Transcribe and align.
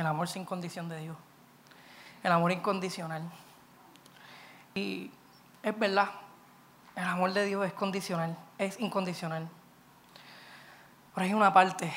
El 0.00 0.06
amor 0.06 0.28
sin 0.28 0.46
condición 0.46 0.88
de 0.88 0.98
Dios. 0.98 1.16
El 2.22 2.32
amor 2.32 2.52
incondicional. 2.52 3.22
Y 4.74 5.10
es 5.62 5.78
verdad, 5.78 6.08
el 6.96 7.04
amor 7.04 7.34
de 7.34 7.44
Dios 7.44 7.66
es 7.66 7.74
condicional, 7.74 8.34
es 8.56 8.80
incondicional. 8.80 9.46
Pero 11.14 11.26
hay 11.26 11.34
una 11.34 11.52
parte, 11.52 11.92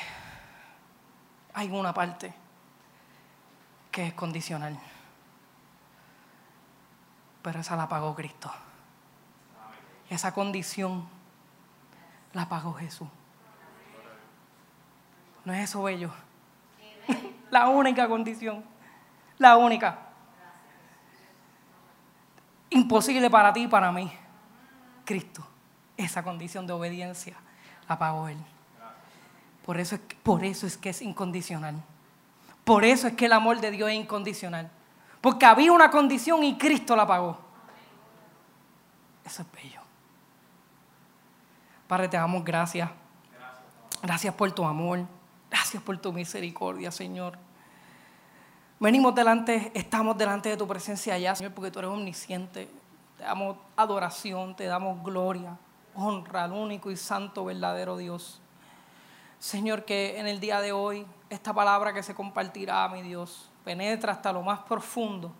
hay 1.54 1.70
una 1.70 1.94
parte 1.94 2.34
que 3.90 4.08
es 4.08 4.12
condicional. 4.12 4.78
Pero 7.40 7.60
esa 7.60 7.74
la 7.74 7.88
pagó 7.88 8.14
Cristo. 8.14 8.52
Esa 10.10 10.34
condición 10.34 11.08
la 12.34 12.50
pagó 12.50 12.74
Jesús. 12.74 13.08
¿No 15.46 15.54
es 15.54 15.70
eso 15.70 15.82
bello? 15.82 16.12
La 17.50 17.68
única 17.68 18.08
condición. 18.08 18.64
La 19.38 19.56
única. 19.56 19.98
Imposible 22.70 23.30
para 23.30 23.52
ti 23.52 23.62
y 23.62 23.68
para 23.68 23.92
mí. 23.92 24.12
Cristo. 25.04 25.46
Esa 25.96 26.22
condición 26.22 26.66
de 26.66 26.72
obediencia 26.72 27.36
la 27.88 27.98
pagó 27.98 28.28
Él. 28.28 28.38
Por 29.64 29.78
eso, 29.78 29.94
es, 29.94 30.00
por 30.22 30.44
eso 30.44 30.66
es 30.66 30.76
que 30.76 30.90
es 30.90 31.00
incondicional. 31.00 31.76
Por 32.64 32.84
eso 32.84 33.06
es 33.06 33.14
que 33.14 33.26
el 33.26 33.32
amor 33.32 33.60
de 33.60 33.70
Dios 33.70 33.90
es 33.90 33.96
incondicional. 33.96 34.70
Porque 35.20 35.46
había 35.46 35.72
una 35.72 35.90
condición 35.90 36.42
y 36.44 36.58
Cristo 36.58 36.96
la 36.96 37.06
pagó. 37.06 37.38
Eso 39.24 39.42
es 39.42 39.52
bello. 39.52 39.80
Padre, 41.86 42.08
te 42.08 42.16
damos 42.16 42.44
gracias. 42.44 42.90
Gracias 44.02 44.34
por 44.34 44.52
tu 44.52 44.64
amor. 44.64 45.06
Gracias 45.54 45.80
por 45.84 45.96
tu 45.98 46.12
misericordia, 46.12 46.90
Señor. 46.90 47.38
Venimos 48.80 49.14
delante, 49.14 49.70
estamos 49.72 50.18
delante 50.18 50.48
de 50.48 50.56
tu 50.56 50.66
presencia 50.66 51.14
allá, 51.14 51.32
Señor, 51.36 51.52
porque 51.52 51.70
tú 51.70 51.78
eres 51.78 51.92
omnisciente. 51.92 52.68
Te 53.16 53.22
damos 53.22 53.58
adoración, 53.76 54.56
te 54.56 54.64
damos 54.64 55.00
gloria, 55.04 55.56
honra 55.94 56.42
al 56.42 56.52
único 56.52 56.90
y 56.90 56.96
santo 56.96 57.44
verdadero 57.44 57.96
Dios. 57.96 58.40
Señor, 59.38 59.84
que 59.84 60.18
en 60.18 60.26
el 60.26 60.40
día 60.40 60.60
de 60.60 60.72
hoy 60.72 61.06
esta 61.30 61.54
palabra 61.54 61.94
que 61.94 62.02
se 62.02 62.16
compartirá, 62.16 62.88
mi 62.88 63.02
Dios, 63.02 63.48
penetra 63.64 64.14
hasta 64.14 64.32
lo 64.32 64.42
más 64.42 64.58
profundo 64.58 65.30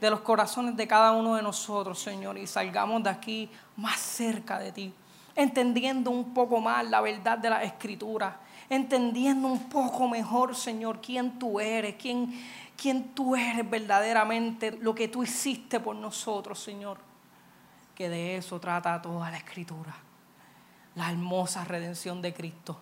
de 0.00 0.08
los 0.08 0.20
corazones 0.20 0.76
de 0.76 0.86
cada 0.86 1.10
uno 1.10 1.34
de 1.34 1.42
nosotros, 1.42 1.98
Señor, 1.98 2.38
y 2.38 2.46
salgamos 2.46 3.02
de 3.02 3.10
aquí 3.10 3.50
más 3.76 3.98
cerca 3.98 4.56
de 4.60 4.70
ti, 4.70 4.94
entendiendo 5.34 6.12
un 6.12 6.32
poco 6.32 6.60
más 6.60 6.88
la 6.88 7.00
verdad 7.00 7.38
de 7.38 7.50
la 7.50 7.64
Escritura, 7.64 8.38
entendiendo 8.68 9.48
un 9.48 9.68
poco 9.68 10.08
mejor, 10.08 10.54
Señor, 10.54 11.00
quién 11.00 11.38
tú 11.38 11.60
eres, 11.60 11.96
quién, 11.96 12.34
quién 12.76 13.14
tú 13.14 13.36
eres 13.36 13.68
verdaderamente, 13.68 14.72
lo 14.72 14.94
que 14.94 15.08
tú 15.08 15.22
hiciste 15.22 15.80
por 15.80 15.96
nosotros, 15.96 16.58
Señor. 16.58 16.98
Que 17.94 18.08
de 18.08 18.36
eso 18.36 18.58
trata 18.58 19.00
toda 19.00 19.30
la 19.30 19.36
Escritura, 19.36 19.94
la 20.94 21.10
hermosa 21.10 21.64
redención 21.64 22.20
de 22.22 22.34
Cristo. 22.34 22.78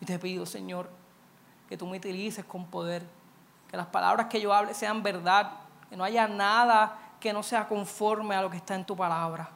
Y 0.00 0.06
te 0.06 0.18
pido, 0.18 0.46
Señor, 0.46 0.90
que 1.68 1.76
tú 1.76 1.86
me 1.86 1.96
utilices 1.98 2.44
con 2.44 2.66
poder, 2.66 3.04
que 3.68 3.76
las 3.76 3.86
palabras 3.86 4.26
que 4.26 4.40
yo 4.40 4.54
hable 4.54 4.74
sean 4.74 5.02
verdad, 5.02 5.52
que 5.90 5.96
no 5.96 6.04
haya 6.04 6.28
nada 6.28 7.08
que 7.20 7.32
no 7.32 7.42
sea 7.42 7.66
conforme 7.66 8.34
a 8.34 8.42
lo 8.42 8.50
que 8.50 8.56
está 8.56 8.74
en 8.74 8.84
tu 8.84 8.96
palabra, 8.96 9.50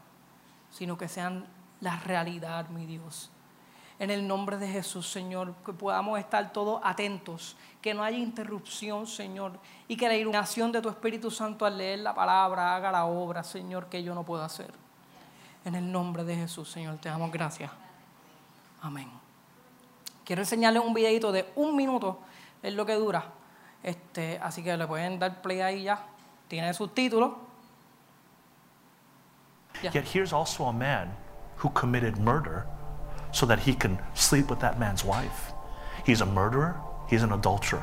sino 0.70 0.98
que 0.98 1.08
sean 1.08 1.46
la 1.80 1.96
realidad, 2.00 2.68
mi 2.68 2.86
Dios. 2.86 3.30
En 4.02 4.10
el 4.10 4.26
nombre 4.26 4.56
de 4.56 4.66
Jesús, 4.66 5.08
Señor, 5.08 5.54
que 5.64 5.72
podamos 5.72 6.18
estar 6.18 6.52
todos 6.52 6.80
atentos, 6.82 7.56
que 7.80 7.94
no 7.94 8.02
haya 8.02 8.18
interrupción, 8.18 9.06
Señor, 9.06 9.52
y 9.86 9.96
que 9.96 10.08
la 10.08 10.16
iluminación 10.16 10.72
de 10.72 10.82
tu 10.82 10.88
Espíritu 10.88 11.30
Santo 11.30 11.64
al 11.64 11.78
leer 11.78 12.00
la 12.00 12.12
palabra 12.12 12.74
haga 12.74 12.90
la 12.90 13.04
obra, 13.04 13.44
Señor, 13.44 13.86
que 13.86 14.02
yo 14.02 14.12
no 14.12 14.24
puedo 14.24 14.42
hacer. 14.42 14.74
En 15.64 15.76
el 15.76 15.92
nombre 15.92 16.24
de 16.24 16.34
Jesús, 16.34 16.68
Señor, 16.68 16.96
te 16.96 17.10
damos 17.10 17.30
gracias. 17.30 17.70
Amén. 18.80 19.08
Quiero 20.24 20.42
enseñarles 20.42 20.82
un 20.84 20.94
videito 20.94 21.30
de 21.30 21.52
un 21.54 21.76
minuto, 21.76 22.18
es 22.60 22.74
lo 22.74 22.84
que 22.84 22.94
dura. 22.94 23.22
Este, 23.84 24.36
así 24.42 24.64
que 24.64 24.76
le 24.76 24.88
pueden 24.88 25.20
dar 25.20 25.40
play 25.40 25.60
ahí 25.60 25.84
ya. 25.84 26.04
Tiene 26.48 26.74
subtítulos. 26.74 27.34
Yeah. 29.80 29.92
Yet 29.92 30.06
here's 30.12 30.32
also 30.32 30.64
a 30.64 30.72
man 30.72 31.14
who 31.62 31.70
committed 31.70 32.18
murder 32.18 32.66
so 33.32 33.46
that 33.46 33.60
he 33.60 33.74
can 33.74 33.98
sleep 34.14 34.48
with 34.48 34.60
that 34.60 34.78
man's 34.78 35.04
wife. 35.04 35.52
He's 36.04 36.20
a 36.20 36.26
murderer, 36.26 36.80
he's 37.08 37.22
an 37.22 37.32
adulterer. 37.32 37.82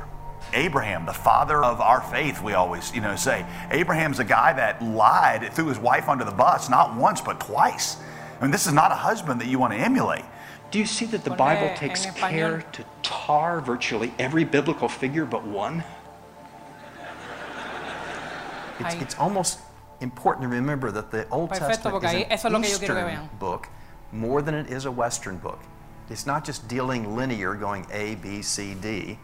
Abraham, 0.54 1.06
the 1.06 1.14
father 1.14 1.64
of 1.64 1.82
our 1.82 2.02
faith, 2.02 2.42
we 2.42 2.54
always, 2.54 2.94
you 2.94 3.02
know, 3.02 3.16
say. 3.16 3.46
Abraham's 3.72 4.20
a 4.20 4.24
guy 4.24 4.54
that 4.54 4.82
lied, 4.82 5.52
threw 5.54 5.68
his 5.68 5.78
wife 5.78 6.10
under 6.10 6.24
the 6.24 6.32
bus, 6.32 6.70
not 6.70 6.96
once, 6.96 7.22
but 7.22 7.40
twice. 7.40 7.98
I 8.40 8.44
mean, 8.44 8.52
this 8.52 8.66
is 8.66 8.74
not 8.74 8.92
a 8.92 8.96
husband 8.96 9.42
that 9.42 9.48
you 9.48 9.60
want 9.60 9.74
to 9.74 9.80
emulate. 9.80 10.24
Do 10.72 10.80
you 10.80 10.86
see 10.86 11.06
that 11.06 11.24
the 11.24 11.32
Bible 11.32 11.76
takes 11.76 12.06
care 12.06 12.62
to 12.62 12.86
tar 13.02 13.60
virtually 13.60 14.14
every 14.20 14.44
biblical 14.44 14.88
figure 14.88 15.26
but 15.26 15.46
one? 15.46 15.84
It's, 18.81 18.96
it's 18.96 19.16
almost 19.20 19.60
important 20.00 20.44
to 20.44 20.48
remember 20.48 20.90
that 20.90 21.12
the 21.12 21.28
Old 21.28 21.50
Perfecto, 21.50 22.00
Testament 22.00 22.31
is 22.31 22.46
an 22.46 22.64
Eastern 22.64 23.30
book 23.38 23.68
more 24.12 24.42
than 24.42 24.56
it 24.56 24.70
is 24.70 24.86
a 24.86 24.92
Western 24.92 25.38
book. 25.38 25.59
It's 26.09 26.25
not 26.25 26.44
just 26.44 26.68
dealing 26.68 27.16
linear, 27.16 27.53
going 27.53 27.86
A, 27.92 28.16
B, 28.16 28.42
C, 28.42 28.74
D. 28.74 29.20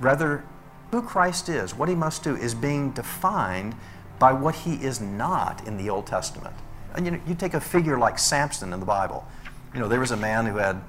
Rather, 0.00 0.44
who 0.90 1.02
Christ 1.02 1.48
is, 1.48 1.74
what 1.74 1.88
he 1.88 1.94
must 1.94 2.24
do, 2.24 2.36
is 2.36 2.54
being 2.54 2.90
defined 2.92 3.74
by 4.18 4.32
what 4.32 4.54
he 4.54 4.74
is 4.74 5.00
not 5.00 5.66
in 5.66 5.76
the 5.76 5.90
Old 5.90 6.06
Testament. 6.06 6.54
And 6.94 7.04
you, 7.04 7.12
know, 7.12 7.20
you 7.26 7.34
take 7.34 7.54
a 7.54 7.60
figure 7.60 7.98
like 7.98 8.18
Samson 8.18 8.72
in 8.72 8.80
the 8.80 8.86
Bible. 8.86 9.26
You 9.74 9.80
know, 9.80 9.88
there 9.88 10.00
was 10.00 10.10
a 10.10 10.16
man 10.16 10.46
who 10.46 10.56
had 10.56 10.80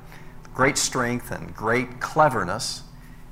great 0.54 0.78
strength 0.78 1.32
and 1.32 1.54
great 1.56 2.00
cleverness. 2.00 2.84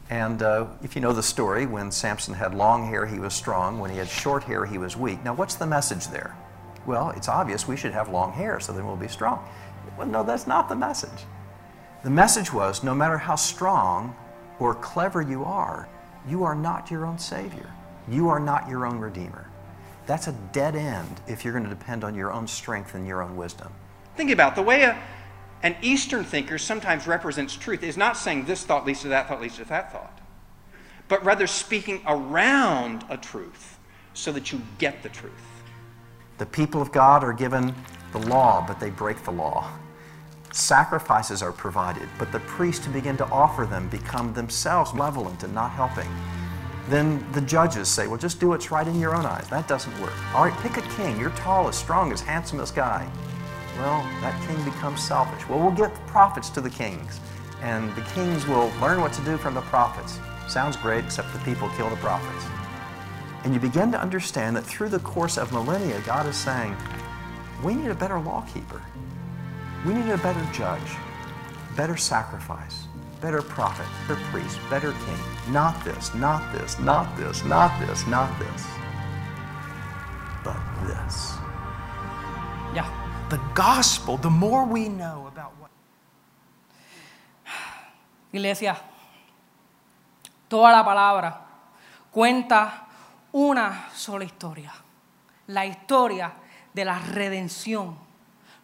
And 0.09 0.44
uh, 0.44 0.67
if 0.83 0.95
you 0.95 1.01
know 1.01 1.13
the 1.13 1.23
story, 1.23 1.65
when 1.65 1.91
Samson 1.91 2.33
had 2.33 2.53
long 2.53 2.88
hair, 2.88 3.05
he 3.05 3.17
was 3.17 3.33
strong. 3.33 3.79
When 3.79 3.89
he 3.89 3.97
had 3.97 4.07
short 4.07 4.44
hair, 4.44 4.65
he 4.65 4.77
was 4.77 4.95
weak. 4.95 5.23
Now, 5.23 5.33
what's 5.33 5.55
the 5.55 5.65
message 5.65 6.07
there? 6.09 6.35
Well, 6.85 7.11
it's 7.11 7.27
obvious 7.27 7.67
we 7.67 7.77
should 7.77 7.94
have 7.94 8.09
long 8.09 8.31
hair 8.33 8.59
so 8.59 8.71
then 8.71 8.85
we'll 8.85 8.95
be 8.95 9.07
strong. 9.07 9.47
Well, 9.97 10.07
no, 10.07 10.23
that's 10.23 10.47
not 10.47 10.69
the 10.69 10.75
message. 10.75 11.25
The 12.03 12.09
message 12.09 12.53
was 12.53 12.83
no 12.83 12.94
matter 12.94 13.17
how 13.17 13.35
strong 13.35 14.16
or 14.59 14.75
clever 14.75 15.22
you 15.22 15.44
are, 15.44 15.88
you 16.28 16.44
are 16.44 16.56
not 16.56 16.91
your 16.91 17.06
own 17.06 17.17
Savior. 17.17 17.69
You 18.07 18.29
are 18.29 18.39
not 18.39 18.69
your 18.69 18.85
own 18.85 19.00
Redeemer. 19.00 19.50
That's 20.06 20.28
a 20.28 20.33
dead 20.51 20.75
end 20.75 21.22
if 21.28 21.44
you're 21.44 21.53
going 21.53 21.63
to 21.63 21.69
depend 21.69 22.03
on 22.03 22.13
your 22.13 22.31
own 22.31 22.47
strength 22.47 22.94
and 22.94 23.07
your 23.07 23.23
own 23.23 23.35
wisdom. 23.35 23.73
Think 24.16 24.31
about 24.31 24.56
the 24.56 24.61
way 24.61 24.83
a, 24.83 25.01
an 25.63 25.75
Eastern 25.81 26.23
thinker 26.23 26.57
sometimes 26.57 27.07
represents 27.07 27.56
truth 27.56 27.83
is 27.83 27.97
not 27.97 28.17
saying 28.17 28.45
this 28.45 28.63
thought 28.63 28.85
leads 28.85 29.01
to 29.01 29.07
that 29.09 29.27
thought 29.27 29.41
leads 29.41 29.57
to 29.57 29.66
that 29.66 29.91
thought, 29.91 30.19
but 31.07 31.23
rather 31.25 31.47
speaking 31.47 32.01
around 32.06 33.03
a 33.09 33.17
truth 33.17 33.79
so 34.13 34.31
that 34.31 34.51
you 34.51 34.62
get 34.77 35.01
the 35.01 35.09
truth. 35.09 35.33
The 36.38 36.45
people 36.45 36.81
of 36.81 36.91
God 36.91 37.23
are 37.23 37.33
given 37.33 37.73
the 38.12 38.19
law, 38.19 38.63
but 38.66 38.79
they 38.79 38.89
break 38.89 39.23
the 39.23 39.31
law. 39.31 39.72
Sacrifices 40.55 41.43
are 41.43 41.51
provided, 41.51 42.07
but 42.17 42.31
the 42.31 42.39
priests 42.39 42.85
who 42.85 42.93
begin 42.93 43.17
to 43.17 43.25
offer 43.25 43.66
them 43.66 43.89
become 43.89 44.33
themselves 44.33 44.93
malevolent 44.93 45.43
and 45.43 45.53
not 45.53 45.69
helping. 45.71 46.07
Then 46.88 47.29
the 47.33 47.41
judges 47.41 47.89
say, 47.89 48.07
well, 48.07 48.17
just 48.17 48.39
do 48.39 48.47
what's 48.47 48.71
right 48.71 48.88
in 48.88 48.97
your 48.97 49.17
own 49.17 49.25
eyes. 49.25 49.49
That 49.49 49.67
doesn't 49.67 49.91
work. 49.99 50.13
All 50.33 50.45
right, 50.45 50.57
pick 50.61 50.77
a 50.77 50.81
king. 50.95 51.19
You're 51.19 51.31
tallest, 51.31 51.79
strongest, 51.79 52.23
handsomest 52.23 52.73
guy. 52.73 53.05
Well, 53.79 54.01
that 54.21 54.47
king 54.47 54.55
becomes 54.63 55.03
selfish. 55.03 55.45
Well, 55.49 55.59
we'll 55.59 55.75
get 55.75 55.94
prophets 56.07 56.49
to 56.51 56.61
the 56.61 56.69
kings, 56.69 57.19
and 57.61 57.94
the 57.94 58.03
kings 58.13 58.47
will 58.47 58.71
learn 58.79 59.01
what 59.01 59.11
to 59.11 59.21
do 59.25 59.35
from 59.35 59.55
the 59.55 59.61
prophets. 59.63 60.19
Sounds 60.47 60.77
great, 60.77 61.03
except 61.03 61.33
the 61.33 61.39
people 61.39 61.69
kill 61.75 61.89
the 61.89 61.97
prophets. 61.97 62.45
And 63.44 63.53
you 63.53 63.59
begin 63.59 63.91
to 63.91 64.00
understand 64.00 64.56
that 64.56 64.63
through 64.63 64.88
the 64.88 65.00
course 65.00 65.38
of 65.38 65.51
millennia, 65.51 66.00
God 66.06 66.25
is 66.27 66.38
saying, 66.38 66.77
we 67.62 67.75
need 67.75 67.91
a 67.91 67.95
better 67.95 68.21
lawkeeper. 68.21 68.81
We 69.85 69.93
need 69.93 70.09
a 70.09 70.17
better 70.17 70.45
judge, 70.51 70.97
better 71.75 71.95
sacrifice, 71.95 72.87
better 73.21 73.41
prophet, 73.41 73.85
better 74.07 74.19
priest, 74.31 74.59
better 74.69 74.91
king. 74.91 75.53
Not 75.53 75.83
this, 75.85 76.13
not 76.15 76.41
this, 76.53 76.79
not 76.79 77.15
this, 77.17 77.43
not 77.43 77.71
this, 77.79 78.07
not 78.07 78.29
this, 78.39 78.65
but 80.43 80.57
this. 80.87 81.33
Yeah, 82.73 82.89
The 83.29 83.39
gospel, 83.55 84.17
the 84.17 84.29
more 84.29 84.65
we 84.65 84.87
know 84.87 85.25
about 85.27 85.53
what. 85.59 85.71
Iglesia, 88.31 88.77
toda 90.47 90.71
la 90.71 90.83
palabra 90.83 91.41
cuenta 92.11 92.87
una 93.33 93.89
sola 93.93 94.25
historia. 94.25 94.71
La 95.47 95.65
historia 95.65 96.33
de 96.73 96.85
la 96.85 96.99
redención. 96.99 98.05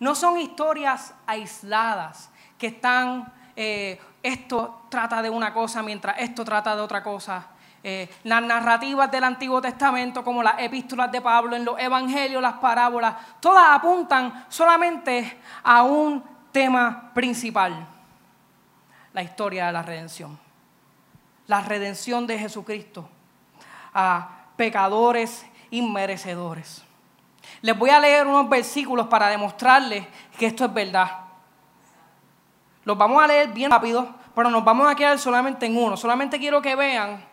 No 0.01 0.15
son 0.15 0.39
historias 0.39 1.13
aisladas 1.27 2.31
que 2.57 2.67
están, 2.67 3.31
eh, 3.55 4.01
esto 4.23 4.85
trata 4.89 5.21
de 5.21 5.29
una 5.29 5.53
cosa 5.53 5.83
mientras 5.83 6.17
esto 6.17 6.43
trata 6.43 6.75
de 6.75 6.81
otra 6.81 7.03
cosa. 7.03 7.47
eh, 7.83 8.09
las 8.23 8.41
narrativas 8.41 9.11
del 9.11 9.23
Antiguo 9.23 9.61
Testamento, 9.61 10.23
como 10.23 10.43
las 10.43 10.59
epístolas 10.59 11.11
de 11.11 11.21
Pablo, 11.21 11.55
en 11.55 11.65
los 11.65 11.79
evangelios, 11.79 12.41
las 12.41 12.53
parábolas, 12.53 13.15
todas 13.39 13.63
apuntan 13.69 14.45
solamente 14.49 15.39
a 15.63 15.83
un 15.83 16.23
tema 16.51 17.11
principal, 17.13 17.87
la 19.13 19.23
historia 19.23 19.67
de 19.67 19.73
la 19.73 19.83
redención. 19.83 20.37
La 21.45 21.61
redención 21.61 22.25
de 22.25 22.39
Jesucristo 22.39 23.07
a 23.93 24.45
pecadores 24.55 25.45
inmerecedores. 25.69 26.83
Les 27.61 27.77
voy 27.77 27.89
a 27.89 27.99
leer 27.99 28.27
unos 28.27 28.49
versículos 28.49 29.07
para 29.07 29.27
demostrarles 29.27 30.07
que 30.37 30.47
esto 30.47 30.65
es 30.65 30.73
verdad. 30.73 31.09
Los 32.83 32.97
vamos 32.97 33.23
a 33.23 33.27
leer 33.27 33.49
bien 33.49 33.71
rápido, 33.71 34.09
pero 34.33 34.49
nos 34.49 34.63
vamos 34.63 34.91
a 34.91 34.95
quedar 34.95 35.19
solamente 35.19 35.65
en 35.65 35.77
uno. 35.77 35.95
Solamente 35.95 36.39
quiero 36.39 36.61
que 36.61 36.75
vean 36.75 37.23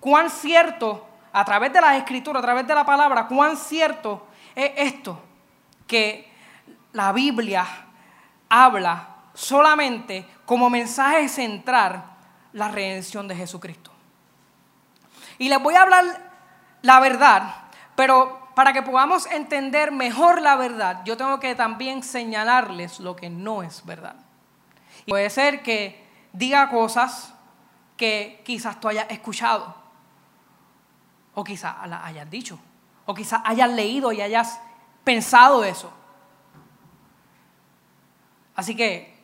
cuán 0.00 0.30
cierto, 0.30 1.06
a 1.32 1.44
través 1.44 1.72
de 1.72 1.80
las 1.80 1.96
escrituras, 1.96 2.40
a 2.40 2.46
través 2.46 2.66
de 2.66 2.74
la 2.74 2.84
palabra, 2.84 3.26
cuán 3.26 3.56
cierto 3.56 4.26
es 4.54 4.72
esto, 4.76 5.20
que 5.86 6.30
la 6.92 7.12
Biblia 7.12 7.66
habla 8.48 9.08
solamente 9.34 10.26
como 10.44 10.68
mensaje 10.70 11.28
central 11.28 12.02
la 12.52 12.68
redención 12.68 13.28
de 13.28 13.36
Jesucristo. 13.36 13.90
Y 15.38 15.48
les 15.48 15.62
voy 15.62 15.74
a 15.74 15.82
hablar 15.82 16.04
la 16.82 17.00
verdad, 17.00 17.54
pero 17.94 18.47
para 18.58 18.72
que 18.72 18.82
podamos 18.82 19.26
entender 19.26 19.92
mejor 19.92 20.42
la 20.42 20.56
verdad, 20.56 21.04
yo 21.04 21.16
tengo 21.16 21.38
que 21.38 21.54
también 21.54 22.02
señalarles 22.02 22.98
lo 22.98 23.14
que 23.14 23.30
no 23.30 23.62
es 23.62 23.86
verdad. 23.86 24.16
Y 25.06 25.10
puede 25.10 25.30
ser 25.30 25.62
que 25.62 26.04
diga 26.32 26.68
cosas 26.68 27.32
que 27.96 28.42
quizás 28.44 28.80
tú 28.80 28.88
hayas 28.88 29.08
escuchado 29.10 29.76
o 31.36 31.44
quizás 31.44 31.86
la 31.86 32.04
hayas 32.04 32.28
dicho, 32.28 32.58
o 33.06 33.14
quizás 33.14 33.42
hayas 33.44 33.70
leído 33.70 34.10
y 34.10 34.22
hayas 34.22 34.60
pensado 35.04 35.62
eso. 35.62 35.92
Así 38.56 38.74
que 38.74 39.22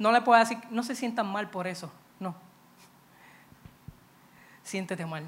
no 0.00 0.10
le 0.10 0.20
puedo 0.20 0.36
decir, 0.40 0.58
no 0.70 0.82
se 0.82 0.96
sientan 0.96 1.28
mal 1.28 1.48
por 1.48 1.68
eso, 1.68 1.92
no. 2.18 2.34
Siéntete 4.64 5.06
mal. 5.06 5.22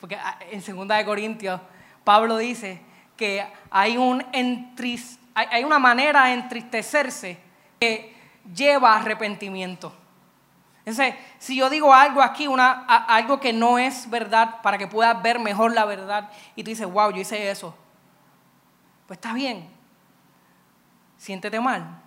Porque 0.00 0.16
ah, 0.16 0.38
en 0.50 0.64
2 0.64 0.88
de 0.88 1.04
Corintios, 1.04 1.60
Pablo 2.06 2.38
dice 2.38 2.80
que 3.16 3.44
hay, 3.68 3.96
un 3.96 4.24
hay 5.34 5.64
una 5.64 5.80
manera 5.80 6.26
de 6.26 6.34
entristecerse 6.34 7.36
que 7.80 8.14
lleva 8.54 8.92
a 8.92 8.98
arrepentimiento. 8.98 9.92
Entonces, 10.84 11.16
si 11.40 11.56
yo 11.56 11.68
digo 11.68 11.92
algo 11.92 12.22
aquí, 12.22 12.46
una, 12.46 12.84
algo 12.84 13.40
que 13.40 13.52
no 13.52 13.76
es 13.76 14.08
verdad, 14.08 14.62
para 14.62 14.78
que 14.78 14.86
puedas 14.86 15.20
ver 15.20 15.40
mejor 15.40 15.74
la 15.74 15.84
verdad, 15.84 16.30
y 16.54 16.62
tú 16.62 16.70
dices, 16.70 16.86
wow, 16.86 17.10
yo 17.10 17.22
hice 17.22 17.50
eso, 17.50 17.74
pues 19.08 19.16
está 19.16 19.32
bien, 19.32 19.68
siéntete 21.16 21.58
mal, 21.58 22.02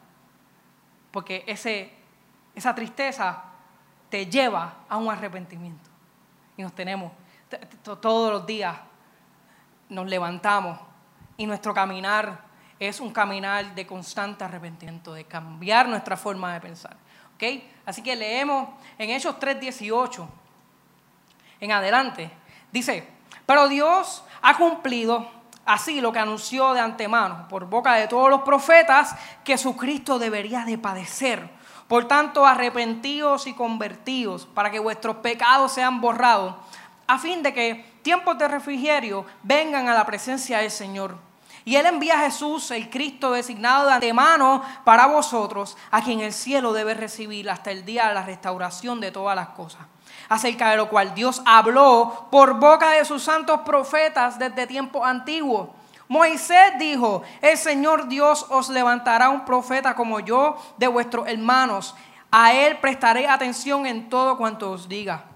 porque 1.11 1.43
ese, 1.45 1.91
esa 2.55 2.73
tristeza 2.73 3.43
te 4.09 4.27
lleva 4.27 4.75
a 4.87 4.95
un 4.95 5.11
arrepentimiento. 5.11 5.89
Y 6.55 6.61
nos 6.61 6.73
tenemos, 6.73 7.11
todos 7.83 8.31
los 8.31 8.45
días 8.45 8.77
nos 9.89 10.07
levantamos 10.07 10.79
y 11.37 11.45
nuestro 11.45 11.73
caminar 11.73 12.47
es 12.79 12.99
un 12.99 13.11
caminar 13.11 13.75
de 13.75 13.85
constante 13.85 14.43
arrepentimiento, 14.43 15.13
de 15.13 15.25
cambiar 15.25 15.87
nuestra 15.89 16.15
forma 16.15 16.53
de 16.53 16.61
pensar. 16.61 16.95
Así 17.85 18.01
que 18.01 18.15
leemos 18.15 18.69
en 18.97 19.09
Hechos 19.09 19.39
3:18 19.39 20.27
en 21.59 21.71
adelante. 21.71 22.31
Dice, 22.71 23.07
pero 23.45 23.67
Dios 23.67 24.23
ha 24.41 24.57
cumplido 24.57 25.27
así 25.65 26.01
lo 26.01 26.11
que 26.11 26.19
anunció 26.19 26.73
de 26.73 26.81
antemano 26.81 27.47
por 27.47 27.65
boca 27.65 27.93
de 27.95 28.07
todos 28.07 28.29
los 28.29 28.41
profetas 28.41 29.15
que 29.43 29.57
su 29.57 29.75
Cristo 29.75 30.19
debería 30.19 30.65
de 30.65 30.77
padecer. 30.77 31.49
Por 31.87 32.07
tanto, 32.07 32.45
arrepentidos 32.45 33.47
y 33.47 33.53
convertidos 33.53 34.45
para 34.45 34.69
que 34.69 34.79
vuestros 34.79 35.17
pecados 35.17 35.71
sean 35.71 36.01
borrados, 36.01 36.55
a 37.07 37.17
fin 37.17 37.41
de 37.41 37.53
que 37.53 37.98
tiempos 38.01 38.37
de 38.37 38.47
refrigerio 38.47 39.25
vengan 39.43 39.87
a 39.87 39.93
la 39.93 40.05
presencia 40.05 40.59
del 40.59 40.71
Señor 40.71 41.29
y 41.65 41.75
Él 41.75 41.85
envía 41.85 42.15
a 42.15 42.23
Jesús, 42.23 42.71
el 42.71 42.89
Cristo 42.89 43.31
designado 43.31 43.85
de 43.85 43.93
antemano 43.93 44.63
para 44.83 45.07
vosotros, 45.07 45.77
a 45.91 46.01
quien 46.01 46.19
el 46.21 46.33
cielo 46.33 46.73
debe 46.73 46.93
recibir 46.93 47.49
hasta 47.49 47.71
el 47.71 47.85
día 47.85 48.07
de 48.07 48.13
la 48.13 48.23
restauración 48.23 48.99
de 48.99 49.11
todas 49.11 49.35
las 49.35 49.49
cosas. 49.49 49.81
Acerca 50.29 50.71
de 50.71 50.77
lo 50.77 50.89
cual 50.89 51.13
Dios 51.13 51.41
habló 51.45 52.27
por 52.31 52.55
boca 52.55 52.91
de 52.91 53.05
sus 53.05 53.23
santos 53.23 53.61
profetas 53.61 54.39
desde 54.39 54.67
tiempo 54.67 55.05
antiguo. 55.05 55.75
Moisés 56.07 56.73
dijo, 56.79 57.21
el 57.41 57.55
Señor 57.55 58.07
Dios 58.07 58.47
os 58.49 58.69
levantará 58.69 59.29
un 59.29 59.45
profeta 59.45 59.93
como 59.93 60.19
yo 60.19 60.57
de 60.77 60.87
vuestros 60.87 61.27
hermanos. 61.27 61.93
A 62.31 62.53
él 62.53 62.77
prestaré 62.77 63.27
atención 63.27 63.85
en 63.85 64.09
todo 64.09 64.37
cuanto 64.37 64.71
os 64.71 64.89
diga. 64.89 65.28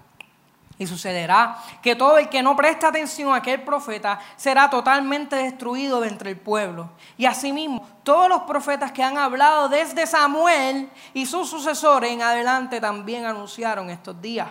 Y 0.76 0.86
sucederá 0.86 1.56
que 1.82 1.94
todo 1.94 2.18
el 2.18 2.28
que 2.28 2.42
no 2.42 2.56
presta 2.56 2.88
atención 2.88 3.32
a 3.32 3.36
aquel 3.36 3.62
profeta 3.62 4.18
será 4.36 4.68
totalmente 4.68 5.36
destruido 5.36 6.00
de 6.00 6.08
entre 6.08 6.30
el 6.30 6.36
pueblo. 6.36 6.90
Y 7.16 7.26
asimismo, 7.26 7.86
todos 8.02 8.28
los 8.28 8.42
profetas 8.42 8.90
que 8.90 9.02
han 9.02 9.16
hablado 9.16 9.68
desde 9.68 10.06
Samuel 10.06 10.90
y 11.12 11.26
sus 11.26 11.48
sucesores 11.48 12.10
en 12.10 12.22
adelante 12.22 12.80
también 12.80 13.24
anunciaron 13.24 13.88
estos 13.88 14.20
días. 14.20 14.48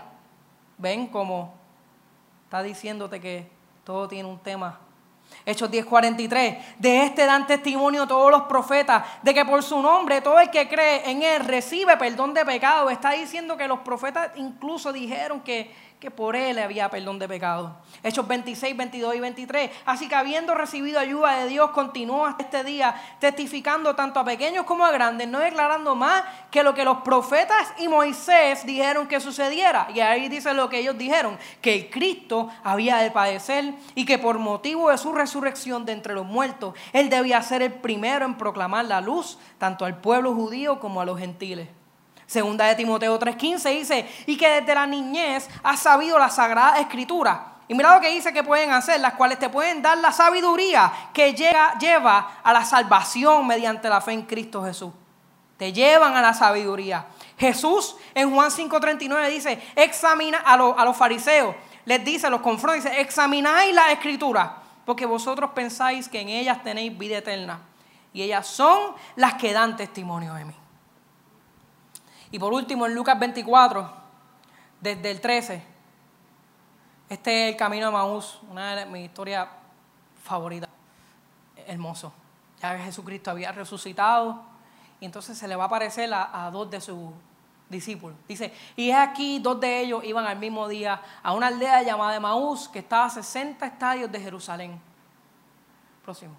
¿Ven 0.77 1.07
cómo 1.07 1.53
está 2.45 2.63
diciéndote 2.63 3.19
que 3.19 3.49
todo 3.83 4.07
tiene 4.07 4.29
un 4.29 4.39
tema? 4.39 4.79
Hechos 5.45 5.69
10:43. 5.69 6.75
De 6.77 7.03
este 7.03 7.25
dan 7.25 7.47
testimonio 7.47 8.07
todos 8.07 8.31
los 8.31 8.43
profetas, 8.43 9.03
de 9.21 9.33
que 9.33 9.43
por 9.45 9.61
su 9.63 9.81
nombre 9.81 10.21
todo 10.21 10.39
el 10.39 10.49
que 10.49 10.69
cree 10.69 11.09
en 11.09 11.21
él 11.21 11.43
recibe 11.43 11.97
perdón 11.97 12.33
de 12.33 12.45
pecado. 12.45 12.89
Está 12.89 13.11
diciendo 13.11 13.57
que 13.57 13.67
los 13.67 13.79
profetas 13.79 14.31
incluso 14.35 14.93
dijeron 14.93 15.41
que 15.41 15.73
que 16.03 16.11
por 16.11 16.35
él 16.35 16.59
había 16.59 16.89
perdón 16.89 17.17
de 17.17 17.29
pecado. 17.29 17.77
Hechos 18.03 18.27
26, 18.27 18.75
22 18.75 19.15
y 19.15 19.19
23. 19.21 19.71
Así 19.85 20.09
que 20.09 20.15
habiendo 20.15 20.53
recibido 20.53 20.99
ayuda 20.99 21.37
de 21.37 21.47
Dios, 21.47 21.71
continuó 21.71 22.25
hasta 22.25 22.43
este 22.43 22.65
día 22.65 22.93
testificando 23.19 23.95
tanto 23.95 24.19
a 24.19 24.25
pequeños 24.25 24.65
como 24.65 24.83
a 24.83 24.91
grandes, 24.91 25.29
no 25.29 25.39
declarando 25.39 25.95
más 25.95 26.21
que 26.51 26.61
lo 26.61 26.73
que 26.73 26.83
los 26.83 26.97
profetas 27.03 27.73
y 27.77 27.87
Moisés 27.87 28.65
dijeron 28.65 29.07
que 29.07 29.21
sucediera. 29.21 29.87
Y 29.95 30.01
ahí 30.01 30.27
dice 30.27 30.53
lo 30.53 30.67
que 30.67 30.79
ellos 30.79 30.97
dijeron, 30.97 31.37
que 31.61 31.73
el 31.73 31.89
Cristo 31.89 32.49
había 32.65 32.97
de 32.97 33.09
padecer 33.09 33.73
y 33.95 34.03
que 34.03 34.17
por 34.17 34.39
motivo 34.39 34.89
de 34.89 34.97
su 34.97 35.13
resurrección 35.13 35.85
de 35.85 35.93
entre 35.93 36.15
los 36.15 36.25
muertos, 36.25 36.75
él 36.91 37.09
debía 37.09 37.41
ser 37.43 37.61
el 37.61 37.71
primero 37.71 38.25
en 38.25 38.35
proclamar 38.35 38.83
la 38.83 38.99
luz 38.99 39.39
tanto 39.57 39.85
al 39.85 40.01
pueblo 40.01 40.33
judío 40.33 40.81
como 40.81 40.99
a 40.99 41.05
los 41.05 41.17
gentiles. 41.17 41.69
Segunda 42.25 42.65
de 42.65 42.75
Timoteo 42.75 43.19
3:15 43.19 43.69
dice, 43.71 44.09
y 44.25 44.37
que 44.37 44.49
desde 44.49 44.75
la 44.75 44.87
niñez 44.87 45.49
has 45.63 45.79
sabido 45.79 46.17
la 46.17 46.29
sagrada 46.29 46.79
escritura. 46.79 47.53
Y 47.67 47.75
mira 47.75 47.95
lo 47.95 48.01
que 48.01 48.09
dice 48.09 48.33
que 48.33 48.43
pueden 48.43 48.71
hacer, 48.71 48.99
las 48.99 49.13
cuales 49.13 49.39
te 49.39 49.49
pueden 49.49 49.81
dar 49.81 49.97
la 49.97 50.11
sabiduría 50.11 50.91
que 51.13 51.33
llega, 51.33 51.77
lleva 51.79 52.39
a 52.43 52.53
la 52.53 52.65
salvación 52.65 53.47
mediante 53.47 53.89
la 53.89 54.01
fe 54.01 54.11
en 54.11 54.23
Cristo 54.23 54.63
Jesús. 54.63 54.91
Te 55.57 55.71
llevan 55.71 56.15
a 56.15 56.21
la 56.21 56.33
sabiduría. 56.33 57.05
Jesús 57.37 57.95
en 58.13 58.33
Juan 58.33 58.49
5:39 58.49 59.29
dice, 59.29 59.61
examina 59.75 60.39
a, 60.45 60.53
a 60.53 60.85
los 60.85 60.97
fariseos, 60.97 61.55
les 61.85 62.03
dice, 62.03 62.29
los 62.29 62.41
confronta, 62.41 62.89
dice, 62.89 63.01
examináis 63.01 63.73
la 63.73 63.91
escritura, 63.91 64.57
porque 64.85 65.05
vosotros 65.05 65.51
pensáis 65.51 66.09
que 66.09 66.21
en 66.21 66.29
ellas 66.29 66.63
tenéis 66.63 66.97
vida 66.97 67.17
eterna. 67.17 67.59
Y 68.13 68.21
ellas 68.21 68.45
son 68.45 68.93
las 69.15 69.35
que 69.35 69.53
dan 69.53 69.75
testimonio 69.75 70.33
de 70.35 70.45
mí. 70.45 70.53
Y 72.33 72.39
por 72.39 72.51
último, 72.51 72.87
en 72.87 72.95
Lucas 72.95 73.19
24, 73.19 73.87
desde 74.81 75.11
el 75.11 75.21
13, 75.21 75.63
este 77.07 77.43
es 77.43 77.51
el 77.51 77.57
camino 77.59 77.85
de 77.85 77.91
Maús, 77.91 78.41
una 78.49 78.75
de 78.75 78.87
mis 78.87 79.05
historias 79.05 79.47
favoritas. 80.23 80.67
Hermoso. 81.67 82.11
Ya 82.59 82.75
Jesucristo 82.79 83.29
había 83.29 83.51
resucitado 83.51 84.41
y 84.99 85.05
entonces 85.05 85.37
se 85.37 85.47
le 85.47 85.55
va 85.55 85.65
a 85.65 85.67
aparecer 85.67 86.11
a, 86.11 86.47
a 86.47 86.49
dos 86.49 86.71
de 86.71 86.81
sus 86.81 87.11
discípulos. 87.69 88.17
Dice, 88.27 88.51
y 88.75 88.89
es 88.89 88.97
aquí 88.97 89.37
dos 89.37 89.59
de 89.59 89.81
ellos 89.81 90.03
iban 90.03 90.25
al 90.25 90.39
mismo 90.39 90.67
día 90.67 91.03
a 91.21 91.33
una 91.33 91.49
aldea 91.49 91.83
llamada 91.83 92.19
Maús 92.19 92.67
que 92.67 92.79
estaba 92.79 93.05
a 93.05 93.09
60 93.11 93.63
estadios 93.63 94.11
de 94.11 94.19
Jerusalén. 94.19 94.81
Próximo. 96.03 96.33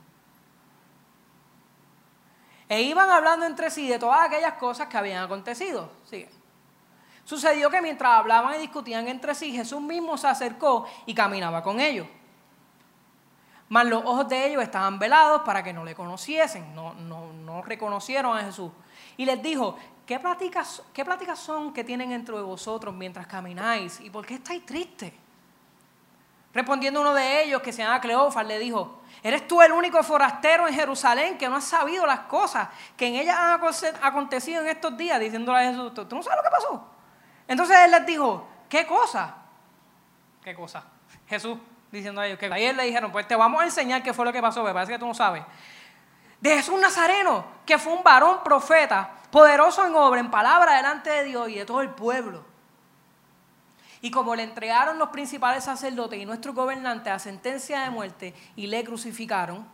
E 2.68 2.82
iban 2.82 3.10
hablando 3.10 3.44
entre 3.46 3.70
sí 3.70 3.88
de 3.88 3.98
todas 3.98 4.26
aquellas 4.26 4.54
cosas 4.54 4.88
que 4.88 4.96
habían 4.96 5.22
acontecido. 5.22 5.90
Sigue. 6.08 6.30
Sucedió 7.24 7.70
que 7.70 7.80
mientras 7.80 8.12
hablaban 8.12 8.54
y 8.54 8.58
discutían 8.58 9.08
entre 9.08 9.34
sí, 9.34 9.52
Jesús 9.52 9.80
mismo 9.80 10.16
se 10.18 10.28
acercó 10.28 10.86
y 11.06 11.14
caminaba 11.14 11.62
con 11.62 11.80
ellos. 11.80 12.06
Mas 13.68 13.86
los 13.86 14.04
ojos 14.04 14.28
de 14.28 14.46
ellos 14.46 14.62
estaban 14.62 14.98
velados 14.98 15.42
para 15.42 15.62
que 15.62 15.72
no 15.72 15.84
le 15.84 15.94
conociesen, 15.94 16.74
no, 16.74 16.92
no, 16.94 17.62
reconocieron 17.62 18.36
a 18.36 18.42
Jesús. 18.42 18.70
Y 19.16 19.24
les 19.24 19.42
dijo, 19.42 19.76
¿qué 20.04 20.20
pláticas, 20.20 20.82
¿qué 20.92 21.04
son 21.34 21.72
que 21.72 21.82
tienen 21.82 22.12
entre 22.12 22.34
vosotros 22.40 22.94
mientras 22.94 23.26
camináis? 23.26 24.00
¿Y 24.00 24.10
por 24.10 24.26
qué 24.26 24.34
estáis 24.34 24.66
tristes? 24.66 25.12
Respondiendo 26.54 27.00
uno 27.00 27.12
de 27.12 27.42
ellos, 27.42 27.60
que 27.62 27.72
se 27.72 27.82
llama 27.82 28.00
Cleófas, 28.00 28.46
le 28.46 28.60
dijo, 28.60 29.00
¿eres 29.24 29.48
tú 29.48 29.60
el 29.60 29.72
único 29.72 30.00
forastero 30.04 30.68
en 30.68 30.74
Jerusalén 30.74 31.36
que 31.36 31.48
no 31.48 31.56
has 31.56 31.64
sabido 31.64 32.06
las 32.06 32.20
cosas 32.20 32.68
que 32.96 33.08
en 33.08 33.16
ella 33.16 33.54
han 33.54 33.60
acontecido 34.00 34.62
en 34.62 34.68
estos 34.68 34.96
días? 34.96 35.18
Diciéndole 35.18 35.58
a 35.58 35.70
Jesús, 35.70 35.92
¿tú 35.92 36.14
no 36.14 36.22
sabes 36.22 36.38
lo 36.38 36.42
que 36.44 36.50
pasó? 36.50 36.90
Entonces 37.48 37.76
él 37.80 37.90
les 37.90 38.06
dijo, 38.06 38.46
¿qué 38.68 38.86
cosa? 38.86 39.34
¿Qué 40.44 40.54
cosa? 40.54 40.84
Jesús 41.26 41.58
diciendo 41.90 42.20
a 42.20 42.26
ellos 42.26 42.38
que 42.38 42.46
ayer 42.46 42.74
le 42.74 42.84
dijeron, 42.84 43.10
pues 43.10 43.26
te 43.26 43.34
vamos 43.34 43.60
a 43.60 43.64
enseñar 43.64 44.02
qué 44.04 44.14
fue 44.14 44.24
lo 44.24 44.32
que 44.32 44.40
pasó, 44.40 44.62
me 44.62 44.72
parece 44.72 44.92
que 44.92 44.98
tú 44.98 45.06
no 45.06 45.14
sabes. 45.14 45.42
De 46.40 46.50
Jesús 46.50 46.80
Nazareno, 46.80 47.44
que 47.66 47.78
fue 47.78 47.92
un 47.92 48.04
varón 48.04 48.44
profeta, 48.44 49.10
poderoso 49.32 49.84
en 49.84 49.94
obra, 49.96 50.20
en 50.20 50.30
palabra 50.30 50.76
delante 50.76 51.10
de 51.10 51.24
Dios 51.24 51.48
y 51.48 51.56
de 51.56 51.64
todo 51.64 51.80
el 51.80 51.90
pueblo 51.90 52.53
y 54.04 54.10
como 54.10 54.36
le 54.36 54.42
entregaron 54.42 54.98
los 54.98 55.08
principales 55.08 55.64
sacerdotes 55.64 56.20
y 56.20 56.26
nuestros 56.26 56.54
gobernantes 56.54 57.10
a 57.10 57.18
sentencia 57.18 57.80
de 57.80 57.88
muerte 57.88 58.34
y 58.54 58.66
le 58.66 58.84
crucificaron, 58.84 59.66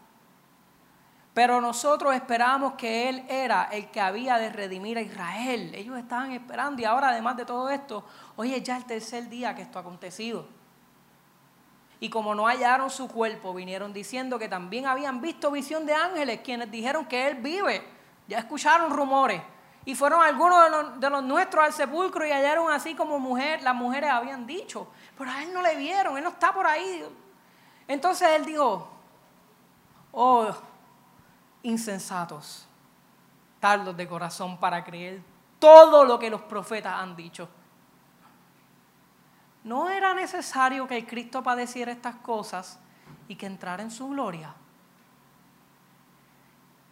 pero 1.35 1.61
nosotros 1.61 2.15
esperábamos 2.15 2.75
que 2.75 3.09
Él 3.09 3.25
era 3.29 3.65
el 3.73 3.91
que 3.91 4.01
había 4.01 4.39
de 4.39 4.51
redimir 4.51 4.99
a 4.99 5.01
Israel. 5.01 5.75
Ellos 5.75 5.99
estaban 5.99 6.31
esperando 6.31 6.81
y 6.81 6.85
ahora 6.85 7.09
además 7.09 7.39
de 7.39 7.45
todo 7.45 7.71
esto, 7.71 8.05
hoy 8.37 8.55
es 8.55 8.63
ya 8.63 8.77
el 8.77 8.85
tercer 8.85 9.29
día 9.29 9.57
que 9.57 9.63
esto 9.63 9.81
ha 9.81 9.83
acontecido. 9.83 10.47
Y 11.99 12.09
como 12.09 12.33
no 12.33 12.47
hallaron 12.47 12.89
su 12.89 13.09
cuerpo, 13.09 13.53
vinieron 13.53 13.93
diciendo 13.93 14.39
que 14.39 14.49
también 14.49 14.87
habían 14.87 15.21
visto 15.21 15.51
visión 15.51 15.87
de 15.87 15.95
ángeles, 15.95 16.39
quienes 16.45 16.71
dijeron 16.71 17.05
que 17.07 17.27
Él 17.27 17.39
vive. 17.39 17.85
Ya 18.29 18.39
escucharon 18.39 18.93
rumores. 18.93 19.43
Y 19.85 19.95
fueron 19.95 20.23
algunos 20.23 21.01
de 21.01 21.11
los, 21.11 21.23
nuestros 21.25 21.65
al 21.65 21.73
sepulcro 21.73 22.27
y 22.27 22.31
hallaron 22.31 22.71
así 22.71 22.95
como 22.95 23.19
mujer, 23.19 23.63
las 23.63 23.75
mujeres 23.75 24.11
habían 24.11 24.47
dicho. 24.47 24.89
Pero 25.17 25.31
a 25.31 25.43
él 25.43 25.53
no 25.53 25.63
le 25.63 25.77
vieron, 25.77 26.17
él 26.17 26.25
no 26.25 26.31
está 26.31 26.53
por 26.53 26.67
ahí. 26.67 27.05
Entonces 27.89 28.29
él 28.37 28.45
dijo, 28.45 28.89
oh, 30.13 30.51
insensatos, 31.63 32.67
tardos 33.59 33.97
de 33.97 34.07
corazón 34.07 34.59
para 34.59 34.85
creer 34.85 35.23
todo 35.59 36.05
lo 36.05 36.19
que 36.19 36.31
los 36.31 36.43
profetas 36.43 36.95
han 36.95 37.17
dicho. 37.17 37.49
No 39.65 39.91
era 39.91 40.15
necesario 40.15 40.87
que 40.87 40.97
el 40.97 41.07
Cristo 41.07 41.43
padeciera 41.43 41.93
estas 41.93 42.17
cosas 42.17 42.79
y 43.29 43.37
que 43.37 43.47
entrara 43.47 43.83
en 43.83 43.91
su 43.91 44.09
gloria. 44.09 44.55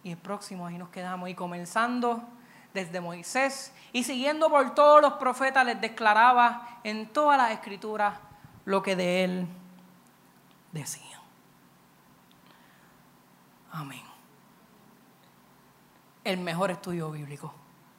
Y 0.03 0.11
el 0.11 0.17
próximo 0.17 0.65
ahí 0.65 0.77
nos 0.77 0.89
quedamos 0.89 1.29
y 1.29 1.35
comenzando 1.35 2.23
desde 2.73 3.01
Moisés 3.01 3.73
y 3.93 4.03
siguiendo 4.03 4.49
por 4.49 4.75
todos 4.75 5.01
los 5.01 5.13
profetas 5.13 5.65
les 5.65 5.79
declaraba 5.79 6.79
en 6.83 7.07
todas 7.07 7.37
las 7.37 7.51
escrituras 7.51 8.15
lo 8.65 8.83
que 8.83 8.95
de 8.95 9.23
él 9.23 9.47
decían. 10.71 11.19
Amén. 13.71 14.03
El 16.23 16.37
mejor 16.39 16.71
estudio 16.71 17.11
bíblico 17.11 17.53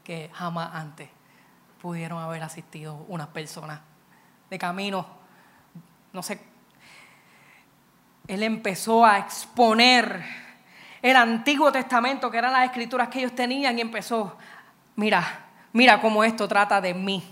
que 0.05 0.31
jamás 0.33 0.75
antes 0.75 1.09
pudieron 1.81 2.23
haber 2.23 2.43
asistido 2.43 3.05
unas 3.09 3.29
personas 3.29 3.81
de 4.49 4.59
camino, 4.59 5.07
no 6.13 6.23
sé, 6.23 6.41
él 8.27 8.43
empezó 8.43 9.05
a 9.05 9.19
exponer 9.19 10.23
el 11.03 11.17
Antiguo 11.17 11.73
Testamento, 11.73 12.31
que 12.31 12.39
eran 12.39 12.53
las 12.53 12.67
escrituras 12.67 13.09
que 13.09 13.21
ellos 13.21 13.35
tenían, 13.35 13.79
y 13.79 13.81
empezó 13.81 14.37
mira, 14.97 15.47
mira 15.73 16.01
cómo 16.01 16.25
esto 16.25 16.47
trata 16.49 16.81
de 16.81 16.95
mí. 16.95 17.23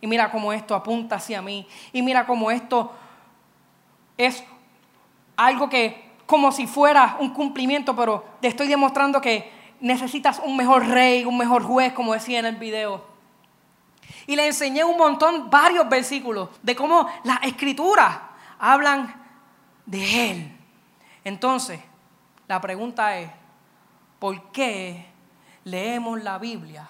Y 0.00 0.06
mira 0.06 0.30
cómo 0.30 0.52
esto 0.52 0.74
apunta 0.74 1.16
hacia 1.16 1.42
mí. 1.42 1.66
Y 1.92 2.02
mira 2.02 2.26
cómo 2.26 2.50
esto 2.50 2.92
es 4.16 4.44
algo 5.36 5.68
que 5.68 6.08
como 6.26 6.52
si 6.52 6.66
fuera 6.66 7.16
un 7.20 7.30
cumplimiento, 7.30 7.96
pero 7.96 8.24
te 8.40 8.48
estoy 8.48 8.68
demostrando 8.68 9.20
que 9.20 9.50
necesitas 9.80 10.40
un 10.44 10.56
mejor 10.56 10.86
rey, 10.86 11.24
un 11.24 11.38
mejor 11.38 11.62
juez, 11.62 11.92
como 11.92 12.12
decía 12.12 12.38
en 12.38 12.46
el 12.46 12.56
video. 12.56 13.02
Y 14.26 14.36
le 14.36 14.46
enseñé 14.46 14.84
un 14.84 14.98
montón, 14.98 15.48
varios 15.48 15.88
versículos, 15.88 16.50
de 16.62 16.76
cómo 16.76 17.08
las 17.24 17.42
escrituras 17.44 18.18
hablan 18.58 19.14
de 19.86 20.30
Él. 20.30 20.56
Entonces, 21.24 21.80
la 22.46 22.60
pregunta 22.60 23.18
es, 23.18 23.30
¿por 24.18 24.50
qué 24.50 25.06
leemos 25.64 26.22
la 26.22 26.38
Biblia 26.38 26.88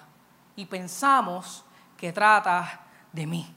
y 0.59 0.65
pensamos 0.65 1.63
que 1.95 2.11
trata 2.11 2.81
de 3.13 3.25
mí. 3.25 3.55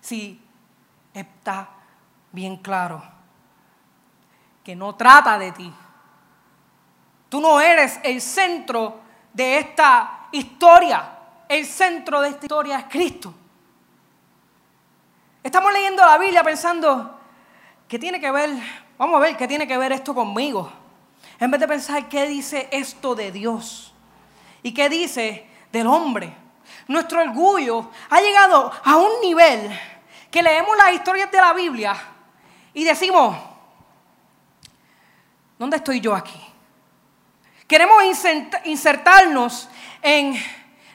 Si 0.00 0.40
está 1.14 1.68
bien 2.32 2.56
claro 2.56 3.00
que 4.64 4.74
no 4.74 4.96
trata 4.96 5.38
de 5.38 5.52
ti. 5.52 5.72
Tú 7.28 7.40
no 7.40 7.60
eres 7.60 8.00
el 8.02 8.20
centro 8.20 8.98
de 9.32 9.60
esta 9.60 10.26
historia. 10.32 11.18
El 11.48 11.64
centro 11.64 12.20
de 12.20 12.30
esta 12.30 12.46
historia 12.46 12.78
es 12.80 12.84
Cristo. 12.86 13.32
Estamos 15.40 15.72
leyendo 15.72 16.04
la 16.04 16.18
Biblia 16.18 16.42
pensando, 16.42 17.16
¿qué 17.86 17.96
tiene 17.96 18.18
que 18.18 18.32
ver? 18.32 18.50
Vamos 18.98 19.18
a 19.18 19.20
ver 19.20 19.36
qué 19.36 19.46
tiene 19.46 19.68
que 19.68 19.78
ver 19.78 19.92
esto 19.92 20.12
conmigo. 20.12 20.72
En 21.38 21.48
vez 21.48 21.60
de 21.60 21.68
pensar, 21.68 22.08
¿qué 22.08 22.26
dice 22.26 22.68
esto 22.72 23.14
de 23.14 23.30
Dios? 23.30 23.92
¿Y 24.62 24.72
qué 24.72 24.88
dice 24.88 25.46
del 25.72 25.86
hombre? 25.86 26.34
Nuestro 26.88 27.20
orgullo 27.20 27.90
ha 28.10 28.20
llegado 28.20 28.72
a 28.84 28.96
un 28.96 29.20
nivel 29.22 29.70
que 30.30 30.42
leemos 30.42 30.76
las 30.76 30.92
historias 30.92 31.30
de 31.30 31.40
la 31.40 31.52
Biblia 31.52 31.96
y 32.74 32.84
decimos, 32.84 33.36
¿dónde 35.58 35.76
estoy 35.78 36.00
yo 36.00 36.14
aquí? 36.14 36.40
Queremos 37.66 38.02
insertarnos 38.64 39.68
en 40.02 40.34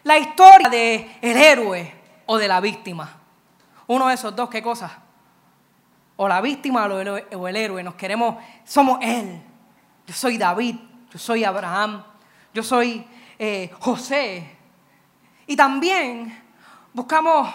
la 0.04 0.18
historia 0.18 0.70
del 0.70 1.12
el 1.22 1.38
héroe 1.38 1.94
o 2.26 2.38
de 2.38 2.48
la 2.48 2.62
víctima. 2.62 3.18
Uno 3.88 4.08
de 4.08 4.14
esos 4.14 4.34
dos, 4.36 4.50
¿qué 4.50 4.62
cosa? 4.62 5.00
O 6.16 6.28
la 6.28 6.40
víctima 6.40 6.86
o 6.86 7.48
el 7.48 7.56
héroe. 7.56 7.84
Nos 7.84 7.96
queremos, 7.96 8.36
somos 8.64 9.00
él. 9.02 9.42
Yo 10.08 10.14
soy 10.14 10.38
David, 10.38 10.76
yo 11.12 11.20
soy 11.20 11.44
Abraham, 11.44 12.04
yo 12.54 12.64
soy 12.64 13.06
eh, 13.44 13.72
José. 13.80 14.56
Y 15.48 15.56
también 15.56 16.44
buscamos 16.94 17.52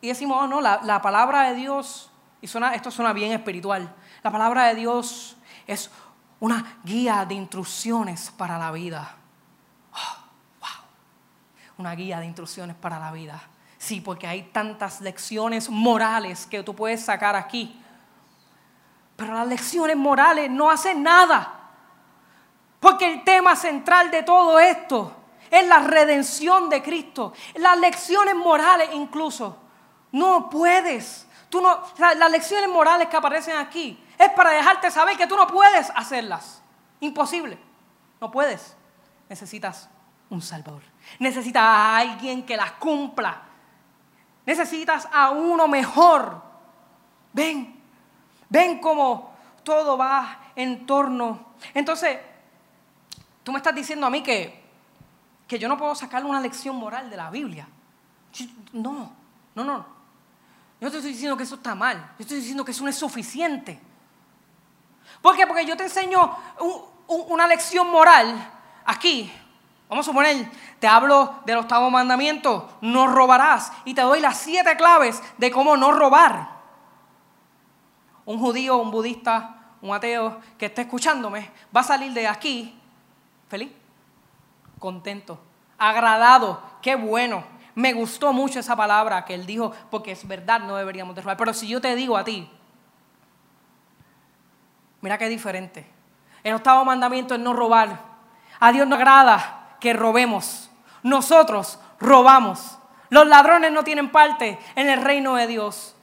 y 0.00 0.08
decimos, 0.08 0.38
oh 0.40 0.46
no, 0.46 0.62
la, 0.62 1.02
palabra 1.02 1.50
de 1.50 1.56
Dios, 1.56 2.10
y 2.40 2.46
suena, 2.46 2.74
esto 2.74 2.90
suena 2.90 3.12
bien 3.12 3.30
espiritual, 3.32 3.94
la 4.22 4.30
palabra 4.30 4.68
de 4.68 4.76
Dios 4.76 5.36
es 5.66 5.90
una 6.38 6.78
guía 6.84 7.26
de 7.26 7.34
instrucciones 7.34 8.32
para 8.34 8.56
la 8.56 8.72
vida. 8.72 9.14
Oh, 9.92 10.24
wow. 10.60 10.84
Una 11.76 11.94
guía 11.94 12.18
de 12.18 12.24
instrucciones 12.24 12.74
para 12.76 12.98
la 12.98 13.12
vida. 13.12 13.42
Sí, 13.76 14.00
porque 14.00 14.26
hay 14.26 14.44
tantas 14.44 15.02
lecciones 15.02 15.68
morales 15.68 16.46
que 16.46 16.62
tú 16.62 16.74
puedes 16.74 17.04
sacar 17.04 17.36
aquí. 17.36 17.78
Pero 19.16 19.34
las 19.34 19.46
lecciones 19.46 19.98
morales 19.98 20.50
no 20.50 20.70
hacen 20.70 21.02
nada 21.02 21.59
porque 22.80 23.12
el 23.12 23.22
tema 23.24 23.54
central 23.54 24.10
de 24.10 24.22
todo 24.22 24.58
esto 24.58 25.12
es 25.50 25.66
la 25.66 25.80
redención 25.80 26.70
de 26.70 26.82
Cristo. 26.82 27.34
Las 27.56 27.78
lecciones 27.78 28.34
morales 28.34 28.88
incluso. 28.94 29.56
No 30.12 30.48
puedes. 30.48 31.26
Tú 31.50 31.60
no, 31.60 31.78
las 31.98 32.30
lecciones 32.30 32.68
morales 32.70 33.08
que 33.08 33.16
aparecen 33.16 33.56
aquí 33.56 34.02
es 34.18 34.30
para 34.30 34.50
dejarte 34.50 34.90
saber 34.90 35.16
que 35.16 35.26
tú 35.26 35.36
no 35.36 35.46
puedes 35.46 35.90
hacerlas. 35.94 36.62
Imposible. 37.00 37.58
No 38.20 38.30
puedes. 38.30 38.76
Necesitas 39.28 39.88
un 40.30 40.40
Salvador. 40.40 40.82
Necesitas 41.18 41.62
a 41.62 41.98
alguien 41.98 42.46
que 42.46 42.56
las 42.56 42.72
cumpla. 42.72 43.42
Necesitas 44.46 45.06
a 45.12 45.30
uno 45.30 45.68
mejor. 45.68 46.42
Ven. 47.32 47.78
Ven 48.48 48.78
cómo 48.78 49.34
todo 49.64 49.98
va 49.98 50.38
en 50.56 50.86
torno. 50.86 51.54
Entonces, 51.74 52.18
Tú 53.42 53.52
me 53.52 53.58
estás 53.58 53.74
diciendo 53.74 54.06
a 54.06 54.10
mí 54.10 54.22
que, 54.22 54.62
que 55.46 55.58
yo 55.58 55.68
no 55.68 55.76
puedo 55.76 55.94
sacarle 55.94 56.28
una 56.28 56.40
lección 56.40 56.76
moral 56.76 57.08
de 57.08 57.16
la 57.16 57.30
Biblia. 57.30 57.66
No, 58.72 59.12
no, 59.54 59.64
no. 59.64 59.86
Yo 60.80 60.90
te 60.90 60.96
estoy 60.96 61.12
diciendo 61.12 61.36
que 61.36 61.42
eso 61.42 61.56
está 61.56 61.74
mal. 61.74 62.14
Yo 62.18 62.22
estoy 62.22 62.38
diciendo 62.38 62.64
que 62.64 62.70
eso 62.70 62.82
no 62.82 62.90
es 62.90 62.96
suficiente. 62.96 63.80
¿Por 65.20 65.36
qué? 65.36 65.46
Porque 65.46 65.66
yo 65.66 65.76
te 65.76 65.84
enseño 65.84 66.36
una 67.06 67.46
lección 67.46 67.90
moral 67.90 68.50
aquí. 68.84 69.30
Vamos 69.88 70.06
a 70.06 70.10
suponer, 70.10 70.48
te 70.78 70.86
hablo 70.86 71.40
del 71.44 71.58
octavo 71.58 71.90
mandamiento, 71.90 72.78
no 72.80 73.08
robarás. 73.08 73.72
Y 73.84 73.92
te 73.92 74.02
doy 74.02 74.20
las 74.20 74.38
siete 74.38 74.76
claves 74.76 75.20
de 75.36 75.50
cómo 75.50 75.76
no 75.76 75.92
robar. 75.92 76.60
Un 78.24 78.38
judío, 78.38 78.76
un 78.76 78.90
budista, 78.90 79.72
un 79.82 79.92
ateo 79.92 80.40
que 80.56 80.66
esté 80.66 80.82
escuchándome, 80.82 81.50
va 81.74 81.80
a 81.80 81.84
salir 81.84 82.12
de 82.12 82.28
aquí 82.28 82.79
feliz, 83.50 83.72
contento, 84.78 85.38
agradado, 85.76 86.62
qué 86.80 86.94
bueno. 86.94 87.44
me 87.74 87.92
gustó 87.92 88.32
mucho 88.32 88.60
esa 88.60 88.76
palabra 88.76 89.24
que 89.24 89.34
él 89.34 89.46
dijo, 89.46 89.72
porque 89.90 90.12
es 90.12 90.26
verdad, 90.26 90.60
no 90.60 90.76
deberíamos 90.76 91.14
de 91.14 91.22
robar. 91.22 91.36
Pero 91.36 91.52
si 91.52 91.66
yo 91.66 91.80
te 91.80 91.94
digo 91.96 92.16
a 92.16 92.24
ti, 92.24 92.48
mira 95.00 95.18
qué 95.18 95.28
diferente. 95.28 95.86
El 96.42 96.54
octavo 96.54 96.84
mandamiento 96.84 97.34
es 97.34 97.40
no 97.40 97.52
robar. 97.52 98.00
A 98.58 98.72
Dios 98.72 98.86
no 98.86 98.96
agrada 98.96 99.76
que 99.80 99.92
robemos. 99.92 100.70
Nosotros 101.02 101.78
robamos. 101.98 102.78
Los 103.08 103.26
ladrones 103.26 103.72
no 103.72 103.82
tienen 103.82 104.12
parte 104.12 104.58
en 104.74 104.90
el 104.90 105.02
reino 105.02 105.34
de 105.34 105.46
Dios. 105.46 105.96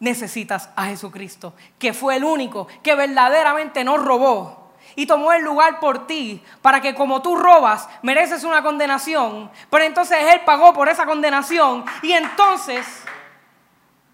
Necesitas 0.00 0.70
a 0.76 0.86
Jesucristo, 0.86 1.54
que 1.78 1.92
fue 1.92 2.16
el 2.16 2.24
único 2.24 2.66
que 2.82 2.94
verdaderamente 2.94 3.84
no 3.84 3.98
robó 3.98 4.65
y 4.96 5.06
tomó 5.06 5.32
el 5.32 5.44
lugar 5.44 5.78
por 5.78 6.06
ti, 6.06 6.42
para 6.62 6.80
que 6.80 6.94
como 6.94 7.22
tú 7.22 7.36
robas, 7.36 7.88
mereces 8.02 8.42
una 8.42 8.62
condenación, 8.62 9.50
pero 9.70 9.84
entonces 9.84 10.18
Él 10.32 10.40
pagó 10.44 10.72
por 10.72 10.88
esa 10.88 11.04
condenación 11.06 11.84
y 12.02 12.12
entonces, 12.12 13.04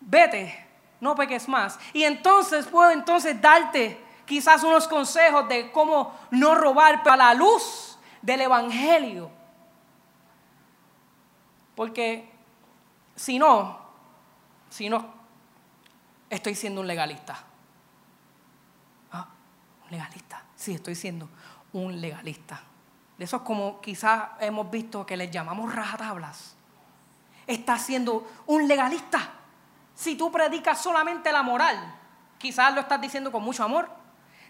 vete, 0.01 0.67
no 1.01 1.15
peques 1.15 1.49
más. 1.49 1.79
Y 1.93 2.05
entonces 2.05 2.67
puedo 2.67 2.91
entonces 2.91 3.41
darte 3.41 4.01
quizás 4.25 4.63
unos 4.63 4.87
consejos 4.87 5.49
de 5.49 5.71
cómo 5.73 6.17
no 6.31 6.55
robar 6.55 7.03
a 7.05 7.17
la 7.17 7.35
luz 7.35 7.99
del 8.21 8.43
Evangelio. 8.43 9.31
Porque 11.75 12.31
si 13.17 13.39
no, 13.39 13.81
si 14.71 14.89
no, 14.89 15.05
estoy 16.31 16.55
siendo 16.55 16.81
un 16.81 16.87
legalista. 16.87 17.37
¿Ah? 19.11 19.27
Un 19.85 19.91
legalista. 19.91 20.32
Sí, 20.63 20.75
estoy 20.75 20.95
siendo 20.95 21.29
un 21.73 22.01
legalista. 22.01 22.61
De 23.19 23.25
esos 23.25 23.43
como 23.43 23.81
quizás 23.81 24.29
hemos 24.39 24.71
visto 24.71 25.05
que 25.05 25.17
les 25.17 25.29
llamamos 25.29 25.75
rajatablas. 25.75 26.55
Estás 27.49 27.83
siendo 27.83 28.31
un 28.47 28.69
legalista. 28.69 29.19
Si 29.93 30.15
tú 30.15 30.31
predicas 30.31 30.81
solamente 30.81 31.33
la 31.33 31.43
moral, 31.43 31.77
quizás 32.39 32.73
lo 32.75 32.81
estás 32.81 33.01
diciendo 33.01 33.33
con 33.33 33.43
mucho 33.43 33.65
amor. 33.65 33.91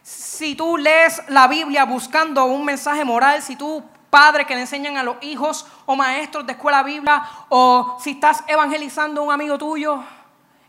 Si 0.03 0.55
tú 0.55 0.77
lees 0.77 1.23
la 1.29 1.49
Biblia 1.49 1.87
buscando 1.87 2.45
un 2.45 2.63
mensaje 2.63 3.07
moral, 3.07 3.41
si 3.41 3.57
tú 3.57 3.83
padre 4.11 4.45
que 4.45 4.55
le 4.55 4.61
enseñan 4.61 4.99
a 4.99 5.03
los 5.03 5.17
hijos 5.23 5.67
o 5.87 5.97
maestros 5.97 6.45
de 6.45 6.53
escuela 6.53 6.83
bíblica 6.83 7.27
o 7.49 7.97
si 7.99 8.11
estás 8.11 8.45
evangelizando 8.49 9.23
a 9.23 9.25
un 9.25 9.33
amigo 9.33 9.57
tuyo 9.57 10.05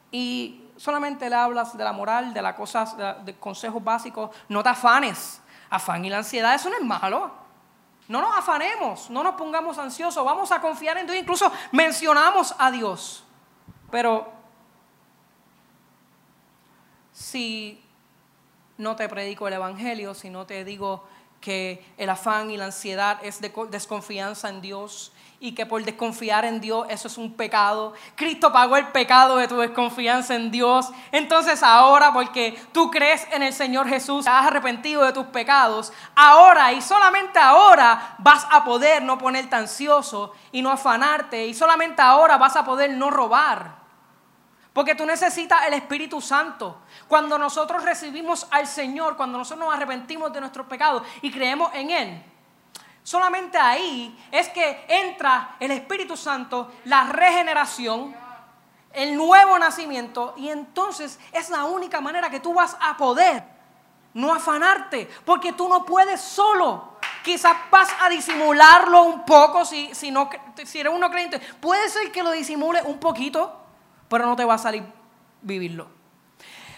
y 0.10 0.63
solamente 0.84 1.30
le 1.30 1.36
hablas 1.38 1.78
de 1.78 1.82
la 1.82 1.94
moral, 1.94 2.34
de 2.34 2.42
las 2.42 2.56
cosas, 2.56 2.98
de, 3.24 3.36
consejos 3.36 3.82
básicos, 3.82 4.32
no 4.50 4.62
te 4.62 4.68
afanes. 4.68 5.42
Afán 5.70 6.04
y 6.04 6.10
la 6.10 6.18
ansiedad, 6.18 6.54
eso 6.54 6.70
no 6.70 6.76
es 6.76 6.84
malo. 6.84 7.32
No 8.10 8.20
nos 8.20 8.38
afanemos, 8.38 9.10
no 9.10 9.24
nos 9.24 9.36
pongamos 9.36 9.78
ansiosos, 9.78 10.26
vamos 10.26 10.52
a 10.52 10.60
confiar 10.60 10.98
en 10.98 11.06
Dios. 11.06 11.18
Incluso 11.18 11.50
mencionamos 11.72 12.54
a 12.60 12.70
Dios. 12.70 13.24
Pero 13.90 14.30
si 17.14 17.82
no 18.78 18.98
te 18.98 19.08
predico 19.08 19.48
el 19.48 19.54
Evangelio, 19.54 20.14
si 20.14 20.30
no 20.30 20.46
te 20.46 20.66
digo 20.66 21.08
que 21.40 21.94
el 21.98 22.10
afán 22.10 22.52
y 22.52 22.58
la 22.58 22.66
ansiedad 22.66 23.24
es 23.24 23.40
de 23.40 23.54
desconfianza 23.70 24.50
en 24.50 24.60
Dios 24.60 25.13
y 25.44 25.52
que 25.52 25.66
por 25.66 25.84
desconfiar 25.84 26.46
en 26.46 26.62
Dios 26.62 26.88
eso 26.90 27.10
es 27.10 27.18
un 27.18 27.34
pecado. 27.34 27.92
Cristo 28.16 28.54
pagó 28.54 28.78
el 28.78 28.88
pecado 28.88 29.36
de 29.36 29.50
tu 29.50 29.58
desconfianza 29.58 30.36
en 30.36 30.52
Dios. 30.52 30.90
Entonces 31.12 31.62
ahora, 31.62 32.14
porque 32.14 32.58
tú 32.72 32.90
crees 32.90 33.28
en 33.30 33.44
el 33.44 33.52
Señor 33.52 33.90
Jesús, 33.90 34.24
te 34.24 34.32
has 34.32 34.46
arrepentido 34.46 35.04
de 35.04 35.12
tus 35.12 35.26
pecados, 35.26 35.92
ahora 36.16 36.72
y 36.72 36.82
solamente 36.82 37.40
ahora 37.40 38.16
vas 38.20 38.48
a 38.52 38.64
poder 38.64 39.04
no 39.04 39.18
ponerte 39.18 39.54
ansioso 39.54 40.32
y 40.54 40.62
no 40.62 40.72
afanarte 40.72 41.46
y 41.46 41.54
solamente 41.54 42.02
ahora 42.02 42.38
vas 42.38 42.56
a 42.56 42.64
poder 42.64 42.92
no 42.92 43.12
robar. 43.12 43.84
Porque 44.72 44.96
tú 44.96 45.06
necesitas 45.06 45.68
el 45.68 45.74
Espíritu 45.74 46.22
Santo. 46.22 46.78
Cuando 47.10 47.38
nosotros 47.38 47.84
recibimos 47.84 48.48
al 48.50 48.66
Señor, 48.66 49.18
cuando 49.18 49.40
nosotros 49.40 49.68
nos 49.68 49.76
arrepentimos 49.76 50.32
de 50.32 50.40
nuestros 50.40 50.68
pecados 50.68 51.04
y 51.22 51.30
creemos 51.32 51.70
en 51.74 51.92
Él, 51.92 52.24
solamente 53.04 53.58
ahí 53.58 54.18
es 54.32 54.50
que 54.50 54.86
entra 54.88 55.56
el 55.60 55.72
Espíritu 55.72 56.18
Santo, 56.18 56.72
la 56.86 57.06
regeneración, 57.06 58.16
el 58.94 59.16
nuevo 59.16 59.58
nacimiento, 59.60 60.34
y 60.38 60.50
entonces 60.50 61.20
es 61.32 61.50
la 61.50 61.66
única 61.66 62.00
manera 62.02 62.30
que 62.30 62.40
tú 62.40 62.54
vas 62.54 62.78
a 62.80 62.96
poder 62.96 63.44
no 64.14 64.34
afanarte, 64.34 65.10
porque 65.26 65.54
tú 65.54 65.68
no 65.68 65.86
puedes 65.86 66.22
solo. 66.22 66.94
Quizás 67.24 67.56
vas 67.72 67.90
a 68.02 68.10
disimularlo 68.10 69.04
un 69.04 69.26
poco 69.26 69.66
si, 69.66 69.94
si, 69.96 70.12
no, 70.12 70.30
si 70.64 70.80
eres 70.80 70.94
uno 70.94 71.10
creyente. 71.10 71.40
Puede 71.40 71.90
ser 71.90 72.12
que 72.12 72.22
lo 72.22 72.32
disimule 72.32 72.82
un 72.84 73.00
poquito, 73.00 73.60
pero 74.10 74.26
no 74.26 74.36
te 74.36 74.46
va 74.46 74.56
a 74.56 74.58
salir 74.58 74.84
vivirlo. 75.42 75.88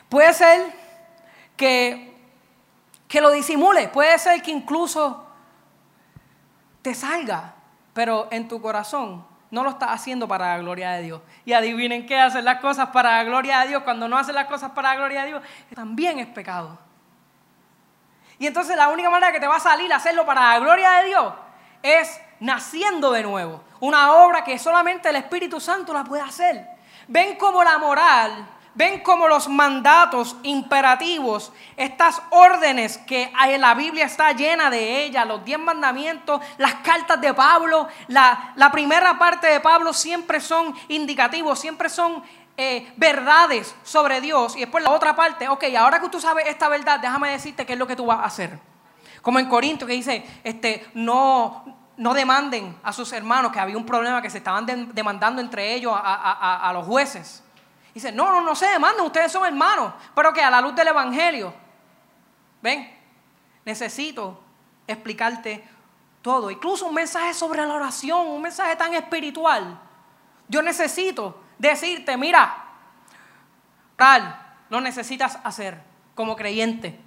Puede 0.08 0.34
ser 0.34 0.74
que, 1.58 2.16
que 3.08 3.22
lo 3.22 3.32
disimule, 3.32 3.88
puede 3.90 4.18
ser 4.20 4.42
que 4.42 4.52
incluso 4.52 5.25
te 6.86 6.93
salga, 6.93 7.56
pero 7.95 8.28
en 8.30 8.48
tu 8.48 8.62
corazón 8.62 9.26
no 9.50 9.63
lo 9.63 9.71
estás 9.71 9.89
haciendo 9.89 10.28
para 10.28 10.50
la 10.50 10.60
gloria 10.60 10.91
de 10.91 11.02
Dios. 11.02 11.21
Y 11.43 11.54
adivinen 11.54 12.06
qué, 12.06 12.19
hacer 12.19 12.43
las 12.43 12.60
cosas 12.60 12.89
para 12.89 13.17
la 13.17 13.24
gloria 13.24 13.62
de 13.62 13.69
Dios, 13.69 13.82
cuando 13.82 14.08
no 14.08 14.15
haces 14.19 14.36
las 14.36 14.45
cosas 14.45 14.69
para 14.69 14.89
la 14.89 14.95
gloria 14.98 15.21
de 15.21 15.30
Dios, 15.30 15.41
también 15.74 16.19
es 16.19 16.28
pecado. 16.28 16.78
Y 18.38 18.45
entonces 18.45 18.78
la 18.78 18.89
única 18.89 19.10
manera 19.10 19.32
que 19.32 19.39
te 19.39 19.48
va 19.48 19.56
a 19.56 19.60
salir 19.60 19.91
a 19.91 19.95
hacerlo 19.95 20.28
para 20.28 20.54
la 20.54 20.60
gloria 20.60 20.91
de 20.91 21.06
Dios 21.08 21.34
es 21.82 22.21
naciendo 22.39 23.12
de 23.12 23.24
nuevo. 23.24 23.63
Una 23.80 24.13
obra 24.13 24.43
que 24.43 24.60
solamente 24.60 25.10
el 25.10 25.15
Espíritu 25.15 25.60
Santo 25.60 25.91
la 25.91 26.04
puede 26.04 26.21
hacer. 26.21 26.67
Ven 27.08 27.36
como 27.36 27.63
la 27.63 27.80
moral, 27.80 28.48
ven 28.76 29.00
como 29.00 29.28
los 29.28 29.48
mandatos 29.48 30.36
imperativos, 30.44 31.52
estas 31.78 32.22
órdenes 32.30 32.98
que 33.00 33.32
la 33.58 33.74
Biblia 33.74 34.06
está 34.06 34.34
llena 34.34 34.70
de 34.70 35.06
ellas, 35.06 35.26
los 35.26 35.44
diez 35.44 35.58
mandamientos, 35.58 36.42
las 36.58 36.76
cartas 36.76 37.20
de 37.20 37.34
Pablo, 37.34 37.88
la, 38.08 38.70
primera 38.72 39.18
parte 39.18 39.48
de 39.48 39.60
Pablo 39.62 39.94
siempre 39.94 40.40
son 40.40 40.76
indicativos, 40.90 41.60
siempre 41.60 41.90
son 41.90 42.22
eh, 42.58 42.92
verdades 42.98 43.74
sobre 43.84 44.22
Dios. 44.22 44.56
Y 44.56 44.60
después 44.60 44.84
la 44.84 44.92
otra 44.92 45.16
parte, 45.16 45.48
ok, 45.48 45.64
ahora 45.78 46.00
que 46.00 46.10
tú 46.10 46.20
sabes 46.20 46.46
esta 46.48 46.68
verdad, 46.68 47.00
déjame 47.00 47.32
decirte 47.32 47.66
qué 47.66 47.74
es 47.74 47.80
lo 47.80 47.88
que 47.88 47.96
tú 47.96 48.06
vas 48.06 48.20
a 48.20 48.26
hacer. 48.26 48.60
Como 49.22 49.40
en 49.40 49.48
Corinto 49.48 49.88
que 49.88 49.94
dice, 49.94 50.24
este, 50.44 50.86
no, 50.94 51.66
no 51.98 52.14
demanden 52.14 52.78
a 52.84 52.92
sus 52.92 53.12
hermanos, 53.14 53.52
que 53.52 53.60
había 53.60 53.78
un 53.78 53.86
problema 53.86 54.22
que 54.22 54.30
se 54.30 54.40
estaban 54.40 54.66
demandando 54.94 55.42
entre 55.42 55.74
ellos 55.74 55.94
a, 55.96 56.70
los 56.74 56.86
jueces. 56.86 57.45
Dice, 57.96 58.12
no, 58.12 58.30
no, 58.30 58.42
no 58.42 58.54
se 58.56 58.68
demanden, 58.68 59.06
ustedes 59.06 59.32
son 59.32 59.46
hermanos, 59.46 59.94
pero 60.14 60.34
que 60.34 60.42
a 60.42 60.50
la 60.50 60.60
luz 60.60 60.76
del 60.76 60.90
Evangelio, 60.90 61.54
ven, 62.62 62.94
necesito 63.64 64.38
explicarte 64.86 65.66
todo, 66.22 66.52
incluso 66.52 66.88
un 66.88 66.94
mensaje 66.94 67.34
sobre 67.34 67.66
la 67.66 67.74
oración, 67.74 68.28
un 68.28 68.42
mensaje 68.42 68.76
tan 68.76 68.94
espiritual. 68.94 69.80
Yo 70.50 70.62
necesito 70.62 71.42
decirte, 71.58 72.18
mira, 72.18 72.66
tal, 73.96 74.58
lo 74.70 74.82
necesitas 74.82 75.40
hacer 75.46 75.82
como 76.16 76.36
creyente. 76.36 77.00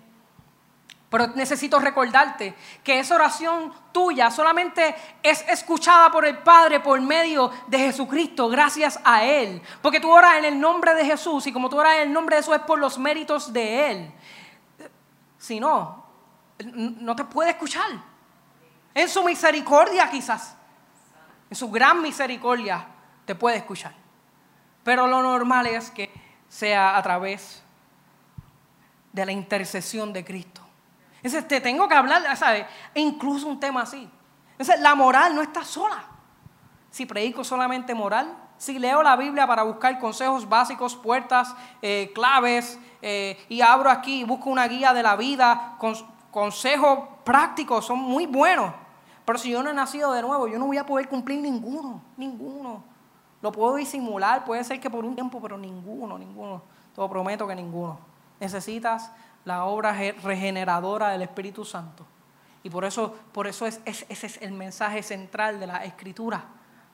Pero 1.11 1.29
necesito 1.29 1.79
recordarte 1.79 2.55
que 2.85 2.99
esa 2.99 3.15
oración 3.15 3.73
tuya 3.93 4.31
solamente 4.31 4.95
es 5.23 5.43
escuchada 5.49 6.11
por 6.11 6.27
el 6.27 6.39
Padre 6.39 6.81
por 6.81 7.01
medio 7.01 7.51
de 7.67 7.79
Jesucristo, 7.79 8.49
gracias 8.49 9.01
a 9.05 9.25
Él. 9.25 9.63
Porque 9.81 10.01
tú 10.01 10.11
oras 10.11 10.37
en 10.37 10.45
el 10.45 10.61
nombre 10.61 10.95
de 10.95 11.07
Jesús 11.07 11.47
y 11.47 11.53
como 11.53 11.71
tú 11.71 11.79
oras 11.79 11.97
en 11.97 12.03
el 12.03 12.13
nombre 12.13 12.37
de 12.37 12.43
Jesús 12.43 12.57
es 12.57 12.63
por 12.63 12.79
los 12.79 12.99
méritos 12.99 13.53
de 13.53 13.91
Él. 13.91 14.13
Si 15.39 15.59
no, 15.59 16.05
no 16.75 17.17
te 17.17 17.25
puede 17.25 17.51
escuchar. 17.51 17.91
En 18.93 19.09
su 19.09 19.25
misericordia 19.25 20.11
quizás, 20.11 20.57
en 21.49 21.57
su 21.57 21.71
gran 21.71 22.03
misericordia 22.03 22.87
te 23.25 23.35
puede 23.35 23.57
escuchar. 23.57 23.95
Pero 24.85 25.07
lo 25.07 25.23
normal 25.23 25.67
es 25.69 25.91
que 25.91 26.11
sea 26.49 26.99
a 26.99 27.03
través 27.03 27.63
de 29.13 29.25
la 29.25 29.33
intercesión 29.33 30.13
de 30.13 30.23
Cristo. 30.23 30.68
Entonces 31.19 31.47
te 31.47 31.61
tengo 31.61 31.89
que 31.89 31.95
hablar, 31.95 32.37
¿sabes? 32.37 32.67
E 32.95 33.01
incluso 33.01 33.47
un 33.47 33.61
tema 33.61 33.83
así. 33.83 34.09
Entonces 34.53 34.81
la 34.81 34.95
moral 34.95 35.35
no 35.35 35.43
está 35.43 35.65
sola. 35.65 36.05
Si 36.91 37.07
predico 37.07 37.45
solamente 37.45 37.95
moral, 37.95 38.35
si 38.57 38.79
leo 38.79 39.03
la 39.03 39.17
Biblia 39.17 39.47
para 39.47 39.63
buscar 39.63 39.99
consejos 39.99 40.49
básicos, 40.49 40.97
puertas, 40.97 41.55
eh, 41.81 42.11
claves, 42.15 42.79
eh, 43.03 43.39
y 43.49 43.61
abro 43.61 43.91
aquí 43.91 44.21
y 44.21 44.25
busco 44.25 44.51
una 44.51 44.67
guía 44.67 44.93
de 44.93 45.03
la 45.03 45.17
vida, 45.17 45.77
consejos 46.31 46.99
prácticos, 47.25 47.87
son 47.87 47.99
muy 48.01 48.27
buenos. 48.27 48.73
Pero 49.25 49.39
si 49.39 49.51
yo 49.51 49.63
no 49.63 49.71
he 49.71 49.75
nacido 49.75 50.13
de 50.13 50.23
nuevo, 50.23 50.49
yo 50.49 50.59
no 50.59 50.67
voy 50.67 50.79
a 50.79 50.87
poder 50.87 51.09
cumplir 51.09 51.41
ninguno, 51.41 52.01
ninguno. 52.17 52.83
Lo 53.41 53.53
puedo 53.53 53.77
disimular, 53.77 54.45
puede 54.45 54.65
ser 54.65 54.81
que 54.81 54.91
por 54.91 55.05
un 55.05 55.15
tiempo, 55.15 55.41
pero 55.41 55.57
ninguno, 55.57 56.19
ninguno. 56.19 56.63
Te 56.95 57.01
lo 57.01 57.09
prometo 57.09 57.47
que 57.47 57.55
ninguno. 57.55 57.99
Necesitas 58.41 59.13
la 59.49 59.65
obra 59.65 59.97
regeneradora 60.23 61.09
del 61.09 61.23
Espíritu 61.23 61.65
Santo. 61.65 62.07
Y 62.63 62.69
por 62.69 62.85
eso, 62.85 63.17
por 63.33 63.47
eso 63.47 63.65
es, 63.65 63.81
ese 63.87 64.07
es 64.11 64.43
el 64.43 64.53
mensaje 64.53 65.03
central 65.03 65.59
de 65.59 65.67
la 65.67 65.85
Escritura. 65.85 66.45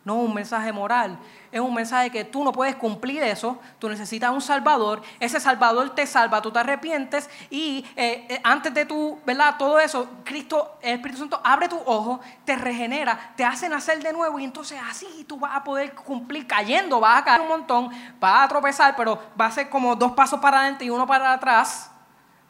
no 0.05 0.17
un 0.17 0.35
mensaje 0.35 0.71
moral. 0.71 1.19
Es 1.51 1.61
un 1.61 1.75
mensaje 1.75 2.11
que 2.11 2.25
tú 2.25 2.45
no 2.45 2.53
puedes 2.53 2.77
cumplir 2.77 3.23
eso, 3.23 3.59
tú 3.79 3.89
necesitas 3.89 4.31
un 4.31 4.43
Salvador, 4.43 5.03
ese 5.19 5.41
Salvador 5.41 5.95
te 5.95 6.07
salva, 6.07 6.43
tú 6.43 6.53
te 6.53 6.59
arrepientes 6.59 7.29
y 7.49 7.85
eh, 7.97 8.27
eh, 8.29 8.41
antes 8.45 8.73
de 8.75 8.85
tu, 8.85 9.19
¿verdad? 9.25 9.57
Todo 9.59 9.81
eso, 9.81 10.07
Cristo, 10.23 10.77
el 10.83 10.97
Espíritu 10.97 11.21
Santo 11.21 11.41
abre 11.43 11.69
tu 11.69 11.81
ojo, 11.87 12.21
te 12.45 12.55
regenera, 12.55 13.33
te 13.35 13.45
hace 13.45 13.67
nacer 13.69 14.01
de 14.01 14.13
nuevo 14.13 14.39
y 14.39 14.45
entonces 14.45 14.79
así 14.89 15.25
tú 15.27 15.39
vas 15.39 15.57
a 15.57 15.65
poder 15.65 15.95
cumplir 15.95 16.47
cayendo, 16.47 17.01
vas 17.01 17.23
a 17.23 17.25
caer 17.25 17.41
un 17.41 17.49
montón, 17.49 17.89
vas 18.21 18.45
a 18.45 18.49
tropezar, 18.49 18.95
pero 18.95 19.19
va 19.41 19.47
a 19.47 19.51
ser 19.51 19.71
como 19.71 19.97
dos 19.97 20.13
pasos 20.13 20.39
para 20.39 20.59
adelante 20.59 20.85
y 20.85 20.91
uno 20.91 21.07
para 21.07 21.33
atrás. 21.33 21.91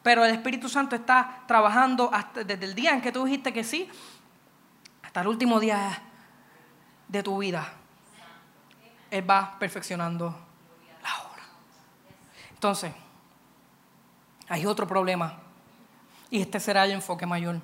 Pero 0.05 0.23
el 0.23 0.35
Espíritu 0.35 0.69
Santo 0.69 0.95
está 0.95 1.41
trabajando 1.47 2.11
desde 2.35 2.63
el 2.63 2.75
día 2.75 2.91
en 2.93 3.01
que 3.01 3.11
tú 3.11 3.25
dijiste 3.25 3.51
que 3.51 3.63
sí, 3.63 3.89
hasta 5.01 5.21
el 5.21 5.27
último 5.27 5.59
día 5.59 5.99
de 7.07 7.23
tu 7.23 7.39
vida. 7.39 7.73
Él 9.09 9.27
va 9.27 9.57
perfeccionando 9.57 10.25
la 11.01 11.09
obra. 11.23 11.41
Entonces, 12.51 12.93
hay 14.47 14.67
otro 14.67 14.87
problema. 14.87 15.39
Y 16.29 16.39
este 16.39 16.59
será 16.59 16.85
el 16.85 16.91
enfoque 16.91 17.25
mayor. 17.25 17.59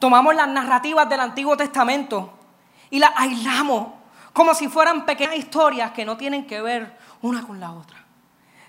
Tomamos 0.00 0.34
las 0.34 0.48
narrativas 0.48 1.08
del 1.08 1.20
Antiguo 1.20 1.56
Testamento 1.56 2.36
y 2.90 2.98
las 2.98 3.12
aislamos 3.14 3.86
como 4.32 4.52
si 4.52 4.66
fueran 4.66 5.06
pequeñas 5.06 5.36
historias 5.36 5.92
que 5.92 6.04
no 6.04 6.16
tienen 6.16 6.44
que 6.44 6.60
ver 6.60 6.98
una 7.22 7.46
con 7.46 7.60
la 7.60 7.70
otra. 7.70 7.99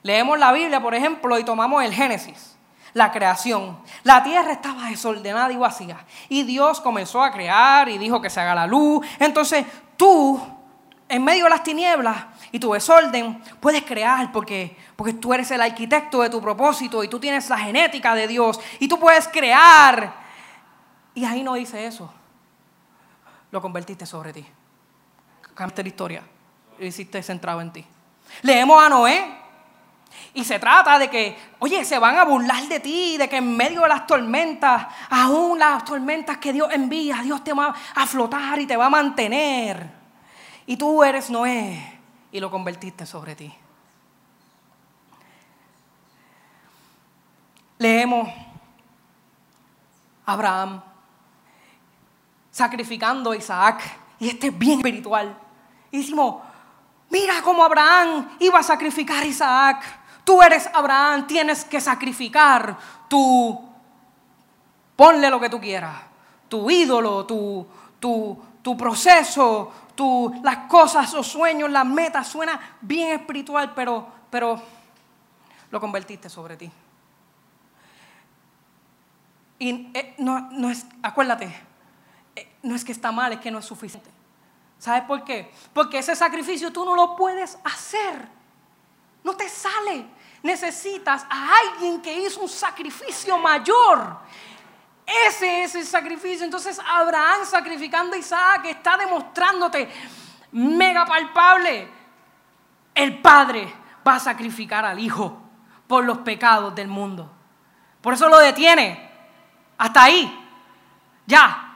Leemos 0.04 0.40
la 0.40 0.52
Biblia, 0.52 0.82
por 0.82 0.96
ejemplo, 0.96 1.38
y 1.38 1.44
tomamos 1.44 1.84
el 1.84 1.94
Génesis, 1.94 2.56
la 2.94 3.12
creación. 3.12 3.78
La 4.04 4.24
tierra 4.24 4.52
estaba 4.52 4.90
desordenada 4.90 5.52
y 5.52 5.58
vacía. 5.58 5.98
Y 6.28 6.44
Dios 6.44 6.82
comenzó 6.82 7.22
a 7.24 7.32
crear 7.32 7.88
y 7.88 7.98
dijo 7.98 8.22
que 8.22 8.30
se 8.30 8.40
haga 8.40 8.56
la 8.56 8.68
luz. 8.68 9.06
Entonces 9.20 9.66
tú, 9.98 10.42
en 11.08 11.24
medio 11.24 11.44
de 11.44 11.52
las 11.52 11.64
tinieblas 11.64 12.18
y 12.52 12.60
tu 12.60 12.74
desorden, 12.74 13.42
puedes 13.60 13.84
crear 13.84 14.32
porque, 14.32 14.76
porque 14.96 15.14
tú 15.14 15.34
eres 15.34 15.52
el 15.52 15.62
arquitecto 15.62 16.22
de 16.22 16.30
tu 16.30 16.42
propósito 16.42 17.04
y 17.04 17.08
tú 17.08 17.20
tienes 17.20 17.48
la 17.50 17.60
genética 17.60 18.16
de 18.16 18.28
Dios. 18.28 18.60
Y 18.80 18.88
tú 18.88 19.00
puedes 19.00 19.28
crear. 19.28 20.16
Y 21.14 21.26
ahí 21.26 21.44
no 21.44 21.54
dice 21.54 21.86
eso. 21.86 22.12
Lo 23.52 23.62
convertiste 23.62 24.06
sobre 24.06 24.34
ti. 24.34 24.46
Cambiaste 25.54 25.84
la 25.84 25.90
historia. 25.90 26.24
Lo 26.80 26.86
hiciste 26.86 27.22
centrado 27.22 27.62
en 27.62 27.72
ti. 27.72 27.86
Leemos 28.42 28.82
a 28.82 28.90
Noé. 28.90 29.41
Y 30.34 30.46
se 30.46 30.60
trata 30.60 30.98
de 30.98 31.10
que, 31.10 31.38
oye, 31.60 31.84
se 31.84 32.00
van 32.00 32.18
a 32.18 32.24
burlar 32.24 32.64
de 32.68 32.80
ti, 32.80 33.18
de 33.18 33.28
que 33.28 33.38
en 33.38 33.56
medio 33.56 33.82
de 33.82 33.90
las 33.90 34.08
tormentas, 34.08 34.88
aún 35.10 35.60
las 35.60 35.84
tormentas 35.84 36.38
que 36.38 36.54
Dios 36.54 36.72
envía, 36.72 37.22
Dios 37.22 37.44
te 37.44 37.54
va 37.54 37.76
a 37.96 38.08
flotar 38.08 38.60
y 38.60 38.66
te 38.66 38.78
va 38.78 38.86
a 38.86 38.90
mantener. 38.90 39.92
Y 40.66 40.78
tú 40.78 41.04
eres 41.04 41.30
Noé 41.30 42.00
y 42.32 42.40
lo 42.40 42.50
convertiste 42.50 43.06
sobre 43.06 43.36
ti. 43.36 43.54
Leemos 47.78 48.30
Abraham 50.26 50.82
sacrificando 52.52 53.32
a 53.32 53.36
Isaac. 53.36 53.82
Y 54.20 54.30
este 54.30 54.48
es 54.48 54.58
bien 54.58 54.80
espiritual. 54.80 55.36
Y 55.90 55.98
decimos, 55.98 56.44
mira 57.10 57.42
cómo 57.42 57.64
Abraham 57.64 58.30
iba 58.40 58.60
a 58.60 58.64
sacrificar 58.64 59.24
a 59.24 59.26
Isaac. 59.26 60.01
Tú 60.32 60.42
eres 60.42 60.70
Abraham, 60.74 61.28
tienes 61.28 61.66
que 61.66 61.82
sacrificar 61.82 62.78
tu, 63.10 63.70
ponle 64.96 65.30
lo 65.30 65.42
que 65.42 65.50
tú 65.50 65.60
quieras, 65.60 66.04
tu 66.48 66.72
ídolo, 66.72 67.26
tu, 67.26 67.68
tu, 68.00 68.42
tu 68.62 68.78
proceso, 68.78 69.74
tu, 69.94 70.34
las 70.42 70.70
cosas, 70.70 71.12
los 71.12 71.28
sueños, 71.28 71.70
las 71.70 71.86
metas. 71.86 72.30
Suena 72.30 72.78
bien 72.80 73.20
espiritual, 73.20 73.74
pero, 73.76 74.08
pero 74.30 74.62
lo 75.70 75.82
convertiste 75.82 76.30
sobre 76.30 76.56
ti. 76.56 76.72
Y 79.60 79.92
eh, 79.94 80.16
no, 80.18 80.50
no 80.50 80.70
es, 80.70 80.86
acuérdate, 81.04 81.54
eh, 82.38 82.54
no 82.64 82.74
es 82.74 82.86
que 82.86 82.94
está 82.94 83.12
mal, 83.12 83.34
es 83.34 83.42
que 83.42 83.52
no 83.52 83.60
es 83.60 83.66
suficiente. 83.66 84.10
¿Sabes 84.80 85.04
por 85.04 85.26
qué? 85.26 85.52
Porque 85.74 85.98
ese 85.98 86.16
sacrificio 86.16 86.72
tú 86.72 86.86
no 86.86 86.96
lo 86.96 87.18
puedes 87.18 87.58
hacer. 87.66 88.30
No 89.26 89.36
te 89.36 89.50
sale. 89.50 90.21
Necesitas 90.44 91.26
a 91.30 91.58
alguien 91.58 92.02
que 92.02 92.22
hizo 92.22 92.42
un 92.42 92.50
sacrificio 92.50 93.38
mayor. 93.38 94.18
Ese 95.28 95.64
es 95.64 95.76
el 95.76 95.86
sacrificio. 95.86 96.46
Entonces 96.46 96.80
Abraham 96.86 97.46
sacrificando 97.46 98.16
a 98.16 98.20
Isaac 98.20 98.66
está 98.66 98.98
demostrándote 98.98 99.90
mega 100.52 101.06
palpable. 101.06 101.88
El 102.94 103.22
padre 103.22 103.74
va 104.08 104.16
a 104.16 104.20
sacrificar 104.20 104.86
al 104.86 105.00
hijo 105.00 105.42
por 105.88 106.04
los 106.04 106.20
pecados 106.20 106.74
del 106.74 106.88
mundo. 106.88 107.32
Por 108.02 108.14
eso 108.14 108.28
lo 108.30 108.40
detiene. 108.40 109.10
Hasta 109.78 110.04
ahí. 110.04 110.50
Ya. 111.26 111.76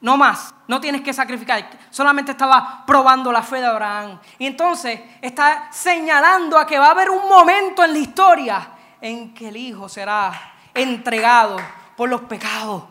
No 0.00 0.16
más. 0.16 0.54
No 0.66 0.80
tienes 0.80 1.02
que 1.02 1.12
sacrificar. 1.12 1.68
Solamente 1.94 2.32
estaba 2.32 2.82
probando 2.84 3.30
la 3.30 3.40
fe 3.40 3.60
de 3.60 3.66
Abraham. 3.66 4.18
Y 4.40 4.48
entonces 4.48 5.00
está 5.22 5.68
señalando 5.70 6.58
a 6.58 6.66
que 6.66 6.76
va 6.76 6.88
a 6.88 6.90
haber 6.90 7.08
un 7.08 7.28
momento 7.28 7.84
en 7.84 7.92
la 7.92 7.98
historia 8.00 8.68
en 9.00 9.32
que 9.32 9.46
el 9.46 9.56
hijo 9.56 9.88
será 9.88 10.32
entregado 10.74 11.56
por 11.96 12.08
los 12.08 12.22
pecados. 12.22 12.82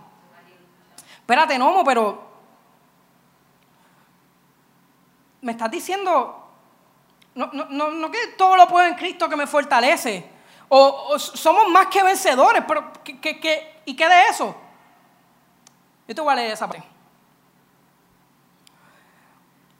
Espérate, 1.18 1.58
Nomo, 1.58 1.84
pero 1.84 2.32
me 5.42 5.52
estás 5.52 5.70
diciendo, 5.70 6.50
no, 7.36 7.48
no, 7.52 7.90
no, 7.92 8.10
que 8.10 8.28
todo 8.38 8.56
lo 8.56 8.70
puedo 8.70 8.88
en 8.88 8.96
Cristo 8.96 9.28
que 9.28 9.36
me 9.36 9.48
fortalece. 9.48 10.30
O, 10.70 11.20
somos 11.20 11.68
más 11.68 11.88
que 11.88 12.02
vencedores, 12.04 12.64
pero 12.66 12.94
¿qué, 13.04 13.82
y 13.84 13.98
qué 13.98 14.08
de 14.08 14.28
eso? 14.30 14.56
Yo 16.08 16.16
te 16.16 16.22
voy 16.22 16.32
a 16.32 16.36
leer 16.38 16.54
esa 16.54 16.70
parte. 16.70 16.93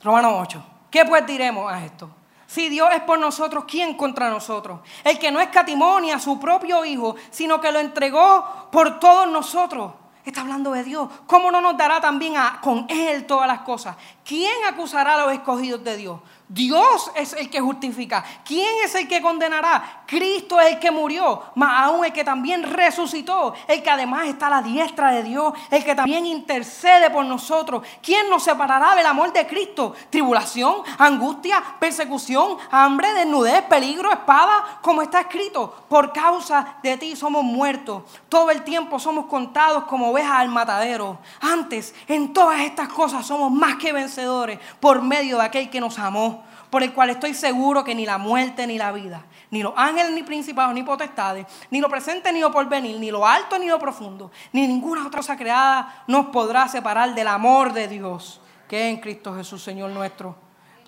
Romanos 0.04 0.34
8. 0.36 0.64
¿Qué 0.90 1.04
pues 1.06 1.26
diremos 1.26 1.72
a 1.72 1.84
esto? 1.84 2.10
Si 2.46 2.68
Dios 2.68 2.90
es 2.94 3.00
por 3.00 3.18
nosotros, 3.18 3.64
¿quién 3.66 3.96
contra 3.96 4.30
nosotros? 4.30 4.80
El 5.02 5.18
que 5.18 5.32
no 5.32 5.40
escatimonia 5.40 6.16
a 6.16 6.20
su 6.20 6.38
propio 6.38 6.84
Hijo, 6.84 7.16
sino 7.30 7.60
que 7.60 7.72
lo 7.72 7.80
entregó 7.80 8.68
por 8.70 9.00
todos 9.00 9.28
nosotros. 9.28 9.92
Está 10.24 10.42
hablando 10.42 10.72
de 10.72 10.84
Dios. 10.84 11.08
¿Cómo 11.26 11.50
no 11.50 11.60
nos 11.60 11.76
dará 11.76 12.00
también 12.00 12.36
a, 12.36 12.60
con 12.60 12.86
Él 12.88 13.26
todas 13.26 13.48
las 13.48 13.60
cosas? 13.60 13.96
¿Quién 14.24 14.64
acusará 14.66 15.14
a 15.14 15.26
los 15.26 15.32
escogidos 15.32 15.84
de 15.84 15.96
Dios? 15.96 16.20
Dios 16.48 17.10
es 17.16 17.32
el 17.32 17.48
que 17.48 17.60
justifica. 17.60 18.22
¿Quién 18.44 18.68
es 18.84 18.94
el 18.94 19.08
que 19.08 19.22
condenará? 19.22 20.02
Cristo 20.06 20.60
es 20.60 20.74
el 20.74 20.78
que 20.78 20.90
murió, 20.90 21.42
más 21.54 21.86
aún 21.86 22.04
el 22.04 22.12
que 22.12 22.22
también 22.22 22.62
resucitó, 22.62 23.54
el 23.66 23.82
que 23.82 23.90
además 23.90 24.26
está 24.26 24.48
a 24.48 24.50
la 24.50 24.62
diestra 24.62 25.10
de 25.10 25.22
Dios, 25.22 25.54
el 25.70 25.82
que 25.82 25.94
también 25.94 26.26
intercede 26.26 27.10
por 27.10 27.24
nosotros. 27.24 27.82
¿Quién 28.02 28.28
nos 28.28 28.42
separará 28.44 28.94
del 28.94 29.06
amor 29.06 29.32
de 29.32 29.46
Cristo? 29.46 29.94
Tribulación, 30.10 30.82
angustia, 30.98 31.62
persecución, 31.80 32.58
hambre, 32.70 33.14
desnudez, 33.14 33.62
peligro, 33.62 34.12
espada, 34.12 34.78
como 34.82 35.00
está 35.00 35.22
escrito. 35.22 35.84
Por 35.88 36.12
causa 36.12 36.76
de 36.82 36.98
ti 36.98 37.16
somos 37.16 37.42
muertos. 37.42 38.02
Todo 38.28 38.50
el 38.50 38.62
tiempo 38.62 38.98
somos 38.98 39.26
contados 39.26 39.84
como 39.84 40.10
ovejas 40.10 40.40
al 40.40 40.48
matadero. 40.50 41.18
Antes, 41.40 41.94
en 42.06 42.34
todas 42.34 42.60
estas 42.60 42.88
cosas 42.90 43.26
somos 43.26 43.50
más 43.50 43.76
que 43.76 43.92
vencedores 44.14 44.58
por 44.80 45.02
medio 45.02 45.38
de 45.38 45.44
aquel 45.44 45.70
que 45.70 45.80
nos 45.80 45.98
amó 45.98 46.44
por 46.70 46.82
el 46.82 46.92
cual 46.92 47.10
estoy 47.10 47.34
seguro 47.34 47.84
que 47.84 47.94
ni 47.94 48.04
la 48.04 48.18
muerte 48.18 48.66
ni 48.66 48.78
la 48.78 48.90
vida, 48.90 49.24
ni 49.50 49.62
los 49.62 49.72
ángeles 49.76 50.12
ni 50.12 50.24
principados 50.24 50.74
ni 50.74 50.82
potestades, 50.82 51.46
ni 51.70 51.80
lo 51.80 51.88
presente 51.88 52.32
ni 52.32 52.40
lo 52.40 52.50
porvenir, 52.50 52.98
ni 52.98 53.12
lo 53.12 53.24
alto 53.24 53.58
ni 53.58 53.68
lo 53.68 53.78
profundo, 53.78 54.32
ni 54.52 54.66
ninguna 54.66 55.06
otra 55.06 55.18
cosa 55.18 55.36
creada 55.36 56.04
nos 56.08 56.26
podrá 56.26 56.66
separar 56.66 57.14
del 57.14 57.28
amor 57.28 57.72
de 57.72 57.86
Dios 57.86 58.40
que 58.68 58.88
es 58.88 58.94
en 58.94 59.00
Cristo 59.00 59.34
Jesús, 59.34 59.62
Señor 59.62 59.90
nuestro. 59.90 60.36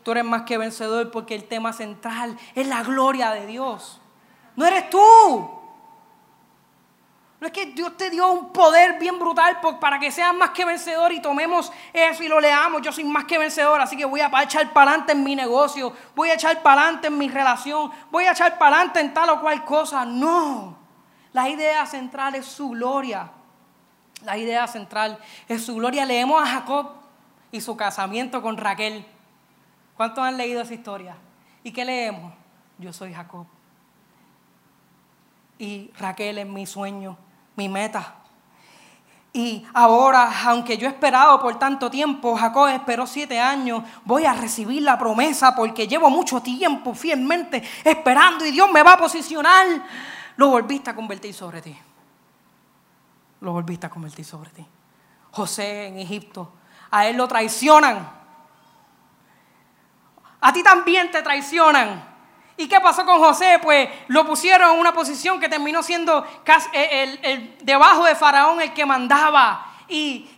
Tú 0.03 0.13
eres 0.13 0.25
más 0.25 0.43
que 0.43 0.59
vencedor 0.59 1.11
porque 1.11 1.35
el 1.35 1.45
tema 1.45 1.73
central 1.73 2.37
es 2.55 2.67
la 2.67 2.83
gloria 2.83 3.31
de 3.31 3.47
Dios. 3.47 4.01
No 4.55 4.67
eres 4.67 4.89
tú. 4.89 5.51
No 7.39 7.47
es 7.47 7.53
que 7.53 7.67
Dios 7.67 7.97
te 7.99 8.09
dio 8.09 8.31
un 8.31 8.51
poder 8.51 8.99
bien 8.99 9.19
brutal 9.19 9.61
para 9.79 9.99
que 9.99 10.11
seas 10.11 10.35
más 10.35 10.51
que 10.51 10.65
vencedor 10.65 11.13
y 11.13 11.21
tomemos 11.21 11.71
eso 11.93 12.23
y 12.23 12.29
lo 12.29 12.41
leamos. 12.41 12.81
Yo 12.81 12.93
soy 12.93 13.05
más 13.05 13.25
que 13.25 13.37
vencedor, 13.37 13.79
así 13.79 13.95
que 13.95 14.07
voy 14.07 14.21
a 14.21 14.31
echar 14.43 14.73
para 14.73 14.93
adelante 14.93 15.13
en 15.13 15.23
mi 15.23 15.37
negocio, 15.37 15.93
voy 16.15 16.31
a 16.31 16.35
echar 16.35 16.63
para 16.63 16.81
adelante 16.81 17.09
en 17.09 17.19
mi 17.19 17.29
relación, 17.29 17.91
voy 18.11 18.25
a 18.25 18.33
echar 18.33 18.57
para 18.57 18.77
adelante 18.77 19.01
en 19.01 19.13
tal 19.13 19.29
o 19.31 19.41
cual 19.41 19.65
cosa. 19.65 20.07
No, 20.07 20.79
la 21.35 21.51
idea 21.51 21.85
central 21.85 22.37
es 22.37 22.47
su 22.47 22.71
gloria. 22.71 23.31
La 24.25 24.39
idea 24.39 24.67
central 24.67 25.19
es 25.47 25.67
su 25.67 25.75
gloria. 25.75 26.07
Leemos 26.07 26.43
a 26.43 26.47
Jacob 26.47 26.93
y 27.53 27.61
su 27.61 27.77
casamiento 27.77 28.41
con 28.41 28.57
Raquel. 28.57 29.05
¿Cuántos 29.95 30.25
han 30.25 30.39
leído 30.39 30.63
esa 30.63 30.73
historia? 30.73 31.17
¿Y 31.63 31.71
qué 31.71 31.85
leemos? 31.85 32.33
Yo 32.79 32.95
soy 32.95 33.13
Jacob. 33.13 33.47
Y 35.59 35.91
Raquel 35.99 36.39
es 36.39 36.47
mi 36.47 36.65
sueño 36.65 37.19
mi 37.57 37.69
meta. 37.69 38.15
Y 39.33 39.67
ahora, 39.75 40.33
aunque 40.47 40.79
yo 40.79 40.89
he 40.89 40.91
esperado 40.91 41.39
por 41.41 41.59
tanto 41.59 41.91
tiempo, 41.91 42.37
Jacob 42.37 42.69
esperó 42.69 43.07
siete 43.07 43.39
años, 43.39 43.83
voy 44.05 44.25
a 44.25 44.33
recibir 44.33 44.83
la 44.83 44.99
promesa 44.99 45.55
porque 45.55 45.87
llevo 45.87 46.09
mucho 46.09 46.41
tiempo 46.41 46.95
fielmente 46.95 47.63
esperando 47.85 48.47
y 48.47 48.51
Dios 48.51 48.71
me 48.73 48.83
va 48.83 48.95
a 48.95 48.97
posicionar. 48.97 49.67
Lo 50.37 50.49
volviste 50.49 50.89
a 50.89 50.95
convertir 50.95 51.35
sobre 51.35 51.61
ti. 51.61 51.77
Lo 53.43 53.53
volviste 53.53 53.87
a 53.87 53.91
convertir 53.91 54.25
sobre 54.25 54.49
ti. 54.51 54.67
José 55.33 55.89
en 55.89 55.99
Egipto, 55.99 56.55
a 56.91 57.07
él 57.07 57.19
lo 57.19 57.29
traicionan. 57.29 58.09
A 60.41 60.53
ti 60.53 60.63
también 60.63 61.11
te 61.11 61.21
traicionan. 61.21 62.16
¿Y 62.57 62.69
qué 62.69 62.81
pasó 62.81 63.05
con 63.05 63.19
José? 63.19 63.59
Pues 63.63 63.89
lo 64.09 64.27
pusieron 64.27 64.75
en 64.75 64.81
una 64.81 64.93
posición 64.93 65.39
que 65.39 65.49
terminó 65.49 65.83
siendo 65.83 66.27
eh, 66.73 67.19
el, 67.23 67.57
debajo 67.63 68.05
de 68.05 68.15
Faraón 68.15 68.61
el 68.63 68.73
que 68.73 68.87
mandaba. 68.87 69.73
Y, 69.89 70.29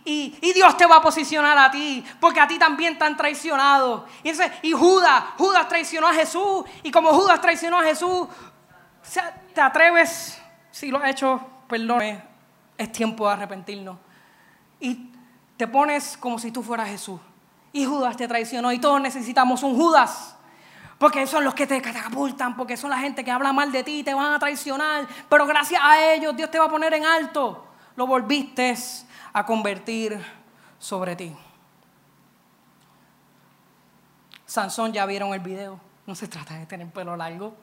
Dios 0.53 0.77
te 0.77 0.85
va 0.85 0.97
a 0.97 1.01
posicionar 1.01 1.57
a 1.57 1.71
ti, 1.71 2.03
porque 2.19 2.39
a 2.39 2.47
ti 2.47 2.59
también 2.59 2.97
te 2.97 3.05
han 3.05 3.15
traicionado. 3.15 4.05
Y, 4.21 4.31
y 4.61 4.71
Judas, 4.73 5.23
Judas 5.37 5.67
traicionó 5.67 6.07
a 6.07 6.13
Jesús, 6.13 6.65
y 6.83 6.91
como 6.91 7.09
Judas 7.13 7.39
traicionó 7.41 7.79
a 7.79 7.83
Jesús, 7.83 8.27
te 9.53 9.61
atreves, 9.61 10.39
si 10.71 10.91
lo 10.91 10.99
has 10.99 11.09
hecho, 11.09 11.41
perdón, 11.67 12.21
es 12.77 12.91
tiempo 12.91 13.27
de 13.27 13.33
arrepentirnos. 13.33 13.97
Y 14.79 15.09
te 15.57 15.67
pones 15.67 16.17
como 16.17 16.37
si 16.37 16.51
tú 16.51 16.61
fueras 16.61 16.89
Jesús. 16.89 17.19
Y 17.71 17.85
Judas 17.85 18.17
te 18.17 18.27
traicionó, 18.27 18.71
y 18.71 18.79
todos 18.79 19.01
necesitamos 19.01 19.63
un 19.63 19.75
Judas. 19.75 20.35
Porque 20.99 21.25
son 21.25 21.45
los 21.45 21.53
que 21.53 21.65
te 21.65 21.81
catapultan, 21.81 22.57
porque 22.57 22.75
son 22.75 22.89
la 22.89 22.97
gente 22.97 23.23
que 23.23 23.31
habla 23.31 23.53
mal 23.53 23.71
de 23.71 23.85
ti 23.85 24.03
te 24.03 24.13
van 24.13 24.33
a 24.33 24.37
traicionar. 24.37 25.07
Pero 25.29 25.47
gracias 25.47 25.81
a 25.81 26.13
ellos 26.13 26.35
Dios 26.35 26.51
te 26.51 26.59
va 26.59 26.65
a 26.65 26.69
poner 26.69 26.93
en 26.93 27.05
alto. 27.05 27.65
Lo 27.95 28.05
volviste 28.05 28.75
a 29.31 29.45
convertir 29.45 30.21
sobre 30.77 31.15
ti. 31.15 31.33
Sansón, 34.45 34.91
ya 34.91 35.05
vieron 35.05 35.33
el 35.33 35.39
video. 35.39 35.79
No 36.05 36.15
se 36.15 36.27
trata 36.27 36.55
de 36.55 36.65
tener 36.65 36.89
pelo 36.91 37.15
largo. 37.15 37.55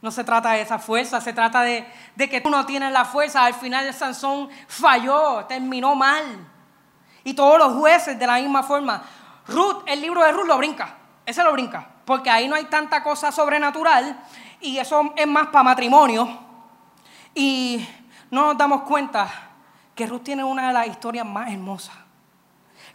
No 0.00 0.10
se 0.10 0.24
trata 0.24 0.52
de 0.52 0.62
esa 0.62 0.78
fuerza, 0.78 1.20
se 1.20 1.34
trata 1.34 1.60
de 1.60 1.86
que 2.16 2.40
tú 2.40 2.48
no 2.48 2.64
tienes 2.64 2.92
la 2.92 3.04
fuerza. 3.04 3.44
Al 3.44 3.54
final 3.54 3.92
Sansón 3.92 4.48
falló, 4.68 5.44
terminó 5.44 5.94
mal. 5.94 6.24
Y 7.24 7.34
todos 7.34 7.58
los 7.58 7.74
jueces 7.74 8.18
de 8.18 8.26
la 8.26 8.38
misma 8.38 8.62
forma. 8.62 9.02
Ruth, 9.48 9.82
el 9.86 10.00
libro 10.00 10.24
de 10.24 10.32
Ruth 10.32 10.46
lo 10.46 10.56
brinca. 10.56 10.96
Ese 11.26 11.44
lo 11.44 11.52
brinca 11.52 11.91
porque 12.04 12.30
ahí 12.30 12.48
no 12.48 12.56
hay 12.56 12.64
tanta 12.64 13.02
cosa 13.02 13.30
sobrenatural 13.30 14.20
y 14.60 14.78
eso 14.78 15.12
es 15.16 15.26
más 15.26 15.48
para 15.48 15.64
matrimonio. 15.64 16.28
Y 17.34 17.86
no 18.30 18.46
nos 18.46 18.58
damos 18.58 18.82
cuenta 18.82 19.28
que 19.94 20.06
Ruth 20.06 20.22
tiene 20.22 20.44
una 20.44 20.68
de 20.68 20.72
las 20.72 20.86
historias 20.86 21.26
más 21.26 21.50
hermosas 21.50 21.94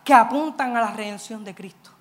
que 0.04 0.14
apuntan 0.14 0.76
a 0.78 0.82
la 0.82 0.92
redención 0.92 1.44
de 1.44 1.54
Cristo. 1.54 1.92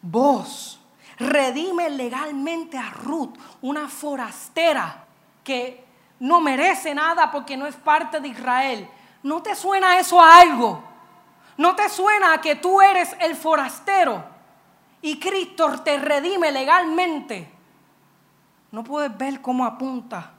Vos 0.00 0.80
redime 1.18 1.90
legalmente 1.90 2.78
a 2.78 2.90
Ruth, 2.90 3.34
una 3.60 3.88
forastera 3.88 5.04
que 5.44 5.84
no 6.20 6.40
merece 6.40 6.94
nada 6.94 7.30
porque 7.30 7.56
no 7.56 7.66
es 7.66 7.76
parte 7.76 8.20
de 8.20 8.28
Israel. 8.28 8.88
¿No 9.22 9.42
te 9.42 9.54
suena 9.54 9.98
eso 9.98 10.20
a 10.20 10.40
algo? 10.40 10.82
¿No 11.56 11.74
te 11.74 11.88
suena 11.88 12.34
a 12.34 12.40
que 12.40 12.56
tú 12.56 12.80
eres 12.80 13.16
el 13.20 13.34
forastero? 13.34 14.37
Y 15.02 15.18
Cristo 15.18 15.80
te 15.82 15.98
redime 15.98 16.50
legalmente, 16.52 17.52
no 18.70 18.84
puedes 18.84 19.16
ver 19.16 19.40
cómo 19.40 19.64
apunta 19.64 20.32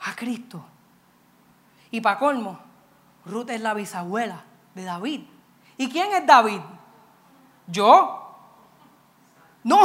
a 0.00 0.14
Cristo. 0.16 0.64
Y 1.90 2.00
para 2.00 2.18
colmo, 2.18 2.58
Ruth 3.26 3.50
es 3.50 3.60
la 3.60 3.74
bisabuela 3.74 4.42
de 4.74 4.84
David. 4.84 5.20
¿Y 5.76 5.88
quién 5.88 6.12
es 6.12 6.26
David? 6.26 6.60
¿Yo? 7.66 8.20
No, 9.62 9.80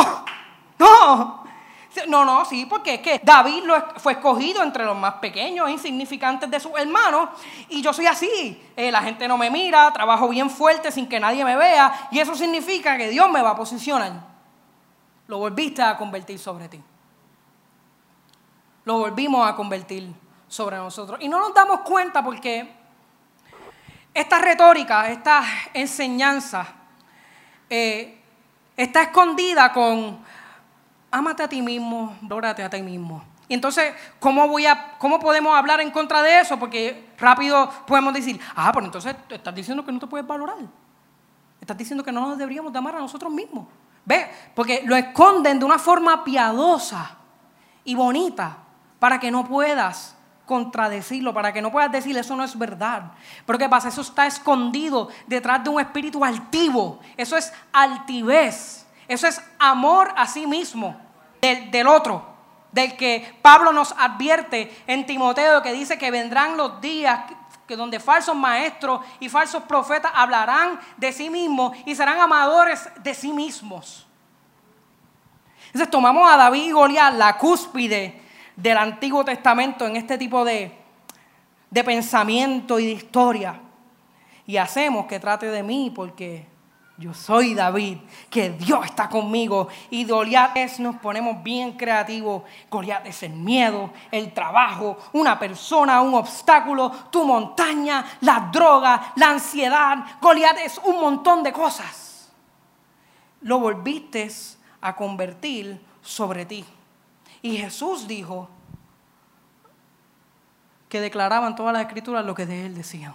no. 0.77 1.38
No, 2.07 2.23
no, 2.23 2.45
sí, 2.45 2.67
porque 2.67 2.95
es 2.95 3.01
que 3.01 3.19
David 3.23 3.63
fue 3.97 4.13
escogido 4.13 4.61
entre 4.61 4.85
los 4.85 4.95
más 4.95 5.15
pequeños 5.15 5.67
e 5.67 5.71
insignificantes 5.71 6.49
de 6.49 6.59
sus 6.59 6.71
hermanos 6.77 7.29
y 7.67 7.81
yo 7.81 7.91
soy 7.91 8.05
así. 8.05 8.61
Eh, 8.75 8.91
la 8.91 9.01
gente 9.01 9.27
no 9.27 9.37
me 9.37 9.49
mira, 9.49 9.91
trabajo 9.91 10.29
bien 10.29 10.49
fuerte 10.49 10.91
sin 10.91 11.09
que 11.09 11.19
nadie 11.19 11.43
me 11.43 11.55
vea 11.55 12.09
y 12.11 12.19
eso 12.19 12.35
significa 12.35 12.95
que 12.95 13.09
Dios 13.09 13.29
me 13.31 13.41
va 13.41 13.51
a 13.51 13.55
posicionar. 13.55 14.13
Lo 15.27 15.39
volviste 15.39 15.81
a 15.81 15.97
convertir 15.97 16.37
sobre 16.37 16.69
ti. 16.69 16.81
Lo 18.85 18.99
volvimos 18.99 19.47
a 19.47 19.55
convertir 19.55 20.13
sobre 20.47 20.77
nosotros. 20.77 21.19
Y 21.21 21.27
no 21.27 21.39
nos 21.39 21.53
damos 21.53 21.81
cuenta 21.81 22.23
porque 22.23 22.71
esta 24.13 24.39
retórica, 24.39 25.09
esta 25.09 25.43
enseñanza, 25.73 26.67
eh, 27.69 28.19
está 28.75 29.03
escondida 29.03 29.71
con 29.73 30.23
ámate 31.11 31.43
a 31.43 31.47
ti 31.47 31.61
mismo, 31.61 32.17
valórate 32.21 32.63
a 32.63 32.69
ti 32.69 32.81
mismo. 32.81 33.23
Y 33.47 33.55
entonces, 33.55 33.93
¿cómo, 34.19 34.47
voy 34.47 34.67
a, 34.67 34.97
¿cómo 34.99 35.19
podemos 35.19 35.57
hablar 35.57 35.81
en 35.81 35.89
contra 35.89 36.21
de 36.21 36.39
eso? 36.39 36.59
Porque 36.59 37.09
rápido 37.17 37.69
podemos 37.87 38.13
decir, 38.13 38.39
ah, 38.55 38.71
pero 38.71 38.85
entonces 38.85 39.15
estás 39.29 39.55
diciendo 39.55 39.83
que 39.83 39.91
no 39.91 39.99
te 39.99 40.07
puedes 40.07 40.25
valorar. 40.25 40.57
Estás 41.59 41.77
diciendo 41.77 42.03
que 42.03 42.11
no 42.11 42.21
nos 42.21 42.37
deberíamos 42.37 42.71
de 42.71 42.77
amar 42.77 42.95
a 42.95 42.99
nosotros 42.99 43.31
mismos. 43.31 43.65
¿Ves? 44.05 44.27
Porque 44.55 44.83
lo 44.85 44.95
esconden 44.95 45.59
de 45.59 45.65
una 45.65 45.79
forma 45.79 46.23
piadosa 46.23 47.17
y 47.83 47.95
bonita 47.95 48.57
para 48.99 49.19
que 49.19 49.31
no 49.31 49.43
puedas 49.43 50.15
contradecirlo, 50.45 51.33
para 51.33 51.53
que 51.53 51.61
no 51.61 51.71
puedas 51.71 51.91
decir 51.91 52.17
eso 52.17 52.35
no 52.35 52.43
es 52.43 52.57
verdad. 52.57 53.11
Pero 53.45 53.59
¿qué 53.59 53.69
pasa? 53.69 53.89
Eso 53.89 54.01
está 54.01 54.25
escondido 54.25 55.09
detrás 55.27 55.63
de 55.63 55.69
un 55.69 55.79
espíritu 55.79 56.25
altivo. 56.25 56.99
Eso 57.17 57.37
es 57.37 57.53
altivez. 57.71 58.87
Eso 59.09 59.25
es 59.25 59.41
amor 59.57 60.13
a 60.15 60.27
sí 60.27 60.45
mismo, 60.45 60.95
del, 61.41 61.87
otro, 61.87 62.23
del 62.71 62.95
que 62.95 63.37
Pablo 63.41 63.73
nos 63.73 63.91
advierte 63.93 64.71
en 64.85 65.03
Timoteo, 65.07 65.63
que 65.63 65.73
dice 65.73 65.97
que 65.97 66.11
vendrán 66.11 66.55
los 66.55 66.79
días 66.79 67.21
que 67.67 67.75
donde 67.75 67.99
falsos 67.99 68.35
maestros 68.35 69.01
y 69.19 69.27
falsos 69.27 69.63
profetas 69.63 70.11
hablarán 70.13 70.79
de 70.97 71.11
sí 71.11 71.31
mismos 71.31 71.75
y 71.85 71.95
serán 71.95 72.19
amadores 72.19 72.87
de 73.01 73.15
sí 73.15 73.33
mismos. 73.33 74.07
Entonces 75.67 75.89
tomamos 75.89 76.31
a 76.31 76.37
David 76.37 76.65
y 76.65 76.71
Goliat, 76.71 77.15
la 77.15 77.35
cúspide 77.37 78.21
del 78.55 78.77
Antiguo 78.77 79.25
Testamento 79.25 79.87
en 79.87 79.95
este 79.95 80.19
tipo 80.19 80.45
de, 80.45 80.71
de 81.71 81.83
pensamiento 81.83 82.79
y 82.79 82.85
de 82.85 82.91
historia, 82.91 83.59
y 84.45 84.57
hacemos 84.57 85.07
que 85.07 85.19
trate 85.19 85.47
de 85.47 85.63
mí 85.63 85.91
porque 85.95 86.58
yo 86.99 87.13
soy 87.13 87.53
David, 87.53 87.97
que 88.29 88.49
Dios 88.49 88.85
está 88.85 89.07
conmigo. 89.07 89.69
Y 89.89 90.03
Goliat 90.03 90.57
es, 90.57 90.81
nos 90.81 90.97
ponemos 90.97 91.41
bien 91.41 91.77
creativos. 91.77 92.43
Goliat 92.69 93.05
es 93.05 93.23
el 93.23 93.31
miedo, 93.31 93.91
el 94.11 94.33
trabajo, 94.33 94.97
una 95.13 95.39
persona, 95.39 96.01
un 96.01 96.13
obstáculo, 96.13 96.91
tu 97.09 97.23
montaña, 97.23 98.05
la 98.19 98.49
droga, 98.51 99.13
la 99.15 99.29
ansiedad. 99.29 99.97
Goliat 100.21 100.57
es 100.57 100.77
un 100.83 100.99
montón 100.99 101.41
de 101.41 101.53
cosas. 101.53 102.29
Lo 103.41 103.59
volviste 103.59 104.29
a 104.81 104.93
convertir 104.93 105.81
sobre 106.01 106.45
ti. 106.45 106.65
Y 107.41 107.55
Jesús 107.55 108.07
dijo 108.09 108.49
que 110.89 110.99
declaraban 110.99 111.55
todas 111.55 111.71
las 111.71 111.83
escrituras 111.83 112.25
lo 112.25 112.35
que 112.35 112.45
de 112.45 112.65
él 112.65 112.75
decían. 112.75 113.13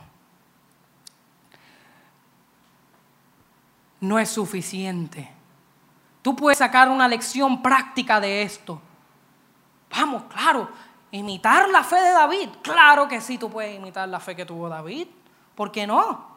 No 4.05 4.19
es 4.19 4.29
suficiente. 4.29 5.31
Tú 6.23 6.37
puedes 6.37 6.59
sacar 6.59 6.89
una 6.89 7.09
lección 7.09 7.63
práctica 7.63 8.21
de 8.21 8.43
esto. 8.43 8.81
Vamos, 9.91 10.25
claro, 10.25 10.69
imitar 11.11 11.69
la 11.69 11.83
fe 11.85 11.97
de 11.97 12.11
David. 12.11 12.49
Claro 12.63 13.09
que 13.09 13.21
sí, 13.21 13.39
tú 13.39 13.51
puedes 13.51 13.77
imitar 13.77 14.09
la 14.09 14.21
fe 14.21 14.35
que 14.35 14.45
tuvo 14.45 14.69
David. 14.69 15.09
¿Por 15.55 15.71
qué 15.71 15.87
no? 15.87 16.35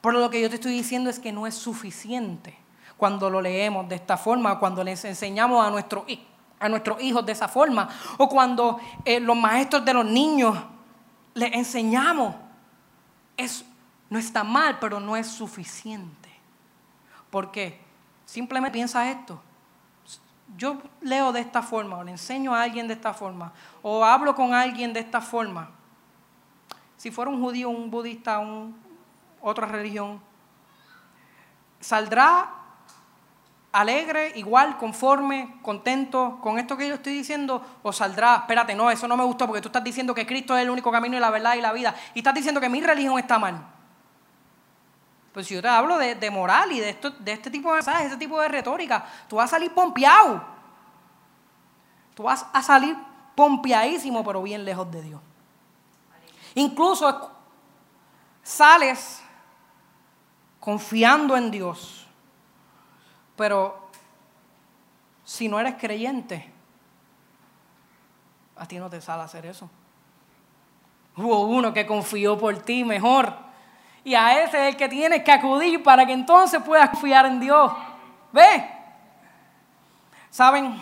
Pero 0.00 0.20
lo 0.20 0.30
que 0.30 0.40
yo 0.40 0.48
te 0.48 0.56
estoy 0.56 0.72
diciendo 0.72 1.10
es 1.10 1.18
que 1.18 1.32
no 1.32 1.46
es 1.46 1.54
suficiente 1.54 2.56
cuando 2.96 3.28
lo 3.28 3.40
leemos 3.42 3.88
de 3.88 3.96
esta 3.96 4.16
forma, 4.16 4.58
cuando 4.58 4.82
les 4.82 5.04
enseñamos 5.04 5.62
a, 5.62 5.68
a 5.68 6.68
nuestros 6.68 7.02
hijos 7.02 7.26
de 7.26 7.32
esa 7.32 7.48
forma, 7.48 7.88
o 8.16 8.28
cuando 8.28 8.78
eh, 9.04 9.20
los 9.20 9.36
maestros 9.36 9.84
de 9.84 9.92
los 9.92 10.06
niños 10.06 10.56
les 11.34 11.52
enseñamos. 11.52 12.34
Es, 13.36 13.64
no 14.08 14.18
está 14.18 14.42
mal, 14.44 14.78
pero 14.78 14.98
no 14.98 15.16
es 15.16 15.26
suficiente. 15.26 16.25
¿Por 17.36 17.50
qué? 17.50 17.78
Simplemente 18.24 18.72
piensa 18.72 19.10
esto. 19.10 19.38
Yo 20.56 20.78
leo 21.02 21.32
de 21.32 21.40
esta 21.40 21.60
forma, 21.60 21.98
o 21.98 22.02
le 22.02 22.12
enseño 22.12 22.54
a 22.54 22.62
alguien 22.62 22.88
de 22.88 22.94
esta 22.94 23.12
forma, 23.12 23.52
o 23.82 24.02
hablo 24.02 24.34
con 24.34 24.54
alguien 24.54 24.94
de 24.94 25.00
esta 25.00 25.20
forma. 25.20 25.68
Si 26.96 27.10
fuera 27.10 27.30
un 27.30 27.38
judío, 27.42 27.68
un 27.68 27.90
budista, 27.90 28.38
un, 28.38 28.74
otra 29.42 29.66
religión, 29.66 30.18
¿saldrá 31.78 32.54
alegre, 33.70 34.32
igual, 34.36 34.78
conforme, 34.78 35.58
contento 35.60 36.38
con 36.40 36.58
esto 36.58 36.78
que 36.78 36.88
yo 36.88 36.94
estoy 36.94 37.12
diciendo, 37.12 37.62
o 37.82 37.92
saldrá, 37.92 38.36
espérate, 38.36 38.74
no, 38.74 38.90
eso 38.90 39.06
no 39.06 39.14
me 39.18 39.24
gustó 39.24 39.46
porque 39.46 39.60
tú 39.60 39.68
estás 39.68 39.84
diciendo 39.84 40.14
que 40.14 40.26
Cristo 40.26 40.56
es 40.56 40.62
el 40.62 40.70
único 40.70 40.90
camino 40.90 41.18
y 41.18 41.20
la 41.20 41.28
verdad 41.28 41.54
y 41.54 41.60
la 41.60 41.74
vida, 41.74 41.94
y 42.14 42.20
estás 42.20 42.32
diciendo 42.32 42.62
que 42.62 42.70
mi 42.70 42.80
religión 42.80 43.18
está 43.18 43.38
mal. 43.38 43.75
Pues 45.36 45.48
si 45.48 45.54
yo 45.54 45.60
te 45.60 45.68
hablo 45.68 45.98
de, 45.98 46.30
moral 46.30 46.72
y 46.72 46.80
de, 46.80 46.88
esto, 46.88 47.10
de 47.10 47.32
este 47.32 47.50
tipo 47.50 47.68
de 47.68 47.74
mensajes, 47.74 48.06
este 48.06 48.16
tipo 48.16 48.40
de 48.40 48.48
retórica, 48.48 49.04
tú 49.28 49.36
vas 49.36 49.50
a 49.50 49.56
salir 49.56 49.70
pompeado. 49.70 50.42
Tú 52.14 52.22
vas 52.22 52.46
a 52.54 52.62
salir 52.62 52.96
pompeadísimo, 53.34 54.24
pero 54.24 54.42
bien 54.42 54.64
lejos 54.64 54.90
de 54.90 55.02
Dios. 55.02 55.20
Incluso 56.54 57.32
sales 58.42 59.22
confiando 60.58 61.36
en 61.36 61.50
Dios, 61.50 62.06
pero 63.36 63.90
si 65.22 65.48
no 65.48 65.60
eres 65.60 65.74
creyente, 65.74 66.50
a 68.56 68.66
ti 68.66 68.78
no 68.78 68.88
te 68.88 69.02
sale 69.02 69.22
hacer 69.22 69.44
eso. 69.44 69.68
Hubo 71.14 71.40
uno 71.40 71.74
que 71.74 71.86
confió 71.86 72.38
por 72.38 72.56
ti 72.60 72.84
mejor. 72.84 73.44
Y 74.06 74.14
a 74.14 74.40
ese 74.44 74.56
es 74.56 74.72
el 74.72 74.76
que 74.76 74.88
tienes 74.88 75.24
que 75.24 75.32
acudir 75.32 75.82
para 75.82 76.06
que 76.06 76.12
entonces 76.12 76.62
puedas 76.62 76.90
confiar 76.90 77.26
en 77.26 77.40
Dios. 77.40 77.72
¿Ve? 78.30 78.70
¿Saben? 80.30 80.80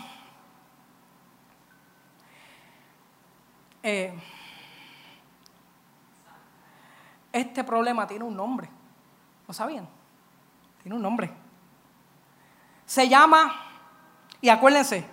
Eh, 3.81 4.13
este 7.33 7.63
problema 7.63 8.05
tiene 8.05 8.25
un 8.25 8.35
nombre. 8.35 8.69
¿Lo 9.47 9.55
sabían? 9.55 9.89
Tiene 10.83 10.95
un 10.95 11.01
nombre. 11.01 11.31
Se 12.85 13.09
llama, 13.09 13.55
y 14.39 14.49
acuérdense, 14.49 15.03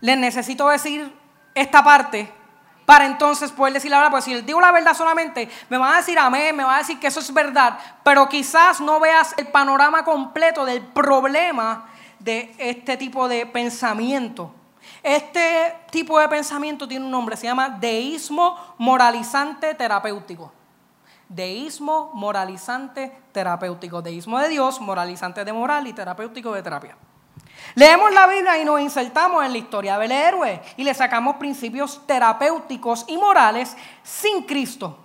les 0.00 0.18
necesito 0.18 0.68
decir 0.68 1.16
esta 1.54 1.84
parte 1.84 2.32
para 2.88 3.04
entonces 3.04 3.52
poder 3.52 3.74
decir 3.74 3.90
la 3.90 3.98
verdad, 3.98 4.12
porque 4.12 4.24
si 4.24 4.40
digo 4.40 4.62
la 4.62 4.72
verdad 4.72 4.94
solamente, 4.94 5.46
me 5.68 5.76
van 5.76 5.92
a 5.92 5.96
decir 5.98 6.18
amén, 6.18 6.56
me 6.56 6.64
van 6.64 6.76
a 6.76 6.78
decir 6.78 6.98
que 6.98 7.08
eso 7.08 7.20
es 7.20 7.34
verdad, 7.34 7.78
pero 8.02 8.26
quizás 8.30 8.80
no 8.80 8.98
veas 8.98 9.34
el 9.36 9.48
panorama 9.48 10.06
completo 10.06 10.64
del 10.64 10.80
problema 10.80 11.90
de 12.18 12.54
este 12.56 12.96
tipo 12.96 13.28
de 13.28 13.44
pensamiento. 13.44 14.54
Este 15.02 15.76
tipo 15.90 16.18
de 16.18 16.30
pensamiento 16.30 16.88
tiene 16.88 17.04
un 17.04 17.10
nombre, 17.10 17.36
se 17.36 17.46
llama 17.46 17.68
deísmo 17.68 18.56
moralizante 18.78 19.74
terapéutico. 19.74 20.50
Deísmo 21.28 22.10
moralizante 22.14 23.12
terapéutico. 23.32 24.00
Deísmo 24.00 24.38
de 24.38 24.48
Dios, 24.48 24.80
moralizante 24.80 25.44
de 25.44 25.52
moral 25.52 25.86
y 25.88 25.92
terapéutico 25.92 26.52
de 26.52 26.62
terapia. 26.62 26.96
Leemos 27.74 28.12
la 28.12 28.26
Biblia 28.26 28.60
y 28.60 28.64
nos 28.64 28.80
insertamos 28.80 29.44
en 29.44 29.52
la 29.52 29.58
historia 29.58 29.98
del 29.98 30.12
héroe 30.12 30.60
y 30.76 30.84
le 30.84 30.94
sacamos 30.94 31.36
principios 31.36 32.06
terapéuticos 32.06 33.04
y 33.08 33.16
morales 33.16 33.76
sin 34.02 34.42
Cristo. 34.42 34.98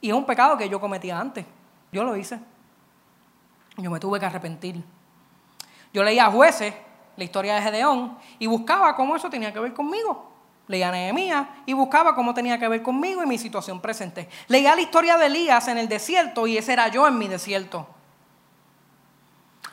Y 0.00 0.08
es 0.08 0.14
un 0.14 0.24
pecado 0.24 0.56
que 0.56 0.68
yo 0.68 0.80
cometía 0.80 1.18
antes. 1.20 1.44
Yo 1.92 2.04
lo 2.04 2.16
hice. 2.16 2.38
Yo 3.76 3.90
me 3.90 4.00
tuve 4.00 4.18
que 4.18 4.26
arrepentir. 4.26 4.82
Yo 5.92 6.02
leía 6.02 6.30
jueces, 6.30 6.72
la 7.16 7.24
historia 7.24 7.54
de 7.56 7.62
Gedeón, 7.62 8.16
y 8.38 8.46
buscaba 8.46 8.94
cómo 8.94 9.16
eso 9.16 9.28
tenía 9.28 9.52
que 9.52 9.60
ver 9.60 9.74
conmigo. 9.74 10.30
Leía 10.68 10.90
Nehemías 10.90 11.48
y 11.66 11.72
buscaba 11.72 12.14
cómo 12.14 12.32
tenía 12.32 12.58
que 12.58 12.68
ver 12.68 12.82
conmigo 12.82 13.22
y 13.22 13.26
mi 13.26 13.38
situación 13.38 13.80
presente. 13.80 14.28
Leía 14.46 14.74
la 14.74 14.80
historia 14.80 15.18
de 15.18 15.26
Elías 15.26 15.66
en 15.66 15.78
el 15.78 15.88
desierto 15.88 16.46
y 16.46 16.56
ese 16.56 16.72
era 16.72 16.88
yo 16.88 17.08
en 17.08 17.18
mi 17.18 17.26
desierto. 17.26 17.88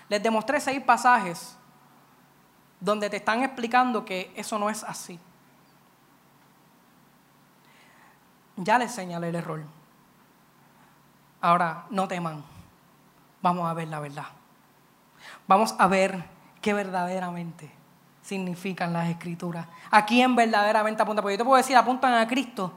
Les 0.10 0.22
demostré 0.22 0.60
seis 0.60 0.82
pasajes 0.82 1.58
donde 2.80 3.10
te 3.10 3.18
están 3.18 3.44
explicando 3.44 4.06
que 4.06 4.32
eso 4.36 4.58
no 4.60 4.70
es 4.70 4.84
así. 4.84 5.20
Ya 8.56 8.78
les 8.78 8.92
señalé 8.92 9.30
el 9.30 9.36
error. 9.36 9.64
Ahora, 11.42 11.86
no 11.90 12.08
teman. 12.08 12.44
Vamos 13.42 13.70
a 13.70 13.74
ver 13.74 13.88
la 13.88 14.00
verdad. 14.00 14.26
Vamos 15.48 15.76
a 15.78 15.88
ver 15.88 16.24
qué 16.62 16.74
verdaderamente 16.74 17.72
significan 18.22 18.94
las 18.94 19.10
escrituras. 19.10 19.68
¿A 19.90 20.06
quién 20.06 20.36
verdaderamente 20.36 21.02
apunta? 21.02 21.22
Porque 21.22 21.36
yo 21.36 21.38
te 21.40 21.46
puedo 21.46 21.58
decir, 21.58 21.78
apuntan 21.78 22.14
a 22.14 22.28
Cristo, 22.28 22.74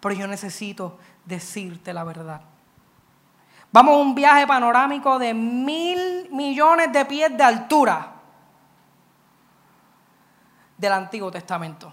pero 0.00 0.14
yo 0.14 0.26
necesito 0.26 0.98
decirte 1.24 1.92
la 1.92 2.04
verdad. 2.04 2.40
Vamos 3.72 3.94
a 3.94 3.98
un 3.98 4.14
viaje 4.14 4.46
panorámico 4.46 5.18
de 5.18 5.34
mil 5.34 6.28
millones 6.30 6.92
de 6.92 7.04
pies 7.04 7.36
de 7.36 7.42
altura 7.42 8.12
del 10.76 10.92
Antiguo 10.92 11.30
Testamento. 11.30 11.92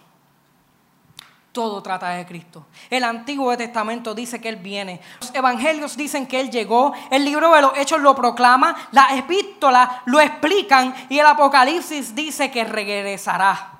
Todo 1.51 1.83
trata 1.83 2.09
de 2.09 2.25
Cristo. 2.25 2.65
El 2.89 3.03
Antiguo 3.03 3.55
Testamento 3.55 4.15
dice 4.15 4.41
que 4.41 4.49
Él 4.49 4.55
viene. 4.55 4.99
Los 5.21 5.35
evangelios 5.35 5.95
dicen 5.95 6.25
que 6.25 6.39
Él 6.39 6.49
llegó. 6.49 6.93
El 7.11 7.23
libro 7.23 7.53
de 7.53 7.61
los 7.61 7.77
Hechos 7.77 8.01
lo 8.01 8.15
proclama. 8.15 8.75
Las 8.91 9.11
epístolas 9.11 9.87
lo 10.05 10.19
explican. 10.19 10.95
Y 11.09 11.19
el 11.19 11.27
Apocalipsis 11.27 12.15
dice 12.15 12.49
que 12.49 12.63
regresará. 12.63 13.73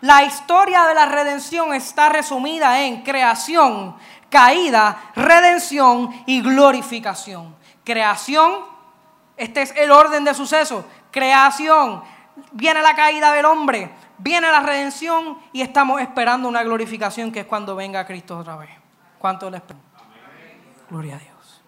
La 0.00 0.24
historia 0.24 0.84
de 0.86 0.94
la 0.94 1.06
redención 1.06 1.74
está 1.74 2.08
resumida 2.08 2.80
en 2.80 3.02
creación, 3.02 3.94
caída, 4.30 5.10
redención 5.14 6.22
y 6.24 6.40
glorificación. 6.40 7.54
Creación, 7.84 8.60
este 9.36 9.62
es 9.62 9.74
el 9.76 9.90
orden 9.90 10.24
de 10.24 10.32
sucesos. 10.32 10.84
Creación, 11.10 12.02
viene 12.52 12.80
la 12.80 12.94
caída 12.94 13.32
del 13.32 13.44
hombre, 13.44 13.90
viene 14.18 14.50
la 14.50 14.60
redención 14.60 15.38
y 15.52 15.60
estamos 15.60 16.00
esperando 16.00 16.48
una 16.48 16.62
glorificación 16.62 17.32
que 17.32 17.40
es 17.40 17.46
cuando 17.46 17.76
venga 17.76 18.06
Cristo 18.06 18.38
otra 18.38 18.56
vez. 18.56 18.70
¿Cuánto 19.18 19.50
le 19.50 19.58
esperamos? 19.58 19.84
Gloria 20.88 21.16
a 21.16 21.18
Dios. 21.18 21.62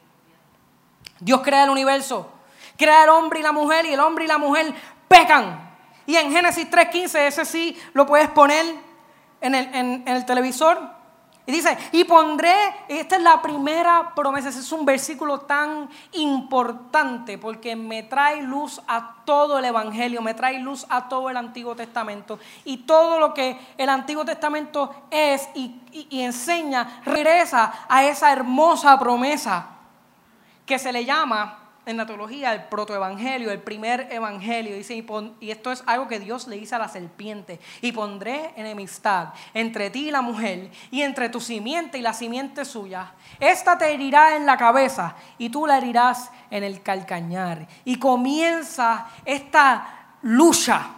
Dios 1.21 1.41
crea 1.43 1.65
el 1.65 1.71
universo, 1.71 2.33
crea 2.77 3.05
el 3.05 3.11
hombre 3.11 3.41
y 3.41 3.43
la 3.43 3.53
mujer 3.53 3.85
y 3.85 3.93
el 3.93 4.01
hombre 4.01 4.25
y 4.25 4.29
la 4.29 4.39
mujer 4.39 4.73
pecan. 5.09 5.71
Y 6.07 6.17
en 6.17 6.33
Génesis 6.33 6.69
3.15, 6.71 7.19
ese 7.27 7.45
sí 7.45 7.81
lo 7.93 8.07
puedes 8.07 8.29
poner 8.31 8.65
en 9.41 10.05
el 10.07 10.25
televisor. 10.25 11.02
Y 11.45 11.51
dice, 11.51 11.77
y 11.91 12.05
pondré, 12.05 12.55
esta 12.87 13.17
es 13.17 13.23
la 13.23 13.43
primera 13.43 14.15
promesa, 14.15 14.49
ese 14.49 14.61
es 14.61 14.71
un 14.71 14.85
versículo 14.85 15.41
tan 15.41 15.89
importante 16.13 17.37
porque 17.37 17.75
me 17.75 18.05
trae 18.05 18.43
luz 18.43 18.81
a 18.87 19.17
todo 19.25 19.59
el 19.59 19.65
Evangelio, 19.65 20.23
me 20.23 20.35
trae 20.35 20.61
luz 20.61 20.87
a 20.89 21.09
todo 21.09 21.31
el 21.31 21.37
Antiguo 21.37 21.75
Testamento. 21.75 22.39
Y 22.65 22.79
todo 22.79 23.19
lo 23.19 23.35
que 23.35 23.59
el 23.77 23.89
Antiguo 23.89 24.25
Testamento 24.25 25.07
es 25.11 25.49
y, 25.55 25.81
y 26.11 26.23
enseña, 26.23 27.03
regresa 27.05 27.87
a 27.89 28.05
esa 28.05 28.33
hermosa 28.33 28.97
promesa 28.99 29.67
que 30.65 30.79
se 30.79 30.93
le 30.93 31.05
llama 31.05 31.62
en 31.85 31.97
la 31.97 32.07
teología 32.07 32.53
el 32.53 32.65
protoevangelio, 32.65 33.51
el 33.51 33.61
primer 33.61 34.09
evangelio. 34.11 34.77
Dice, 34.77 34.95
y, 35.41 35.51
esto 35.51 35.73
es 35.73 35.83
algo 35.87 36.09
que 36.09 36.21
Dios 36.21 36.47
le 36.47 36.57
dice 36.57 36.75
a 36.75 36.79
la 36.79 36.89
serpiente. 36.89 37.61
Y 37.81 37.93
pondré 37.93 38.53
enemistad 38.57 39.29
entre 39.55 39.91
ti 39.91 40.09
y 40.09 40.11
la 40.11 40.23
mujer, 40.23 40.71
y 40.91 41.03
entre 41.03 41.29
tu 41.29 41.41
simiente 41.41 41.99
y 41.99 42.03
la 42.03 42.13
simiente 42.13 42.65
suya. 42.65 43.13
Esta 43.41 43.79
te 43.79 43.93
herirá 43.93 44.37
en 44.37 44.47
la 44.47 44.57
cabeza, 44.57 45.17
y 45.39 45.49
tú 45.49 45.67
la 45.67 45.79
herirás 45.79 46.31
en 46.51 46.65
el 46.65 46.83
calcañar. 46.83 47.67
Y 47.85 47.99
comienza 47.99 49.09
esta 49.25 50.17
lucha 50.23 50.91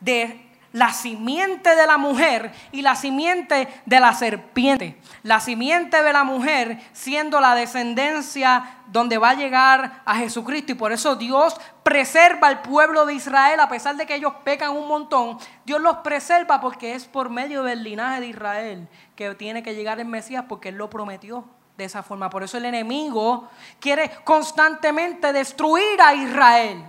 de 0.00 0.49
la 0.72 0.92
simiente 0.92 1.74
de 1.74 1.86
la 1.86 1.98
mujer 1.98 2.52
y 2.70 2.82
la 2.82 2.94
simiente 2.94 3.68
de 3.86 4.00
la 4.00 4.14
serpiente. 4.14 5.00
La 5.22 5.40
simiente 5.40 6.02
de 6.02 6.12
la 6.12 6.24
mujer 6.24 6.80
siendo 6.92 7.40
la 7.40 7.54
descendencia 7.54 8.78
donde 8.86 9.18
va 9.18 9.30
a 9.30 9.34
llegar 9.34 10.02
a 10.04 10.16
Jesucristo. 10.16 10.72
Y 10.72 10.76
por 10.76 10.92
eso 10.92 11.16
Dios 11.16 11.60
preserva 11.82 12.48
al 12.48 12.62
pueblo 12.62 13.06
de 13.06 13.14
Israel, 13.14 13.58
a 13.60 13.68
pesar 13.68 13.96
de 13.96 14.06
que 14.06 14.14
ellos 14.14 14.32
pecan 14.44 14.70
un 14.70 14.86
montón. 14.86 15.38
Dios 15.64 15.80
los 15.80 15.98
preserva 15.98 16.60
porque 16.60 16.94
es 16.94 17.06
por 17.06 17.30
medio 17.30 17.62
del 17.62 17.82
linaje 17.82 18.20
de 18.20 18.26
Israel 18.28 18.88
que 19.16 19.34
tiene 19.34 19.62
que 19.62 19.74
llegar 19.74 20.00
el 20.00 20.06
Mesías 20.06 20.44
porque 20.48 20.70
Él 20.70 20.76
lo 20.76 20.88
prometió 20.88 21.44
de 21.76 21.84
esa 21.84 22.02
forma. 22.02 22.30
Por 22.30 22.42
eso 22.42 22.58
el 22.58 22.64
enemigo 22.64 23.48
quiere 23.80 24.10
constantemente 24.24 25.32
destruir 25.32 26.00
a 26.00 26.14
Israel. 26.14 26.84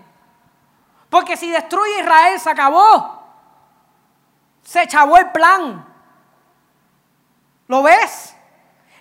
Porque 1.10 1.36
si 1.36 1.50
destruye 1.50 1.96
a 1.96 2.00
Israel 2.02 2.40
se 2.40 2.50
acabó. 2.50 3.21
Se 4.64 4.84
echabó 4.84 5.18
el 5.18 5.32
plan. 5.32 5.86
¿Lo 7.68 7.84
ves? 7.84 8.36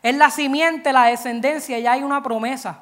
Es 0.03 0.15
la 0.15 0.31
simiente, 0.31 0.93
la 0.93 1.05
descendencia, 1.05 1.79
y 1.79 1.87
hay 1.87 2.03
una 2.03 2.23
promesa. 2.23 2.81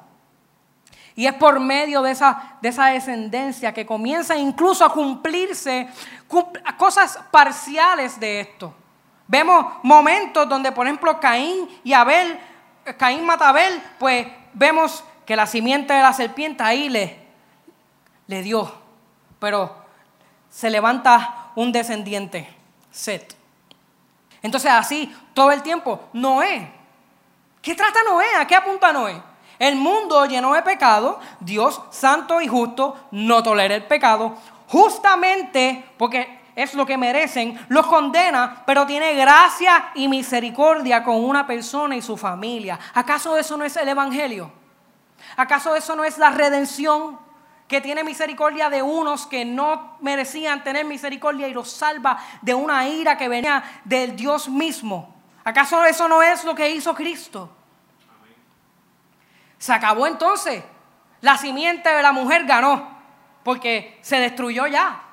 Y 1.15 1.27
es 1.27 1.33
por 1.33 1.59
medio 1.59 2.01
de 2.01 2.11
esa, 2.11 2.57
de 2.61 2.69
esa 2.69 2.87
descendencia 2.87 3.73
que 3.73 3.85
comienza 3.85 4.37
incluso 4.37 4.85
a 4.85 4.93
cumplirse 4.93 5.89
cosas 6.77 7.19
parciales 7.29 8.19
de 8.19 8.41
esto. 8.41 8.73
Vemos 9.27 9.65
momentos 9.83 10.47
donde, 10.47 10.71
por 10.71 10.87
ejemplo, 10.87 11.19
Caín 11.19 11.67
y 11.83 11.93
Abel, 11.93 12.39
Caín 12.97 13.25
mata 13.25 13.47
a 13.47 13.49
Abel, 13.49 13.81
pues 13.99 14.27
vemos 14.53 15.03
que 15.25 15.35
la 15.35 15.45
simiente 15.45 15.93
de 15.93 16.01
la 16.01 16.13
serpiente 16.13 16.63
ahí 16.63 16.89
le, 16.89 17.19
le 18.27 18.41
dio 18.41 18.79
pero 19.39 19.73
se 20.49 20.69
levanta 20.69 21.51
un 21.55 21.71
descendiente, 21.71 22.47
Set. 22.91 23.35
Entonces 24.41 24.71
así, 24.71 25.13
todo 25.33 25.51
el 25.51 25.61
tiempo, 25.61 26.09
Noé. 26.13 26.71
¿Qué 27.61 27.75
trata 27.75 27.99
Noé? 28.03 28.35
¿A 28.37 28.47
qué 28.47 28.55
apunta 28.55 28.93
Noé? 28.93 29.21
El 29.57 29.75
mundo 29.75 30.25
lleno 30.25 30.53
de 30.53 30.61
pecado, 30.61 31.19
Dios 31.41 31.81
santo 31.91 32.39
y 32.39 32.47
justo 32.47 33.07
no 33.11 33.43
tolera 33.43 33.75
el 33.75 33.83
pecado, 33.83 34.37
justamente 34.67 35.83
porque 35.97 36.39
es 36.55 36.73
lo 36.73 36.85
que 36.85 36.97
merecen, 36.97 37.59
los 37.69 37.85
condena, 37.87 38.63
pero 38.65 38.85
tiene 38.85 39.13
gracia 39.15 39.91
y 39.95 40.07
misericordia 40.07 41.03
con 41.03 41.23
una 41.23 41.45
persona 41.45 41.95
y 41.95 42.01
su 42.01 42.15
familia. 42.17 42.79
¿Acaso 42.93 43.37
eso 43.37 43.57
no 43.57 43.65
es 43.65 43.75
el 43.75 43.89
Evangelio? 43.89 44.51
¿Acaso 45.35 45.75
eso 45.75 45.95
no 45.95 46.03
es 46.03 46.17
la 46.17 46.31
redención? 46.31 47.19
Que 47.69 47.81
tiene 47.81 48.03
misericordia 48.03 48.67
de 48.67 48.81
unos 48.81 49.27
que 49.27 49.45
no 49.45 49.95
merecían 50.01 50.63
tener 50.63 50.85
misericordia 50.85 51.47
y 51.47 51.53
los 51.53 51.71
salva 51.71 52.17
de 52.41 52.55
una 52.55 52.89
ira 52.89 53.15
que 53.15 53.29
venía 53.29 53.63
del 53.85 54.15
Dios 54.15 54.49
mismo. 54.49 55.13
¿Acaso 55.43 55.85
eso 55.85 56.07
no 56.07 56.23
es 56.23 56.43
lo 56.43 56.55
que 56.55 56.71
hizo 56.71 56.95
Cristo? 56.95 57.47
Se 59.59 59.71
acabó 59.71 60.07
entonces. 60.07 60.63
La 61.21 61.37
simiente 61.37 61.89
de 61.89 62.01
la 62.01 62.11
mujer 62.11 62.45
ganó, 62.45 62.97
porque 63.43 63.99
se 64.01 64.19
destruyó 64.19 64.65
ya, 64.65 65.03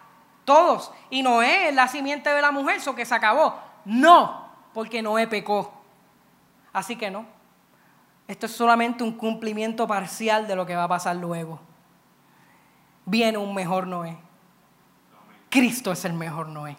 todos. 0.46 0.92
Y 1.10 1.22
Noé 1.22 1.68
es 1.68 1.74
la 1.74 1.88
simiente 1.88 2.30
de 2.30 2.40
la 2.40 2.52
mujer, 2.52 2.76
eso 2.76 2.94
que 2.94 3.04
se 3.04 3.14
acabó. 3.14 3.60
No, 3.84 4.48
porque 4.72 5.02
Noé 5.02 5.26
pecó. 5.26 5.74
Así 6.72 6.96
que 6.96 7.10
no. 7.10 7.26
Esto 8.28 8.46
es 8.46 8.52
solamente 8.52 9.04
un 9.04 9.12
cumplimiento 9.12 9.86
parcial 9.86 10.46
de 10.46 10.56
lo 10.56 10.64
que 10.64 10.74
va 10.74 10.84
a 10.84 10.88
pasar 10.88 11.16
luego 11.16 11.60
viene 13.06 13.38
un 13.38 13.54
mejor 13.54 13.86
Noé. 13.86 14.18
Cristo 15.48 15.92
es 15.92 16.04
el 16.04 16.12
mejor 16.12 16.48
Noé. 16.48 16.76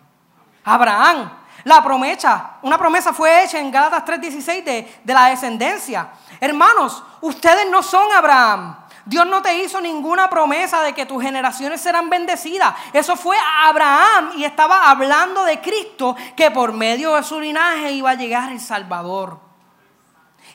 Abraham, 0.63 1.32
la 1.63 1.82
promesa, 1.82 2.57
una 2.61 2.78
promesa 2.78 3.13
fue 3.13 3.43
hecha 3.43 3.57
en 3.59 3.71
Gálatas 3.71 4.05
3:16 4.05 4.63
de, 4.63 4.99
de 5.03 5.13
la 5.13 5.30
descendencia. 5.30 6.09
Hermanos, 6.39 7.03
ustedes 7.21 7.69
no 7.71 7.82
son 7.82 8.11
Abraham. 8.11 8.75
Dios 9.05 9.25
no 9.25 9.41
te 9.41 9.57
hizo 9.63 9.80
ninguna 9.80 10.30
promesa 10.30 10.84
de 10.84 10.93
que 10.93 11.05
tus 11.05 11.23
generaciones 11.23 11.80
serán 11.80 12.09
bendecidas. 12.09 12.75
Eso 12.91 13.15
fue 13.15 13.38
Abraham 13.63 14.32
y 14.36 14.43
estaba 14.43 14.89
hablando 14.89 15.45
de 15.45 15.61
Cristo 15.61 16.13
que 16.36 16.51
por 16.51 16.73
medio 16.73 17.15
de 17.15 17.23
su 17.23 17.39
linaje 17.39 17.93
iba 17.93 18.11
a 18.11 18.15
llegar 18.15 18.51
el 18.51 18.59
Salvador. 18.59 19.47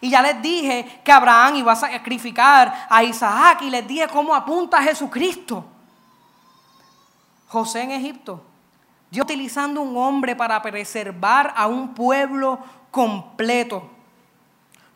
Y 0.03 0.11
ya 0.11 0.20
les 0.20 0.42
dije 0.42 1.00
que 1.05 1.12
Abraham 1.12 1.55
iba 1.55 1.72
a 1.72 1.76
sacrificar 1.76 2.88
a 2.90 3.05
Isaac 3.05 3.62
y 3.62 3.70
les 3.70 3.86
dije 3.86 4.09
cómo 4.09 4.34
apunta 4.34 4.78
a 4.78 4.82
Jesucristo. 4.82 5.64
José 7.46 7.82
en 7.82 7.92
Egipto, 7.92 8.42
Dios 9.12 9.22
utilizando 9.22 9.80
un 9.80 9.96
hombre 9.96 10.34
para 10.34 10.61
preservar 10.61 11.55
a 11.57 11.68
un 11.68 11.94
pueblo 11.94 12.59
completo. 12.90 13.88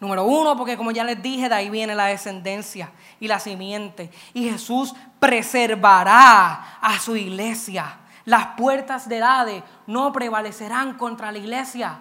Número 0.00 0.24
uno, 0.24 0.56
porque 0.56 0.76
como 0.76 0.90
ya 0.90 1.04
les 1.04 1.22
dije, 1.22 1.48
de 1.48 1.54
ahí 1.54 1.70
viene 1.70 1.94
la 1.94 2.06
descendencia 2.06 2.90
y 3.20 3.28
la 3.28 3.38
simiente. 3.38 4.10
Y 4.34 4.50
Jesús 4.50 4.92
preservará 5.20 6.78
a 6.80 6.98
su 6.98 7.14
iglesia. 7.14 7.96
Las 8.24 8.56
puertas 8.56 9.08
del 9.08 9.22
Hade 9.22 9.62
no 9.86 10.12
prevalecerán 10.12 10.94
contra 10.94 11.30
la 11.30 11.38
iglesia. 11.38 12.00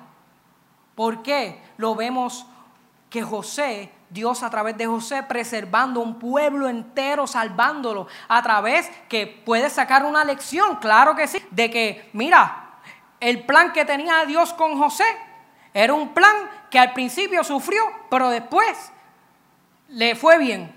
¿Por 0.95 1.21
qué? 1.21 1.61
Lo 1.77 1.93
vemos 1.93 2.47
que 3.09 3.23
José, 3.23 3.91
Dios 4.09 4.43
a 4.43 4.49
través 4.49 4.77
de 4.77 4.85
José, 4.85 5.23
preservando 5.23 5.99
un 5.99 6.19
pueblo 6.19 6.67
entero, 6.67 7.27
salvándolo, 7.27 8.07
a 8.27 8.41
través 8.41 8.89
que 9.09 9.27
puede 9.27 9.69
sacar 9.69 10.05
una 10.05 10.23
lección, 10.23 10.77
claro 10.77 11.15
que 11.15 11.27
sí, 11.27 11.43
de 11.51 11.69
que, 11.69 12.09
mira, 12.13 12.79
el 13.19 13.45
plan 13.45 13.73
que 13.73 13.85
tenía 13.85 14.25
Dios 14.25 14.53
con 14.53 14.77
José 14.77 15.05
era 15.73 15.93
un 15.93 16.13
plan 16.13 16.35
que 16.69 16.79
al 16.79 16.93
principio 16.93 17.43
sufrió, 17.43 17.83
pero 18.09 18.29
después 18.29 18.91
le 19.89 20.15
fue 20.15 20.37
bien. 20.37 20.73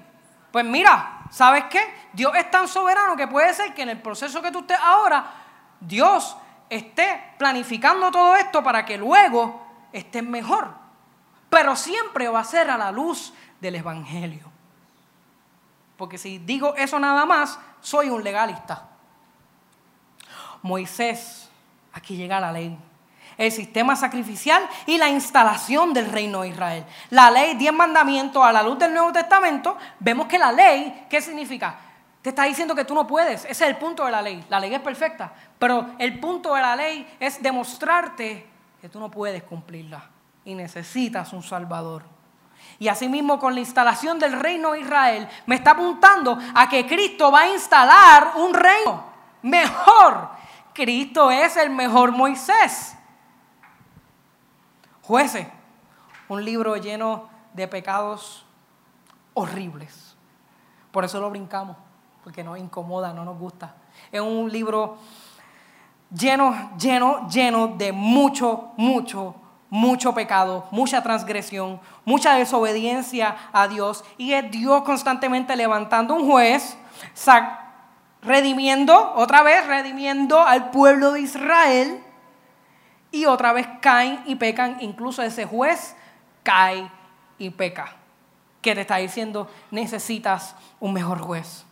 Pues 0.51 0.65
mira, 0.65 1.23
¿sabes 1.31 1.65
qué? 1.71 1.81
Dios 2.13 2.33
es 2.37 2.51
tan 2.51 2.69
soberano 2.69 3.17
que 3.17 3.29
puede 3.29 3.53
ser 3.55 3.75
que 3.75 3.83
en 3.83 3.91
el 3.91 4.01
proceso 4.01 4.43
que 4.43 4.51
tú 4.51 4.61
estés 4.61 4.79
ahora, 4.81 5.25
Dios 5.81 6.37
esté 6.69 7.35
planificando 7.39 8.11
todo 8.11 8.37
esto 8.37 8.63
para 8.63 8.85
que 8.85 8.99
luego 8.99 9.61
estés 9.93 10.23
mejor 10.23 10.88
pero 11.51 11.77
siempre 11.77 12.29
va 12.29 12.41
a 12.41 12.45
ser 12.45 12.71
a 12.71 12.79
la 12.79 12.91
luz 12.93 13.33
del 13.61 13.77
Evangelio. 13.77 14.51
Porque 15.97 16.19
si 16.19 16.39
digo 16.39 16.75
eso 16.77 16.99
nada 16.99 17.27
más, 17.27 17.59
soy 17.81 18.09
un 18.09 18.23
legalista. 18.23 18.89
Moisés, 20.63 21.49
aquí 21.93 22.17
llega 22.17 22.41
la 22.41 22.53
ley, 22.53 22.77
el 23.37 23.51
sistema 23.51 23.97
sacrificial 23.97 24.69
y 24.87 24.99
la 24.99 25.09
instalación 25.09 25.93
del 25.93 26.11
reino 26.11 26.43
de 26.43 26.49
Israel. 26.49 26.85
La 27.11 27.31
ley, 27.31 27.55
diez 27.55 27.73
mandamientos 27.73 28.45
a 28.45 28.53
la 28.53 28.63
luz 28.63 28.79
del 28.79 28.93
Nuevo 28.93 29.13
Testamento, 29.13 29.77
vemos 29.99 30.27
que 30.27 30.39
la 30.39 30.53
ley, 30.53 31.07
¿qué 31.09 31.21
significa? 31.21 31.77
Te 32.23 32.31
está 32.31 32.45
diciendo 32.45 32.75
que 32.75 32.85
tú 32.85 32.95
no 32.95 33.07
puedes, 33.07 33.45
ese 33.45 33.51
es 33.51 33.71
el 33.71 33.77
punto 33.77 34.05
de 34.05 34.11
la 34.11 34.21
ley. 34.21 34.45
La 34.49 34.61
ley 34.61 34.75
es 34.75 34.81
perfecta, 34.81 35.33
pero 35.59 35.95
el 35.99 36.19
punto 36.21 36.55
de 36.55 36.61
la 36.61 36.77
ley 36.77 37.17
es 37.19 37.41
demostrarte 37.43 38.47
que 38.81 38.89
tú 38.89 39.01
no 39.01 39.11
puedes 39.11 39.43
cumplirla 39.45 40.18
y 40.49 40.55
necesitas 40.55 41.35
un 41.35 41.43
Salvador. 41.43 42.05
Y 42.79 42.89
asimismo 42.89 43.39
con 43.39 43.53
la 43.53 43.61
instalación 43.61 44.19
del 44.19 44.33
reino 44.33 44.73
de 44.73 44.81
Israel 44.81 45.29
me 45.45 45.57
está 45.57 45.73
apuntando 45.73 46.39
a 46.55 46.67
que 46.71 46.87
Cristo 46.87 47.31
va 47.31 47.41
a 47.41 47.49
instalar 47.53 48.33
un 48.37 48.55
reino 48.55 49.05
mejor. 49.43 50.31
Cristo 50.73 51.31
es 51.31 51.55
el 51.59 51.69
mejor 51.69 52.13
Moisés. 52.13 52.97
Jueces, 55.03 55.47
un 56.29 56.43
libro 56.43 56.77
lleno 56.79 57.29
de 57.53 57.69
pecados 57.69 58.47
horribles. 59.35 60.17
Por 60.91 61.05
eso 61.05 61.21
lo 61.21 61.29
brincamos, 61.29 61.77
porque 62.25 62.43
nos 62.43 62.59
incomoda, 62.59 63.13
no 63.13 63.23
nos 63.23 63.39
gusta. 63.39 63.75
Es 64.11 64.23
un 64.23 64.51
libro 64.51 64.97
lleno, 66.11 66.71
lleno, 66.79 67.29
lleno 67.29 67.69
de 67.69 67.93
mucho, 67.93 68.73
mucho 68.79 69.35
mucho 69.71 70.15
pecado, 70.15 70.67
mucha 70.71 71.03
transgresión, 71.03 71.81
mucha 72.05 72.35
desobediencia 72.35 73.37
a 73.53 73.69
Dios. 73.69 74.05
Y 74.17 74.33
es 74.33 74.51
Dios 74.51 74.83
constantemente 74.83 75.57
levantando 75.57 76.15
un 76.15 76.27
juez, 76.27 76.77
redimiendo, 78.23 79.13
otra 79.15 79.43
vez 79.43 79.67
redimiendo 79.67 80.41
al 80.41 80.71
pueblo 80.71 81.13
de 81.13 81.21
Israel. 81.21 82.03
Y 83.11 83.25
otra 83.25 83.53
vez 83.53 83.67
caen 83.81 84.23
y 84.27 84.35
pecan, 84.35 84.77
incluso 84.81 85.23
ese 85.23 85.47
juez 85.47 85.97
cae 86.43 86.91
y 87.39 87.51
peca. 87.51 87.97
Que 88.61 88.75
te 88.75 88.83
está 88.83 88.97
diciendo, 88.97 89.51
necesitas 89.71 90.55
un 90.79 90.93
mejor 90.93 91.21
juez. 91.21 91.65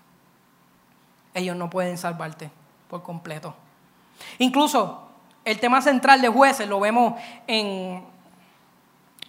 Ellos 1.34 1.57
no 1.57 1.68
pueden 1.68 1.99
salvarte 1.99 2.51
por 2.88 3.03
completo. 3.03 3.55
Incluso 4.38 5.05
el 5.47 5.61
tema 5.61 5.80
central 5.80 6.20
de 6.20 6.28
jueces 6.28 6.68
lo 6.68 6.80
vemos 6.80 7.14
en, 7.47 8.05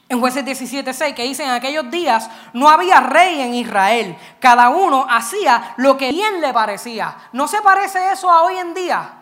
en 0.10 0.20
jueces 0.20 0.44
17.6, 0.44 1.14
que 1.14 1.24
dice, 1.24 1.44
en 1.44 1.52
aquellos 1.52 1.92
días 1.92 2.28
no 2.54 2.70
había 2.70 3.00
rey 3.00 3.40
en 3.40 3.54
Israel. 3.54 4.18
Cada 4.40 4.70
uno 4.70 5.06
hacía 5.08 5.76
lo 5.78 5.96
que 5.96 6.12
bien 6.12 6.42
le 6.42 6.52
parecía. 6.52 7.16
¿No 7.34 7.48
se 7.48 7.62
parece 7.62 8.12
eso 8.12 8.32
a 8.32 8.42
hoy 8.42 8.58
en 8.58 8.74
día? 8.74 9.14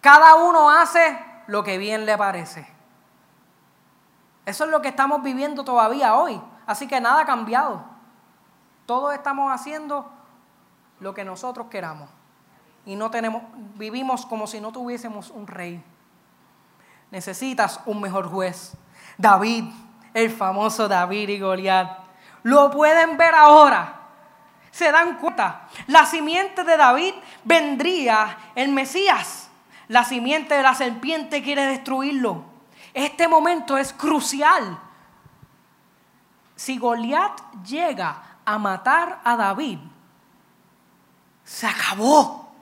Cada 0.00 0.36
uno 0.36 0.70
hace 0.70 1.18
lo 1.48 1.64
que 1.64 1.76
bien 1.76 2.06
le 2.06 2.16
parece. 2.16 2.72
Eso 4.46 4.64
es 4.64 4.70
lo 4.70 4.80
que 4.80 4.88
estamos 4.88 5.24
viviendo 5.24 5.64
todavía 5.64 6.14
hoy. 6.14 6.40
Así 6.66 6.86
que 6.86 7.00
nada 7.00 7.22
ha 7.22 7.26
cambiado. 7.26 7.82
Todos 8.86 9.12
estamos 9.12 9.52
haciendo 9.52 10.08
lo 11.00 11.14
que 11.14 11.24
nosotros 11.24 11.66
queramos. 11.66 12.08
Y 12.86 12.94
no 12.94 13.10
tenemos, 13.10 13.42
vivimos 13.74 14.24
como 14.24 14.46
si 14.46 14.60
no 14.60 14.70
tuviésemos 14.70 15.30
un 15.30 15.48
rey 15.48 15.82
necesitas 17.12 17.78
un 17.86 18.00
mejor 18.00 18.28
juez. 18.28 18.72
David, 19.16 19.66
el 20.14 20.30
famoso 20.30 20.88
David 20.88 21.28
y 21.28 21.38
Goliat. 21.38 21.98
Lo 22.42 22.70
pueden 22.70 23.16
ver 23.16 23.34
ahora. 23.34 24.00
Se 24.72 24.90
dan 24.90 25.18
cuenta. 25.18 25.68
La 25.86 26.06
simiente 26.06 26.64
de 26.64 26.76
David 26.76 27.14
vendría 27.44 28.36
el 28.54 28.72
Mesías. 28.72 29.50
La 29.88 30.04
simiente 30.04 30.54
de 30.54 30.62
la 30.62 30.74
serpiente 30.74 31.42
quiere 31.42 31.66
destruirlo. 31.66 32.44
Este 32.94 33.28
momento 33.28 33.76
es 33.76 33.92
crucial. 33.92 34.78
Si 36.56 36.78
Goliat 36.78 37.40
llega 37.62 38.38
a 38.44 38.58
matar 38.58 39.20
a 39.22 39.36
David, 39.36 39.78
se 41.44 41.66
acabó. 41.66 42.54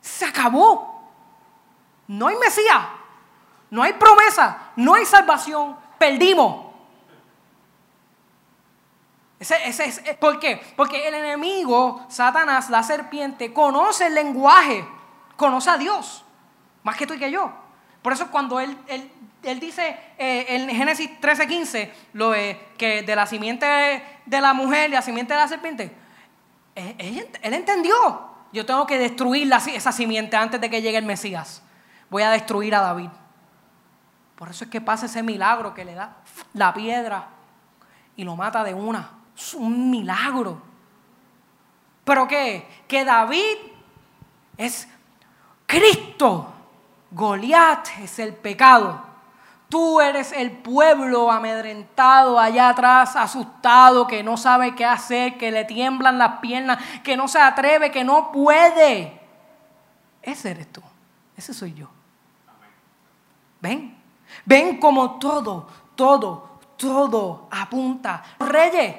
Se 0.00 0.24
acabó. 0.24 0.95
No 2.08 2.28
hay 2.28 2.36
Mesías, 2.36 2.84
no 3.70 3.82
hay 3.82 3.92
promesa, 3.94 4.70
no 4.76 4.94
hay 4.94 5.04
salvación, 5.04 5.76
perdimos. 5.98 6.66
Eh, 9.38 10.16
¿Por 10.18 10.38
qué? 10.38 10.60
Porque 10.76 11.06
el 11.08 11.14
enemigo, 11.14 12.06
Satanás, 12.08 12.70
la 12.70 12.82
serpiente, 12.82 13.52
conoce 13.52 14.06
el 14.06 14.14
lenguaje, 14.14 14.86
conoce 15.36 15.68
a 15.68 15.76
Dios, 15.76 16.24
más 16.82 16.96
que 16.96 17.06
tú 17.06 17.14
y 17.14 17.18
que 17.18 17.30
yo. 17.30 17.52
Por 18.00 18.12
eso 18.14 18.30
cuando 18.30 18.60
él, 18.60 18.76
él, 18.86 19.10
él 19.42 19.60
dice 19.60 19.98
eh, 20.16 20.46
en 20.48 20.70
Génesis 20.70 21.10
13:15, 21.20 21.92
lo 22.14 22.30
de, 22.30 22.58
que 22.78 23.02
de 23.02 23.14
la 23.16 23.26
simiente 23.26 23.66
de 24.24 24.40
la 24.40 24.54
mujer 24.54 24.88
y 24.90 24.92
la 24.94 25.02
simiente 25.02 25.34
de 25.34 25.40
la 25.40 25.48
serpiente, 25.48 25.94
él, 26.74 26.94
él- 26.98 27.28
él 27.42 27.54
entendió, 27.54 28.30
yo 28.52 28.64
tengo 28.64 28.86
que 28.86 28.96
destruir 28.98 29.48
la- 29.48 29.58
esa 29.58 29.92
simiente 29.92 30.36
antes 30.36 30.60
de 30.60 30.70
que 30.70 30.80
llegue 30.80 30.98
el 30.98 31.04
Mesías. 31.04 31.62
Voy 32.10 32.22
a 32.22 32.30
destruir 32.30 32.74
a 32.74 32.80
David. 32.80 33.10
Por 34.36 34.50
eso 34.50 34.64
es 34.64 34.70
que 34.70 34.80
pasa 34.80 35.06
ese 35.06 35.22
milagro 35.22 35.74
que 35.74 35.84
le 35.84 35.94
da 35.94 36.16
la 36.52 36.72
piedra 36.74 37.28
y 38.16 38.24
lo 38.24 38.36
mata 38.36 38.62
de 38.62 38.74
una. 38.74 39.10
Es 39.36 39.54
un 39.54 39.90
milagro. 39.90 40.60
¿Pero 42.04 42.28
qué? 42.28 42.84
Que 42.86 43.04
David 43.04 43.56
es 44.56 44.88
Cristo. 45.66 46.52
Goliat 47.10 47.88
es 48.00 48.18
el 48.18 48.34
pecado. 48.34 49.00
Tú 49.68 50.00
eres 50.00 50.32
el 50.32 50.52
pueblo 50.52 51.30
amedrentado 51.30 52.38
allá 52.38 52.68
atrás, 52.68 53.16
asustado, 53.16 54.06
que 54.06 54.22
no 54.22 54.36
sabe 54.36 54.76
qué 54.76 54.84
hacer, 54.84 55.38
que 55.38 55.50
le 55.50 55.64
tiemblan 55.64 56.18
las 56.18 56.38
piernas, 56.38 56.78
que 57.02 57.16
no 57.16 57.26
se 57.26 57.40
atreve, 57.40 57.90
que 57.90 58.04
no 58.04 58.30
puede. 58.30 59.20
Ese 60.22 60.52
eres 60.52 60.70
tú. 60.70 60.82
Ese 61.36 61.52
soy 61.52 61.74
yo. 61.74 61.95
Ven, 63.66 63.96
ven 64.44 64.78
como 64.78 65.18
todo, 65.18 65.66
todo, 65.96 66.60
todo 66.76 67.48
apunta. 67.50 68.22
Reyes, 68.38 68.94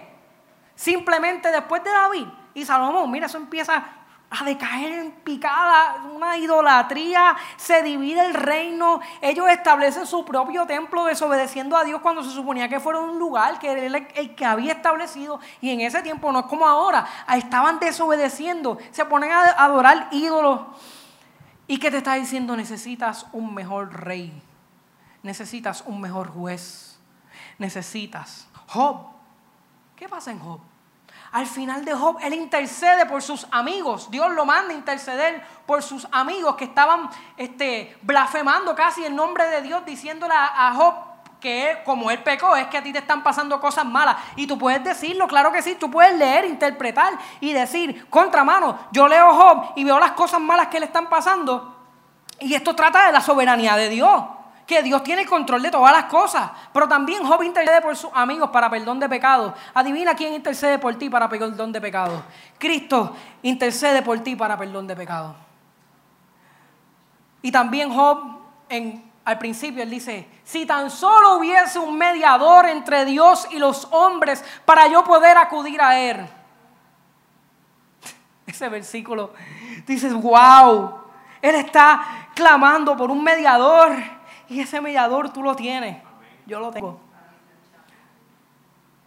simplemente 0.76 1.50
después 1.50 1.84
de 1.84 1.90
David 1.90 2.28
y 2.54 2.66
Salomón, 2.66 3.10
mira, 3.10 3.28
eso 3.28 3.38
empieza 3.38 3.98
a 4.30 4.44
decaer 4.44 4.92
en 4.92 5.12
picada, 5.12 6.04
una 6.14 6.38
idolatría, 6.38 7.34
se 7.56 7.82
divide 7.82 8.26
el 8.26 8.34
reino, 8.34 9.00
ellos 9.22 9.48
establecen 9.48 10.06
su 10.06 10.26
propio 10.26 10.66
templo 10.66 11.06
desobedeciendo 11.06 11.78
a 11.78 11.86
Dios 11.86 12.02
cuando 12.02 12.22
se 12.24 12.32
suponía 12.32 12.68
que 12.68 12.82
fuera 12.82 13.00
un 13.00 13.18
lugar 13.18 13.58
que 13.58 13.86
el, 13.86 14.36
que 14.36 14.46
había 14.46 14.74
establecido 14.74 15.40
y 15.62 15.70
en 15.70 15.80
ese 15.80 16.02
tiempo 16.02 16.30
no 16.34 16.40
es 16.40 16.46
como 16.48 16.68
ahora, 16.68 17.08
estaban 17.36 17.80
desobedeciendo, 17.80 18.78
se 18.92 19.06
ponen 19.06 19.32
a 19.32 19.44
adorar 19.44 20.10
ídolos. 20.12 20.60
¿Y 21.70 21.80
qué 21.80 21.90
te 21.92 21.98
está 21.98 22.16
diciendo? 22.16 22.56
Necesitas 22.56 23.28
un 23.32 23.54
mejor 23.54 23.94
rey. 23.94 24.32
Necesitas 25.28 25.84
un 25.86 26.00
mejor 26.00 26.30
juez. 26.34 26.98
Necesitas. 27.58 28.48
Job. 28.68 29.08
¿Qué 29.98 30.08
pasa 30.08 30.32
en 30.32 30.40
Job? 30.40 30.62
Al 31.34 31.46
final 31.46 31.84
de 31.84 31.94
Job, 31.94 32.18
él 32.22 32.34
intercede 32.34 33.06
por 33.06 33.22
sus 33.22 33.46
amigos. 33.52 34.10
Dios 34.10 34.32
lo 34.32 34.46
manda 34.46 34.74
a 34.74 34.78
interceder 34.78 35.44
por 35.66 35.84
sus 35.84 36.08
amigos 36.14 36.56
que 36.56 36.64
estaban 36.64 37.10
este, 37.36 37.98
blasfemando 38.04 38.74
casi 38.74 39.04
el 39.04 39.14
nombre 39.14 39.50
de 39.50 39.62
Dios, 39.62 39.84
diciéndole 39.86 40.34
a, 40.34 40.72
Job 40.74 40.96
que 41.42 41.82
como 41.84 42.10
él 42.10 42.24
pecó, 42.24 42.56
es 42.56 42.68
que 42.68 42.78
a 42.78 42.84
ti 42.84 42.94
te 42.94 43.00
están 43.00 43.22
pasando 43.22 43.60
cosas 43.60 43.86
malas. 43.86 44.16
Y 44.38 44.48
tú 44.48 44.58
puedes 44.58 44.82
decirlo, 44.82 45.28
claro 45.28 45.52
que 45.52 45.62
sí, 45.62 45.76
tú 45.76 45.92
puedes 45.92 46.18
leer, 46.18 46.46
interpretar 46.46 47.18
y 47.42 47.52
decir, 47.52 48.10
contramano, 48.10 48.80
yo 48.94 49.10
leo 49.10 49.34
Job 49.34 49.74
y 49.76 49.84
veo 49.84 50.00
las 50.00 50.14
cosas 50.14 50.40
malas 50.40 50.68
que 50.68 50.80
le 50.80 50.86
están 50.86 51.10
pasando. 51.10 51.76
Y 52.40 52.54
esto 52.54 52.74
trata 52.78 53.08
de 53.08 53.12
la 53.12 53.20
soberanía 53.20 53.76
de 53.76 53.90
Dios, 53.90 54.24
que 54.68 54.84
Dios 54.84 55.02
tiene 55.02 55.22
el 55.22 55.30
control 55.30 55.64
de 55.64 55.72
todas 55.72 55.94
las 55.94 56.06
cosas. 56.06 56.52
Pero 56.74 56.88
también 56.88 57.26
Job 57.26 57.42
intercede 57.42 57.82
por 57.82 57.96
sus 57.96 58.12
amigos 58.14 58.50
para 58.50 58.70
perdón 58.70 59.00
de 59.00 59.08
pecados. 59.08 59.54
Adivina 59.74 60.14
quién 60.14 60.34
intercede 60.34 60.78
por 60.78 60.94
ti 60.96 61.10
para 61.10 61.30
perdón 61.30 61.72
de 61.72 61.80
pecados. 61.80 62.22
Cristo 62.60 63.16
intercede 63.42 64.02
por 64.02 64.20
ti 64.20 64.36
para 64.36 64.58
perdón 64.58 64.86
de 64.86 64.96
pecados. 64.96 65.36
Y 67.42 67.50
también 67.50 67.90
Job, 67.94 68.40
en, 68.68 69.10
al 69.24 69.38
principio, 69.38 69.82
él 69.82 69.90
dice, 69.90 70.28
si 70.44 70.66
tan 70.66 70.92
solo 70.92 71.38
hubiese 71.38 71.80
un 71.80 71.98
mediador 71.98 72.66
entre 72.68 73.06
Dios 73.06 73.48
y 73.52 73.60
los 73.60 73.88
hombres 73.92 74.44
para 74.66 74.88
yo 74.88 75.02
poder 75.06 75.38
acudir 75.38 75.82
a 75.82 75.98
él. 75.98 76.28
Ese 78.46 78.68
versículo, 78.68 79.32
dices, 79.86 80.14
wow, 80.14 81.00
él 81.42 81.56
está 81.56 82.28
clamando 82.36 82.98
por 82.98 83.10
un 83.12 83.24
mediador 83.24 84.17
y 84.50 84.60
ese 84.60 84.82
mediador 84.82 85.32
tú 85.32 85.44
lo 85.44 85.56
tienes. 85.56 86.02
Yo 86.46 86.60
lo 86.60 86.72
tengo. 86.72 87.00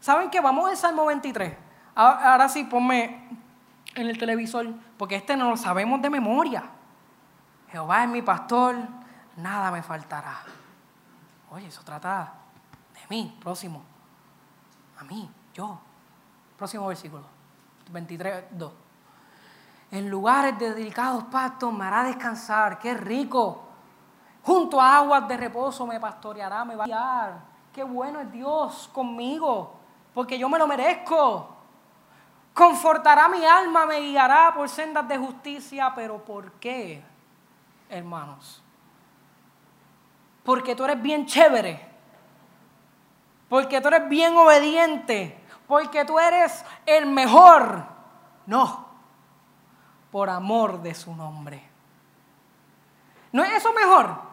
¿Saben 0.00 0.30
qué? 0.30 0.40
Vamos 0.40 0.68
al 0.68 0.76
Salmo 0.76 1.06
23. 1.06 1.54
Ahora, 1.94 2.48
sí, 2.48 2.64
ponme 2.64 3.28
en 3.94 4.06
el 4.06 4.16
televisor, 4.18 4.68
porque 4.96 5.16
este 5.16 5.36
no 5.36 5.50
lo 5.50 5.56
sabemos 5.56 6.00
de 6.00 6.10
memoria. 6.10 6.64
Jehová 7.70 8.04
es 8.04 8.10
mi 8.10 8.22
pastor, 8.22 8.76
nada 9.36 9.70
me 9.70 9.82
faltará. 9.82 10.40
Oye, 11.50 11.66
eso 11.66 11.82
trata 11.82 12.32
de 12.94 13.00
mí, 13.08 13.36
próximo. 13.40 13.82
A 14.98 15.04
mí, 15.04 15.30
yo. 15.54 15.78
Próximo 16.56 16.86
versículo. 16.86 17.24
23, 17.90 18.44
2. 18.52 18.72
En 19.92 20.08
lugares 20.08 20.58
de 20.58 20.74
delicados 20.74 21.24
pastos 21.24 21.72
me 21.72 21.84
hará 21.84 22.04
descansar. 22.04 22.78
Qué 22.78 22.94
rico. 22.94 23.69
Junto 24.42 24.80
a 24.80 24.96
aguas 24.96 25.28
de 25.28 25.36
reposo 25.36 25.86
me 25.86 26.00
pastoreará, 26.00 26.64
me 26.64 26.76
va 26.76 26.84
a 26.84 26.86
guiar. 26.86 27.40
Qué 27.72 27.84
bueno 27.84 28.20
es 28.20 28.32
Dios 28.32 28.90
conmigo, 28.92 29.74
porque 30.14 30.38
yo 30.38 30.48
me 30.48 30.58
lo 30.58 30.66
merezco. 30.66 31.56
Confortará 32.52 33.28
mi 33.28 33.44
alma, 33.44 33.86
me 33.86 34.00
guiará 34.00 34.52
por 34.54 34.68
sendas 34.68 35.06
de 35.06 35.16
justicia. 35.18 35.92
Pero 35.94 36.24
¿por 36.24 36.52
qué, 36.52 37.02
hermanos? 37.88 38.62
Porque 40.42 40.74
tú 40.74 40.84
eres 40.84 41.00
bien 41.00 41.26
chévere. 41.26 41.88
Porque 43.48 43.80
tú 43.80 43.88
eres 43.88 44.08
bien 44.08 44.36
obediente. 44.36 45.44
Porque 45.68 46.04
tú 46.04 46.18
eres 46.18 46.64
el 46.86 47.06
mejor. 47.06 47.84
No 48.46 48.90
por 50.10 50.28
amor 50.28 50.82
de 50.82 50.94
su 50.94 51.14
nombre. 51.14 51.62
¿No 53.32 53.44
es 53.44 53.52
eso 53.52 53.72
mejor? 53.72 54.29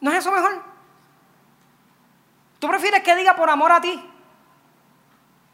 ¿No, 0.00 0.10
¿no 0.10 0.16
es 0.16 0.18
eso 0.18 0.30
mejor? 0.30 0.62
¿Tú 2.58 2.68
prefieres 2.68 3.02
que 3.02 3.16
diga 3.16 3.36
por 3.36 3.50
amor 3.50 3.72
a 3.72 3.80
ti? 3.80 4.02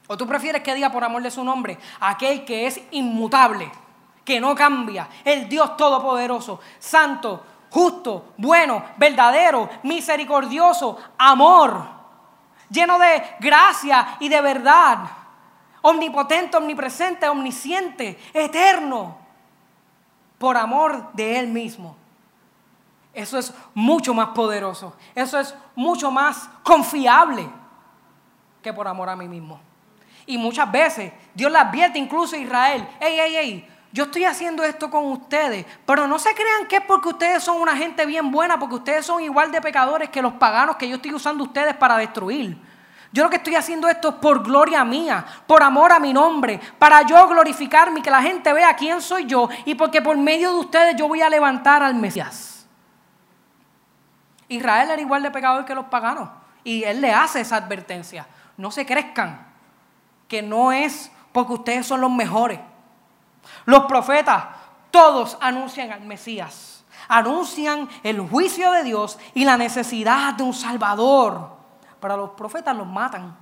¿O 0.07 0.17
tú 0.17 0.27
prefieres 0.27 0.63
que 0.63 0.75
diga 0.75 0.91
por 0.91 1.05
amor 1.05 1.23
de 1.23 1.31
su 1.31 1.45
nombre? 1.45 1.79
Aquel 2.01 2.45
que 2.45 2.67
es 2.67 2.81
inmutable, 2.91 3.71
que 4.25 4.41
no 4.41 4.55
cambia, 4.55 5.09
el 5.25 5.49
Dios 5.49 5.77
todopoderoso, 5.77 6.61
santo, 6.79 7.45
justo, 7.71 8.35
bueno, 8.37 8.85
verdadero, 8.97 9.69
misericordioso, 9.85 10.99
amor, 11.19 11.87
lleno 12.69 12.99
de 12.99 13.23
gracia 13.41 14.17
y 14.21 14.29
de 14.29 14.41
verdad 14.41 14.99
omnipotente, 15.83 16.57
omnipresente, 16.57 17.29
omnisciente, 17.29 18.19
eterno, 18.33 19.17
por 20.39 20.57
amor 20.57 21.13
de 21.13 21.39
Él 21.39 21.49
mismo. 21.49 21.97
Eso 23.15 23.39
es 23.39 23.53
mucho 23.75 24.15
más 24.15 24.29
poderoso, 24.29 24.97
eso 25.15 25.39
es 25.39 25.55
mucho 25.75 26.11
más 26.11 26.49
confiable 26.63 27.47
que 28.63 28.73
por 28.73 28.89
amor 28.89 29.11
a 29.11 29.17
mí 29.17 29.29
mismo. 29.29 29.61
Y 30.25 30.39
muchas 30.39 30.71
veces 30.71 31.13
Dios 31.35 31.53
le 31.53 31.59
advierte 31.59 31.99
incluso 31.99 32.37
a 32.37 32.39
Israel, 32.39 32.89
hey, 33.01 33.17
hey, 33.19 33.35
hey, 33.37 33.69
yo 33.93 34.05
estoy 34.05 34.25
haciendo 34.25 34.65
esto 34.65 34.91
con 34.91 35.05
ustedes, 35.13 35.67
pero 35.85 36.07
no 36.07 36.19
se 36.19 36.33
crean 36.33 36.67
que 36.67 36.77
es 36.77 36.83
porque 36.83 37.09
ustedes 37.09 37.43
son 37.43 37.61
una 37.61 37.77
gente 37.77 38.07
bien 38.07 38.31
buena, 38.31 38.59
porque 38.59 38.77
ustedes 38.77 39.05
son 39.05 39.23
igual 39.23 39.53
de 39.53 39.61
pecadores 39.61 40.09
que 40.09 40.23
los 40.23 40.33
paganos 40.35 40.77
que 40.77 40.89
yo 40.89 40.97
estoy 40.97 41.13
usando 41.13 41.45
ustedes 41.45 41.77
para 41.77 41.99
destruir. 41.99 42.57
Yo 43.13 43.25
lo 43.25 43.29
que 43.29 43.37
estoy 43.37 43.57
haciendo 43.57 43.89
esto 43.89 44.09
es 44.09 44.15
por 44.15 44.43
gloria 44.43 44.83
mía, 44.87 45.27
por 45.47 45.63
amor 45.63 45.93
a 45.93 45.99
mi 45.99 46.15
nombre, 46.15 46.59
para 46.79 47.03
yo 47.03 47.29
glorificarme 47.29 48.01
y 48.01 48.03
que 48.03 48.11
la 48.11 48.23
gente 48.23 48.51
vea 48.55 48.75
quién 48.75 49.03
soy 49.03 49.27
yo 49.27 49.51
y 49.67 49.75
porque 49.75 50.01
por 50.01 50.17
medio 50.17 50.51
de 50.55 50.61
ustedes 50.61 50.97
yo 50.97 51.07
voy 51.09 51.21
a 51.21 51.29
levantar 51.29 51.83
al 51.83 51.95
Mesías. 51.95 52.52
Israel 54.55 54.91
era 54.91 55.01
igual 55.01 55.23
de 55.23 55.31
pecador 55.31 55.65
que 55.65 55.75
los 55.75 55.87
paganos 55.87 56.29
y 56.65 56.85
él 56.85 57.01
le 57.01 57.13
hace 57.13 57.41
esa 57.41 57.57
advertencia. 57.57 58.27
No 58.57 58.71
se 58.71 58.87
crezcan, 58.87 59.47
que 60.29 60.43
no 60.43 60.73
es 60.73 61.11
porque 61.33 61.55
ustedes 61.55 61.87
son 61.87 62.01
los 62.01 62.11
mejores. 62.11 62.61
Los 63.65 63.85
profetas, 63.85 64.45
todos 64.91 65.37
anuncian 65.41 65.91
al 65.91 66.03
Mesías, 66.03 66.85
anuncian 67.09 67.89
el 68.03 68.21
juicio 68.21 68.71
de 68.73 68.85
Dios 68.85 69.19
y 69.35 69.45
la 69.45 69.57
necesidad 69.57 70.35
de 70.35 70.43
un 70.43 70.55
Salvador. 70.55 71.57
Pero 72.01 72.17
los 72.17 72.31
profetas 72.31 72.77
los 72.77 72.87
matan. 72.87 73.37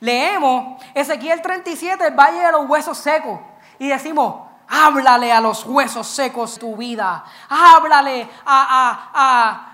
Leemos 0.00 0.82
Ezequiel 0.94 1.42
37, 1.42 2.06
el 2.06 2.14
valle 2.14 2.40
de 2.40 2.52
los 2.52 2.68
huesos 2.68 2.96
secos, 2.98 3.40
y 3.78 3.88
decimos, 3.88 4.48
háblale 4.68 5.32
a 5.32 5.40
los 5.40 5.66
huesos 5.66 6.06
secos 6.06 6.58
tu 6.58 6.76
vida, 6.76 7.24
háblale 7.48 8.28
a, 8.46 9.10
a, 9.14 9.69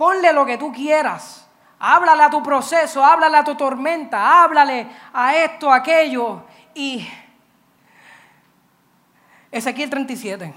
ponle 0.00 0.32
lo 0.32 0.46
que 0.46 0.56
tú 0.56 0.72
quieras, 0.72 1.46
Háblale 1.82 2.22
a 2.22 2.30
tu 2.30 2.42
proceso, 2.42 3.02
háblale 3.02 3.38
a 3.38 3.44
tu 3.44 3.54
tormenta, 3.54 4.42
háblale 4.42 4.86
a 5.14 5.34
esto, 5.34 5.72
a 5.72 5.76
aquello. 5.76 6.42
Y 6.74 7.08
Ezequiel 9.50 9.88
37. 9.88 10.52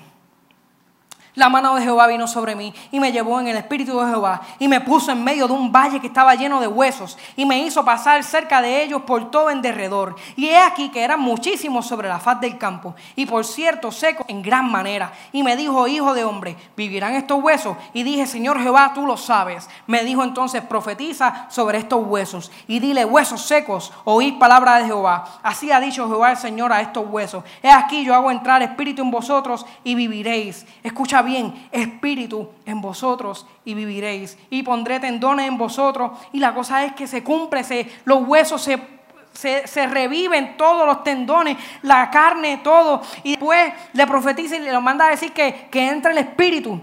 La 1.35 1.49
mano 1.49 1.73
de 1.73 1.81
Jehová 1.81 2.05
vino 2.05 2.27
sobre 2.27 2.55
mí 2.55 2.71
y 2.91 2.99
me 2.99 3.11
llevó 3.11 3.39
en 3.39 3.47
el 3.47 3.57
espíritu 3.57 3.99
de 3.99 4.07
Jehová 4.07 4.41
y 4.59 4.67
me 4.67 4.81
puso 4.81 5.11
en 5.11 5.23
medio 5.23 5.47
de 5.47 5.53
un 5.53 5.71
valle 5.71 5.99
que 5.99 6.05
estaba 6.05 6.35
lleno 6.35 6.61
de 6.61 6.67
huesos 6.67 7.17
y 7.35 7.43
me 7.43 7.57
hizo 7.57 7.83
pasar 7.83 8.23
cerca 8.23 8.61
de 8.61 8.83
ellos 8.83 9.01
por 9.01 9.31
todo 9.31 9.49
en 9.49 9.63
derredor. 9.63 10.15
Y 10.35 10.49
he 10.49 10.59
aquí 10.59 10.89
que 10.89 11.03
eran 11.03 11.19
muchísimos 11.19 11.87
sobre 11.87 12.07
la 12.07 12.19
faz 12.19 12.39
del 12.39 12.59
campo 12.59 12.93
y 13.15 13.25
por 13.25 13.45
cierto 13.45 13.91
secos 13.91 14.27
en 14.29 14.43
gran 14.43 14.69
manera. 14.69 15.11
Y 15.31 15.41
me 15.41 15.55
dijo, 15.55 15.87
hijo 15.87 16.13
de 16.13 16.23
hombre, 16.23 16.55
¿vivirán 16.77 17.15
estos 17.15 17.41
huesos? 17.41 17.77
Y 17.93 18.03
dije, 18.03 18.27
Señor 18.27 18.61
Jehová, 18.61 18.91
tú 18.93 19.07
lo 19.07 19.17
sabes. 19.17 19.67
Me 19.87 20.03
dijo 20.03 20.23
entonces, 20.23 20.61
profetiza 20.61 21.47
sobre 21.49 21.79
estos 21.79 22.05
huesos 22.05 22.51
y 22.67 22.77
dile, 22.77 23.05
huesos 23.05 23.41
secos, 23.41 23.91
oíd 24.03 24.37
palabra 24.37 24.77
de 24.77 24.85
Jehová. 24.85 25.39
Así 25.41 25.71
ha 25.71 25.79
dicho 25.79 26.07
Jehová 26.07 26.29
el 26.29 26.37
Señor 26.37 26.71
a 26.71 26.81
estos 26.81 27.07
huesos. 27.09 27.43
He 27.63 27.71
aquí 27.71 28.05
yo 28.05 28.13
hago 28.13 28.29
entrar 28.29 28.61
espíritu 28.61 29.01
en 29.01 29.09
vosotros 29.09 29.65
y 29.83 29.95
viviréis. 29.95 30.67
Escucha 30.83 31.22
bien, 31.23 31.67
espíritu 31.71 32.49
en 32.65 32.81
vosotros 32.81 33.47
y 33.65 33.73
viviréis. 33.73 34.37
Y 34.49 34.63
pondré 34.63 34.99
tendones 34.99 35.47
en 35.47 35.57
vosotros. 35.57 36.11
Y 36.31 36.39
la 36.39 36.53
cosa 36.53 36.85
es 36.85 36.93
que 36.93 37.07
se 37.07 37.23
cumple, 37.23 37.63
se, 37.63 37.91
los 38.05 38.27
huesos 38.27 38.61
se, 38.61 39.67
se, 39.67 39.87
reviven 39.87 40.55
todos 40.57 40.85
los 40.85 41.03
tendones, 41.03 41.57
la 41.81 42.09
carne, 42.09 42.57
todo. 42.63 43.01
Y 43.23 43.31
después 43.31 43.73
le 43.93 44.07
profetiza 44.07 44.55
y 44.55 44.59
le 44.59 44.79
manda 44.79 45.07
a 45.07 45.09
decir 45.09 45.33
que, 45.33 45.67
que 45.71 45.89
entre 45.89 46.11
el 46.11 46.19
espíritu. 46.19 46.79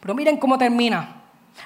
Pero 0.00 0.14
miren 0.14 0.36
cómo 0.36 0.58
termina. 0.58 1.16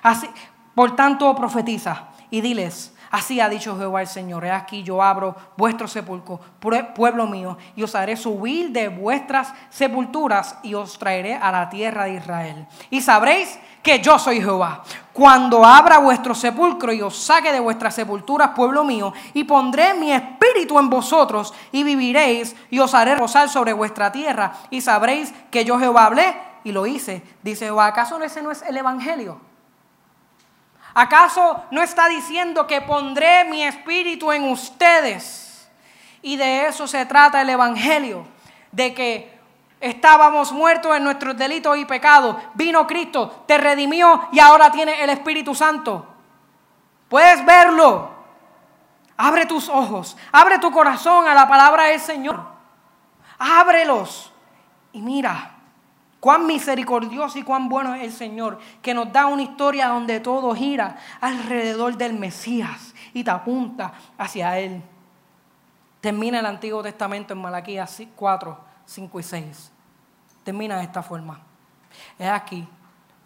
Así, 0.03 0.29
por 0.75 0.97
tanto, 0.97 1.35
profetiza 1.35 2.09
y 2.31 2.41
diles, 2.41 2.94
Así 3.15 3.39
ha 3.39 3.49
dicho 3.49 3.79
Jehová 3.79 4.01
el 4.01 4.09
Señor. 4.09 4.45
He 4.45 4.51
aquí 4.51 4.83
yo 4.83 5.01
abro 5.01 5.37
vuestro 5.57 5.87
sepulcro, 5.87 6.41
pueblo 6.97 7.29
mío, 7.29 7.57
y 7.77 7.85
os 7.85 7.95
haré 7.95 8.17
subir 8.17 8.73
de 8.73 8.89
vuestras 8.89 9.55
sepulturas 9.71 10.59
y 10.65 10.75
os 10.75 10.99
traeré 10.99 11.37
a 11.37 11.53
la 11.53 11.71
tierra 11.71 12.07
de 12.07 12.15
Israel. 12.15 12.67
Y 12.91 13.01
sabréis 13.01 13.57
que 13.85 14.01
yo 14.01 14.19
soy 14.19 14.41
Jehová. 14.41 14.83
Cuando 15.13 15.65
abra 15.65 15.99
vuestro 15.99 16.35
sepulcro 16.35 16.93
y 16.93 17.03
os 17.03 17.17
saque 17.17 17.53
de 17.53 17.61
vuestras 17.61 17.95
sepulturas, 17.95 18.51
pueblo 18.51 18.83
mío, 18.83 19.13
y 19.33 19.45
pondré 19.45 19.95
mi 19.95 20.11
espíritu 20.11 20.77
en 20.81 20.91
vosotros, 20.91 21.55
y 21.71 21.85
viviréis, 21.85 22.57
y 22.69 22.81
os 22.81 22.95
haré 22.95 23.15
rozar 23.15 23.49
sobre 23.49 23.73
vuestra 23.73 24.11
tierra, 24.11 24.55
y 24.71 24.81
sabréis 24.81 25.33
que 25.53 25.65
yo 25.65 25.79
Jehová 25.79 26.07
hablé 26.07 26.35
y 26.65 26.73
lo 26.73 26.85
hice. 26.85 27.23
Dice 27.45 27.67
Jehová, 27.67 27.87
¿acaso 27.87 28.21
ese 28.21 28.43
no 28.43 28.51
es 28.51 28.63
el 28.63 28.77
Evangelio? 28.77 29.54
¿Acaso 30.95 31.65
no 31.73 31.83
está 31.83 32.09
diciendo 32.09 32.69
que 32.69 32.81
pondré 32.81 33.45
mi 33.45 33.65
espíritu 33.65 34.31
en 34.31 34.45
ustedes? 34.45 35.69
Y 36.23 36.37
de 36.37 36.67
eso 36.67 36.87
se 36.87 37.05
trata 37.05 37.43
el 37.43 37.51
Evangelio, 37.51 38.27
de 38.71 38.95
que 38.95 39.39
estábamos 39.81 40.53
muertos 40.53 40.97
en 40.97 41.03
nuestros 41.03 41.37
delitos 41.37 41.77
y 41.77 41.85
pecados. 41.85 42.37
Vino 42.55 42.87
Cristo, 42.87 43.45
te 43.47 43.59
redimió 43.59 44.29
y 44.33 44.39
ahora 44.39 44.71
tiene 44.71 45.03
el 45.03 45.11
Espíritu 45.11 45.55
Santo. 45.55 46.07
Puedes 47.09 47.45
verlo. 47.45 48.15
Abre 49.17 49.47
tus 49.47 49.69
ojos, 49.69 50.17
abre 50.33 50.59
tu 50.59 50.73
corazón 50.73 51.27
a 51.27 51.35
la 51.35 51.47
palabra 51.47 51.85
del 51.85 52.01
Señor. 52.01 52.41
Ábrelos 53.39 54.33
y 54.93 55.03
mira 55.03 55.54
Cuán 56.25 56.47
misericordioso 56.47 57.39
y 57.39 57.43
cuán 57.43 57.69
bueno 57.69 57.95
es 57.95 58.03
el 58.03 58.11
Señor, 58.11 58.59
que 58.81 58.95
nos 58.95 59.13
da 59.13 59.27
una 59.27 59.43
historia 59.43 59.89
donde 59.89 60.21
todo 60.21 60.55
gira 60.55 60.97
alrededor 61.21 61.99
del 61.99 62.15
Mesías 62.15 62.95
y 63.13 63.23
te 63.23 63.31
apunta 63.31 63.93
hacia 64.17 64.59
Él. 64.59 64.83
Termina 66.01 66.41
el 66.41 66.47
Antiguo 66.47 66.83
Testamento 66.83 67.35
en 67.35 67.43
Malaquías 67.43 68.01
4, 68.17 68.59
5 68.87 69.21
y 69.21 69.23
6. 69.23 69.73
Termina 70.45 70.79
de 70.79 70.85
esta 70.85 71.03
forma. 71.03 71.43
Es 72.19 72.31
aquí, 72.31 72.67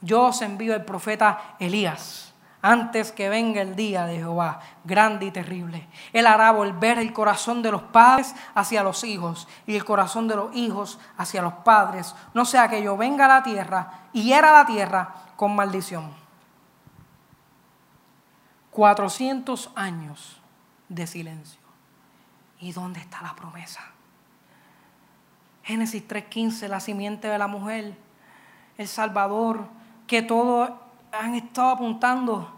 yo 0.01 0.23
os 0.23 0.43
envío 0.43 0.75
el 0.75 0.85
profeta 0.85 1.55
Elías 1.61 2.28
antes 2.61 3.13
que 3.13 3.29
venga 3.29 3.61
el 3.61 3.77
día 3.77 4.07
de 4.07 4.17
Jehová, 4.17 4.61
grande 4.85 5.27
y 5.27 5.31
terrible. 5.31 5.89
Él 6.13 6.27
hará 6.27 6.51
volver 6.51 6.99
el 6.99 7.13
corazón 7.13 7.63
de 7.63 7.71
los 7.71 7.83
padres 7.83 8.35
hacia 8.55 8.83
los 8.83 9.05
hijos 9.05 9.47
y 9.67 9.77
el 9.77 9.85
corazón 9.85 10.27
de 10.27 10.37
los 10.37 10.55
hijos 10.57 10.99
hacia 11.17 11.43
los 11.43 11.53
padres, 11.55 12.15
no 12.35 12.45
sea 12.45 12.69
que 12.69 12.83
yo 12.83 12.97
venga 12.97 13.27
a 13.27 13.29
la 13.29 13.43
tierra 13.43 14.09
y 14.13 14.25
hiera 14.25 14.53
la 14.53 14.67
tierra 14.67 15.15
con 15.37 15.55
maldición. 15.55 16.11
400 18.73 19.71
años 19.75 20.41
de 20.89 21.07
silencio. 21.07 21.61
¿Y 22.61 22.73
dónde 22.73 23.01
está 23.01 23.23
la 23.23 23.35
promesa? 23.35 23.81
Génesis 25.63 26.07
3:15, 26.09 26.69
la 26.69 26.81
simiente 26.81 27.29
de 27.29 27.39
la 27.39 27.47
mujer, 27.47 27.97
el 28.79 28.89
Salvador, 28.89 29.69
que 30.07 30.23
todo 30.23 30.88
han 31.19 31.35
estado 31.35 31.71
apuntando, 31.71 32.49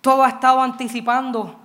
todo 0.00 0.24
ha 0.24 0.28
estado 0.28 0.62
anticipando. 0.62 1.56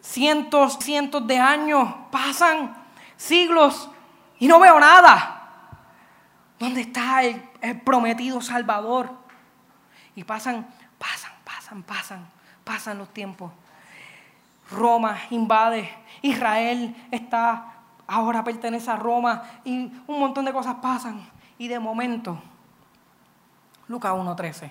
Cientos, 0.00 0.78
cientos 0.78 1.26
de 1.26 1.38
años 1.38 1.88
pasan, 2.10 2.76
siglos, 3.16 3.90
y 4.38 4.46
no 4.46 4.60
veo 4.60 4.78
nada. 4.78 5.34
¿Dónde 6.58 6.82
está 6.82 7.22
el, 7.22 7.42
prometido 7.84 8.40
Salvador? 8.40 9.10
Y 10.14 10.24
pasan, 10.24 10.66
pasan, 10.98 11.32
pasan, 11.44 11.82
pasan, 11.82 12.26
pasan 12.64 12.98
los 12.98 13.08
tiempos. 13.12 13.52
Roma 14.70 15.16
invade, 15.30 15.88
Israel 16.20 16.94
está, 17.10 17.72
ahora 18.06 18.44
pertenece 18.44 18.90
a 18.90 18.96
Roma 18.96 19.42
y 19.64 19.90
un 20.06 20.20
montón 20.20 20.44
de 20.44 20.52
cosas 20.52 20.76
pasan. 20.76 21.26
Y 21.58 21.68
de 21.68 21.78
momento, 21.78 22.40
Lucas 23.88 24.12
1.13. 24.12 24.70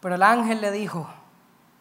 Pero 0.00 0.14
el 0.14 0.22
ángel 0.22 0.60
le 0.60 0.70
dijo, 0.72 1.06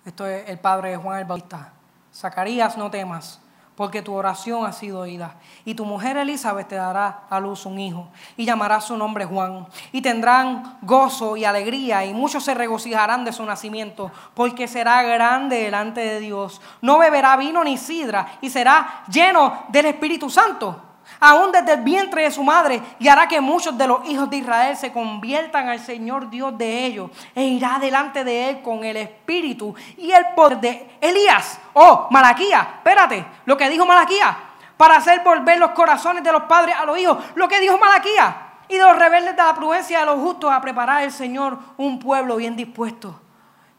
esto 0.05 0.27
es 0.27 0.47
el 0.49 0.59
padre 0.59 0.91
de 0.91 0.97
Juan 0.97 1.19
el 1.19 1.25
Bautista, 1.25 1.73
Zacarías, 2.13 2.77
no 2.77 2.91
temas, 2.91 3.39
porque 3.75 4.01
tu 4.01 4.13
oración 4.13 4.65
ha 4.65 4.73
sido 4.73 4.99
oída. 4.99 5.36
Y 5.63 5.73
tu 5.73 5.86
mujer 5.86 6.17
Elizabeth 6.17 6.67
te 6.67 6.75
dará 6.75 7.21
a 7.29 7.39
luz 7.39 7.65
un 7.65 7.79
hijo, 7.79 8.09
y 8.36 8.45
llamará 8.45 8.82
su 8.82 8.97
nombre 8.97 9.25
Juan. 9.25 9.65
Y 9.91 10.01
tendrán 10.01 10.77
gozo 10.82 11.38
y 11.38 11.45
alegría, 11.45 12.05
y 12.05 12.13
muchos 12.13 12.43
se 12.43 12.53
regocijarán 12.53 13.23
de 13.23 13.32
su 13.32 13.45
nacimiento, 13.45 14.11
porque 14.36 14.67
será 14.67 15.01
grande 15.01 15.63
delante 15.63 16.01
de 16.01 16.19
Dios. 16.19 16.61
No 16.82 16.99
beberá 16.99 17.38
vino 17.38 17.63
ni 17.63 17.77
sidra, 17.77 18.34
y 18.41 18.49
será 18.49 19.03
lleno 19.07 19.63
del 19.69 19.88
Espíritu 19.88 20.29
Santo 20.29 20.91
aún 21.20 21.51
desde 21.51 21.74
el 21.74 21.82
vientre 21.82 22.24
de 22.24 22.32
su 22.32 22.43
madre, 22.43 22.82
y 22.99 23.07
hará 23.07 23.28
que 23.28 23.41
muchos 23.41 23.78
de 23.78 23.88
los 23.88 24.07
hijos 24.09 24.30
de 24.30 24.38
Israel 24.38 24.76
se 24.78 24.91
conviertan 24.91 25.70
al 25.70 25.80
Señor 25.80 26.30
Dios 26.30 26.57
de 26.57 26.86
ellos, 26.86 27.12
e 27.36 27.43
irá 27.43 27.78
delante 27.80 28.24
de 28.24 28.49
él 28.49 28.62
con 28.62 28.84
el 28.84 28.97
espíritu 28.97 29.76
y 29.97 30.12
el 30.12 30.28
poder 30.36 30.59
de 30.59 30.97
Elías. 31.01 31.59
Oh, 31.74 32.07
Malaquía, 32.12 32.76
espérate, 32.78 33.26
lo 33.45 33.57
que 33.57 33.70
dijo 33.70 33.86
Malaquía, 33.86 34.38
para 34.78 34.95
hacer 34.95 35.22
volver 35.24 35.59
los 35.59 35.72
corazones 35.72 36.24
de 36.24 36.32
los 36.32 36.43
padres 36.43 36.76
a 36.76 36.86
los 36.86 36.97
hijos, 36.97 37.18
lo 37.36 37.47
que 37.47 37.59
dijo 37.59 37.78
Malaquía, 37.78 38.47
y 38.68 38.78
de 38.78 38.84
los 38.84 38.97
rebeldes 38.97 39.36
de 39.36 39.43
la 39.43 39.53
prudencia 39.53 39.99
de 39.99 40.05
los 40.05 40.20
justos 40.20 40.51
a 40.51 40.62
preparar 40.62 41.03
el 41.03 41.12
Señor 41.12 41.59
un 41.78 41.99
pueblo 41.99 42.38
bien 42.38 42.55
dispuesto. 42.55 43.20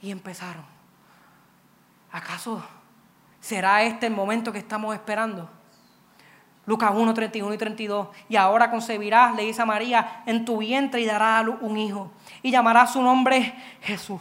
Y 0.03 0.11
empezaron. 0.11 0.65
¿Acaso 2.13 2.63
será 3.41 3.83
este 3.83 4.07
el 4.07 4.13
momento 4.13 4.53
que 4.53 4.59
estamos 4.59 4.95
esperando? 4.95 5.49
Lucas 6.65 6.93
1, 6.95 7.15
31 7.15 7.55
y 7.55 7.59
32. 7.59 8.09
Y 8.29 8.37
ahora 8.37 8.71
concebirás, 8.71 9.35
le 9.35 9.43
dice 9.43 9.63
a 9.63 9.67
María, 9.67 10.23
en 10.27 10.45
tu 10.45 10.59
vientre 10.59 11.01
y 11.01 11.07
dará 11.07 11.39
a 11.39 11.43
luz 11.43 11.57
un 11.61 11.77
hijo. 11.77 12.11
Y 12.43 12.51
llamará 12.51 12.87
su 12.87 13.03
nombre 13.03 13.55
Jesús. 13.81 14.21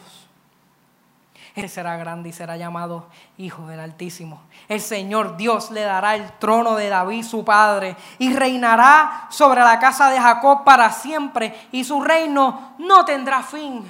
Él 1.53 1.69
será 1.69 1.97
grande 1.97 2.29
y 2.29 2.33
será 2.33 2.55
llamado 2.55 3.07
Hijo 3.37 3.67
del 3.67 3.81
Altísimo. 3.81 4.41
El 4.69 4.79
Señor 4.79 5.35
Dios 5.35 5.69
le 5.71 5.81
dará 5.81 6.15
el 6.15 6.31
trono 6.39 6.75
de 6.75 6.87
David, 6.87 7.23
su 7.25 7.43
padre, 7.43 7.97
y 8.19 8.33
reinará 8.33 9.27
sobre 9.29 9.59
la 9.59 9.77
casa 9.77 10.09
de 10.09 10.19
Jacob 10.19 10.63
para 10.63 10.91
siempre, 10.91 11.53
y 11.73 11.83
su 11.83 12.01
reino 12.01 12.75
no 12.77 13.03
tendrá 13.03 13.43
fin. 13.43 13.83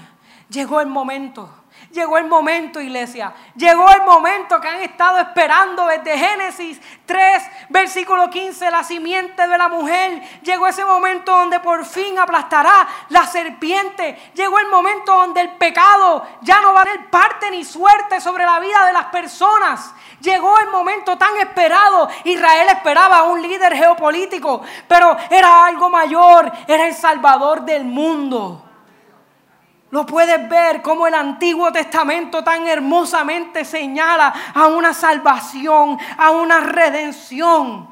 Llegó 0.50 0.82
el 0.82 0.88
momento 0.88 1.61
Llegó 1.92 2.18
el 2.18 2.26
momento, 2.26 2.80
iglesia. 2.80 3.34
Llegó 3.56 3.90
el 3.92 4.04
momento 4.04 4.62
que 4.62 4.68
han 4.70 4.82
estado 4.82 5.20
esperando 5.20 5.88
desde 5.88 6.18
Génesis 6.18 6.80
3, 7.06 7.44
versículo 7.68 8.30
15, 8.30 8.72
la 8.72 8.82
simiente 8.84 9.46
de 9.46 9.58
la 9.58 9.68
mujer. 9.68 10.22
Llegó 10.42 10.68
ese 10.68 10.86
momento 10.86 11.34
donde 11.34 11.60
por 11.60 11.86
fin 11.86 12.18
aplastará 12.18 12.88
la 13.10 13.28
serpiente. 13.28 14.32
Llegó 14.34 14.58
el 14.60 14.68
momento 14.68 15.14
donde 15.14 15.42
el 15.42 15.50
pecado 15.58 16.26
ya 16.42 16.62
no 16.62 16.74
va 16.74 16.82
a 16.82 16.86
tener 16.86 17.10
parte 17.10 17.52
ni 17.52 17.66
suerte 17.66 18.22
sobre 18.22 18.46
la 18.46 18.60
vida 18.60 18.86
de 18.86 18.94
las 18.94 19.06
personas. 19.08 19.94
Llegó 20.22 20.60
el 20.60 20.70
momento 20.70 21.18
tan 21.18 21.36
esperado. 21.38 22.08
Israel 22.24 22.68
esperaba 22.70 23.18
a 23.18 23.24
un 23.24 23.42
líder 23.42 23.76
geopolítico, 23.76 24.62
pero 24.88 25.18
era 25.30 25.66
algo 25.66 25.90
mayor. 25.90 26.50
Era 26.68 26.88
el 26.88 26.94
Salvador 26.94 27.64
del 27.64 27.84
mundo. 27.84 28.71
Lo 29.92 30.06
puedes 30.06 30.48
ver 30.50 30.82
como 30.82 31.06
el 31.06 31.14
Antiguo 31.14 31.72
Testamento 31.72 32.44
tan 32.44 32.66
hermosamente 32.66 33.66
señala 33.66 34.34
a 34.54 34.68
una 34.68 34.94
salvación, 34.94 36.00
a 36.18 36.32
una 36.32 36.62
redención. 36.62 37.90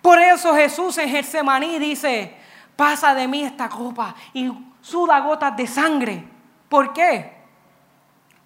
Por 0.00 0.18
eso 0.18 0.54
Jesús 0.54 0.96
en 0.96 1.10
Getsemaní 1.10 1.78
dice, 1.78 2.36
pasa 2.74 3.14
de 3.14 3.28
mí 3.28 3.42
esta 3.42 3.68
copa 3.68 4.14
y 4.32 4.50
suda 4.80 5.20
gotas 5.20 5.54
de 5.56 5.66
sangre. 5.66 6.26
¿Por 6.70 6.94
qué? 6.94 7.36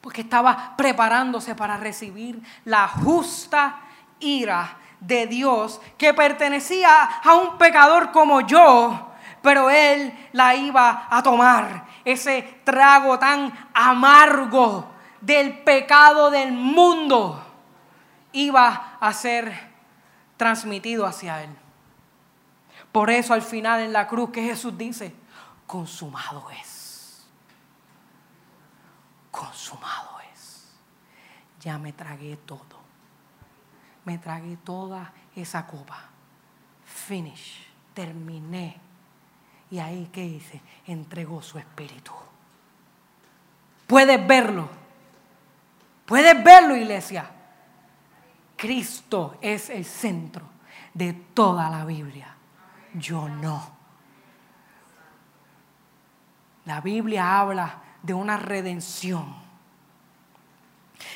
Porque 0.00 0.22
estaba 0.22 0.74
preparándose 0.76 1.54
para 1.54 1.76
recibir 1.76 2.42
la 2.64 2.88
justa 2.88 3.80
ira 4.18 4.78
de 4.98 5.26
Dios 5.26 5.80
que 5.96 6.12
pertenecía 6.12 7.04
a 7.22 7.34
un 7.34 7.56
pecador 7.56 8.10
como 8.10 8.40
yo, 8.40 9.09
pero 9.42 9.70
él 9.70 10.12
la 10.32 10.54
iba 10.54 11.06
a 11.10 11.22
tomar 11.22 11.86
ese 12.04 12.60
trago 12.64 13.18
tan 13.18 13.52
amargo 13.74 14.90
del 15.20 15.62
pecado 15.62 16.30
del 16.30 16.52
mundo 16.52 17.44
iba 18.32 18.96
a 19.00 19.12
ser 19.12 19.70
transmitido 20.36 21.06
hacia 21.06 21.42
él. 21.42 21.56
Por 22.92 23.10
eso 23.10 23.34
al 23.34 23.42
final 23.42 23.80
en 23.80 23.92
la 23.92 24.06
cruz 24.06 24.30
que 24.30 24.42
Jesús 24.42 24.76
dice, 24.76 25.14
consumado 25.66 26.48
es. 26.50 27.24
Consumado 29.30 30.18
es. 30.32 30.72
Ya 31.60 31.78
me 31.78 31.92
tragué 31.92 32.36
todo. 32.36 32.80
Me 34.04 34.18
tragué 34.18 34.56
toda 34.56 35.12
esa 35.36 35.66
copa. 35.66 36.08
Finish. 36.84 37.68
Terminé 37.94 38.80
y 39.70 39.78
ahí, 39.78 40.08
¿qué 40.12 40.22
dice? 40.22 40.60
Entregó 40.86 41.40
su 41.42 41.58
espíritu. 41.58 42.12
Puedes 43.86 44.26
verlo. 44.26 44.68
Puedes 46.06 46.42
verlo, 46.42 46.76
iglesia. 46.76 47.30
Cristo 48.56 49.38
es 49.40 49.70
el 49.70 49.84
centro 49.84 50.42
de 50.92 51.12
toda 51.12 51.70
la 51.70 51.84
Biblia. 51.84 52.34
Yo 52.94 53.28
no. 53.28 53.70
La 56.64 56.80
Biblia 56.80 57.38
habla 57.38 57.80
de 58.02 58.12
una 58.12 58.36
redención. 58.36 59.34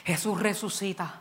Jesús 0.04 0.40
resucita. 0.40 1.20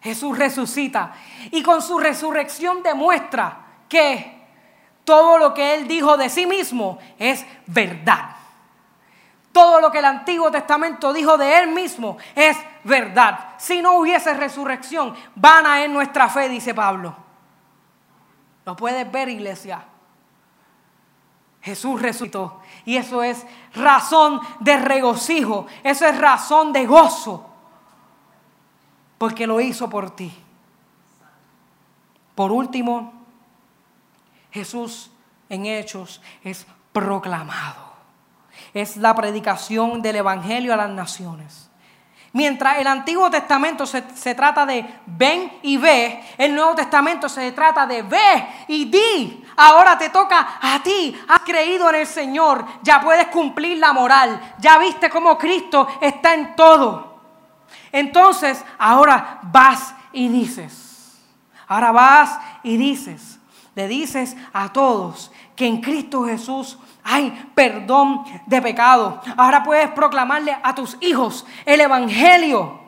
Jesús 0.00 0.38
resucita. 0.38 1.14
Y 1.50 1.62
con 1.62 1.82
su 1.82 1.98
resurrección 1.98 2.82
demuestra 2.82 3.66
que 3.88 4.39
todo 5.04 5.38
lo 5.38 5.54
que 5.54 5.74
él 5.74 5.88
dijo 5.88 6.16
de 6.16 6.28
sí 6.28 6.46
mismo 6.46 6.98
es 7.18 7.44
verdad. 7.66 8.36
Todo 9.52 9.80
lo 9.80 9.90
que 9.90 9.98
el 9.98 10.04
Antiguo 10.04 10.50
Testamento 10.50 11.12
dijo 11.12 11.36
de 11.36 11.58
él 11.58 11.70
mismo 11.70 12.16
es 12.34 12.56
verdad. 12.84 13.54
Si 13.58 13.82
no 13.82 13.98
hubiese 13.98 14.32
resurrección, 14.34 15.14
vana 15.34 15.82
es 15.82 15.90
nuestra 15.90 16.28
fe, 16.28 16.48
dice 16.48 16.72
Pablo. 16.72 17.14
Lo 18.64 18.76
puedes 18.76 19.10
ver, 19.10 19.28
iglesia. 19.28 19.84
Jesús 21.62 22.00
resucitó. 22.00 22.60
Y 22.84 22.96
eso 22.96 23.22
es 23.22 23.44
razón 23.74 24.40
de 24.60 24.78
regocijo. 24.78 25.66
Eso 25.82 26.06
es 26.06 26.16
razón 26.18 26.72
de 26.72 26.86
gozo. 26.86 27.46
Porque 29.18 29.46
lo 29.46 29.60
hizo 29.60 29.90
por 29.90 30.10
ti. 30.10 30.32
Por 32.34 32.52
último, 32.52 33.19
Jesús 34.50 35.10
en 35.48 35.66
hechos 35.66 36.20
es 36.42 36.66
proclamado. 36.92 37.90
Es 38.74 38.96
la 38.96 39.14
predicación 39.14 40.02
del 40.02 40.16
Evangelio 40.16 40.72
a 40.74 40.76
las 40.76 40.90
naciones. 40.90 41.68
Mientras 42.32 42.78
el 42.78 42.86
Antiguo 42.86 43.28
Testamento 43.28 43.84
se, 43.86 44.34
trata 44.36 44.64
de 44.64 44.86
ven 45.04 45.58
y 45.62 45.76
ve, 45.76 46.22
el 46.38 46.54
Nuevo 46.54 46.76
Testamento 46.76 47.28
se 47.28 47.50
trata 47.50 47.86
de 47.86 48.02
ve 48.02 48.46
y 48.68 48.84
di. 48.84 49.44
Ahora 49.56 49.98
te 49.98 50.10
toca 50.10 50.58
a 50.60 50.80
ti. 50.80 51.20
Has 51.28 51.40
creído 51.40 51.90
en 51.90 51.96
el 51.96 52.06
Señor. 52.06 52.64
Ya 52.82 53.00
puedes 53.00 53.26
cumplir 53.28 53.78
la 53.78 53.92
moral. 53.92 54.54
Ya 54.58 54.78
viste 54.78 55.10
cómo 55.10 55.36
Cristo 55.36 55.88
está 56.00 56.34
en 56.34 56.54
todo. 56.54 57.18
Entonces, 57.90 58.64
ahora 58.78 59.40
vas 59.42 59.92
y 60.12 60.28
dices. 60.28 61.18
Ahora 61.66 61.90
vas 61.90 62.38
y 62.62 62.76
dices 62.76 63.29
le 63.80 63.88
dices 63.88 64.36
a 64.52 64.70
todos 64.74 65.32
que 65.56 65.66
en 65.66 65.80
Cristo 65.80 66.26
Jesús 66.26 66.78
hay 67.02 67.50
perdón 67.54 68.24
de 68.44 68.60
pecado. 68.60 69.22
Ahora 69.38 69.62
puedes 69.62 69.90
proclamarle 69.92 70.54
a 70.62 70.74
tus 70.74 70.98
hijos 71.00 71.46
el 71.64 71.80
Evangelio. 71.80 72.78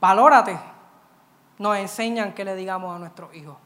Valórate. 0.00 0.58
Nos 1.58 1.76
enseñan 1.76 2.32
que 2.32 2.46
le 2.46 2.56
digamos 2.56 2.96
a 2.96 2.98
nuestros 2.98 3.34
hijos 3.34 3.58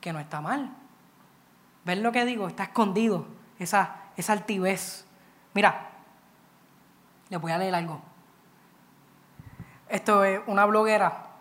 que 0.00 0.10
no 0.14 0.18
está 0.18 0.40
mal. 0.40 0.70
¿Ven 1.84 2.02
lo 2.02 2.10
que 2.10 2.24
digo? 2.24 2.48
Está 2.48 2.64
escondido 2.64 3.26
esa, 3.58 3.96
esa 4.16 4.32
altivez. 4.32 5.04
Mira, 5.52 5.90
les 7.28 7.38
voy 7.38 7.52
a 7.52 7.58
leer 7.58 7.74
algo. 7.74 8.00
Esto 9.90 10.24
es 10.24 10.40
una 10.46 10.64
bloguera 10.64 11.31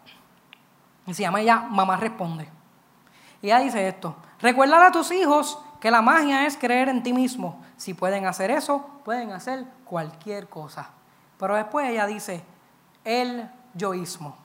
se 1.14 1.24
llama 1.24 1.42
ella 1.42 1.68
Mamá 1.70 1.98
Responde. 1.98 2.50
Y 3.42 3.48
ella 3.48 3.60
dice 3.60 3.88
esto, 3.88 4.16
recuerda 4.40 4.88
a 4.88 4.92
tus 4.92 5.12
hijos 5.12 5.60
que 5.80 5.92
la 5.92 6.02
magia 6.02 6.46
es 6.46 6.58
creer 6.58 6.90
en 6.90 7.04
ti 7.04 7.14
mismo. 7.14 7.62
Si 7.78 7.94
pueden 7.94 8.26
hacer 8.26 8.52
eso, 8.52 8.86
pueden 9.04 9.32
hacer 9.32 9.66
cualquier 9.84 10.48
cosa. 10.48 10.90
Pero 11.40 11.56
después 11.56 11.90
ella 11.90 12.06
dice, 12.06 12.44
el 13.04 13.50
yoísmo. 13.74 14.38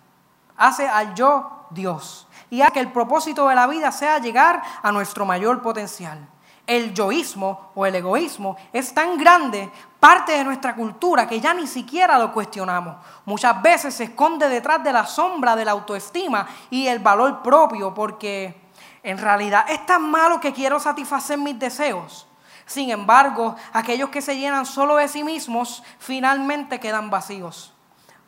Hace 0.56 0.88
al 0.88 1.14
yo 1.14 1.66
Dios. 1.70 2.26
Y 2.48 2.62
hace 2.62 2.72
que 2.72 2.80
el 2.80 2.92
propósito 2.92 3.48
de 3.48 3.54
la 3.54 3.66
vida 3.66 3.92
sea 3.92 4.18
llegar 4.18 4.62
a 4.82 4.92
nuestro 4.92 5.26
mayor 5.26 5.60
potencial 5.60 6.26
el 6.66 6.92
yoísmo 6.92 7.70
o 7.74 7.86
el 7.86 7.94
egoísmo 7.94 8.56
es 8.72 8.92
tan 8.92 9.16
grande, 9.16 9.70
parte 10.00 10.32
de 10.32 10.44
nuestra 10.44 10.74
cultura, 10.74 11.28
que 11.28 11.40
ya 11.40 11.54
ni 11.54 11.66
siquiera 11.66 12.18
lo 12.18 12.32
cuestionamos. 12.32 12.96
Muchas 13.24 13.60
veces 13.62 13.94
se 13.94 14.04
esconde 14.04 14.48
detrás 14.48 14.82
de 14.82 14.92
la 14.92 15.06
sombra 15.06 15.54
de 15.54 15.64
la 15.64 15.72
autoestima 15.72 16.46
y 16.70 16.86
el 16.88 16.98
valor 16.98 17.42
propio, 17.42 17.94
porque 17.94 18.62
en 19.02 19.18
realidad 19.18 19.66
es 19.68 19.86
tan 19.86 20.10
malo 20.10 20.40
que 20.40 20.52
quiero 20.52 20.80
satisfacer 20.80 21.38
mis 21.38 21.58
deseos. 21.58 22.26
Sin 22.66 22.90
embargo, 22.90 23.54
aquellos 23.72 24.10
que 24.10 24.20
se 24.20 24.36
llenan 24.36 24.66
solo 24.66 24.96
de 24.96 25.06
sí 25.06 25.22
mismos 25.22 25.84
finalmente 26.00 26.80
quedan 26.80 27.10
vacíos. 27.10 27.72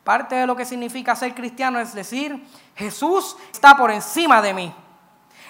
Parte 0.05 0.35
de 0.35 0.47
lo 0.47 0.55
que 0.55 0.63
significa 0.63 1.15
ser 1.15 1.35
cristiano 1.35 1.77
es 1.79 1.93
decir, 1.93 2.47
Jesús 2.75 3.35
está 3.51 3.75
por 3.75 3.91
encima 3.91 4.41
de 4.41 4.53
mí. 4.53 4.73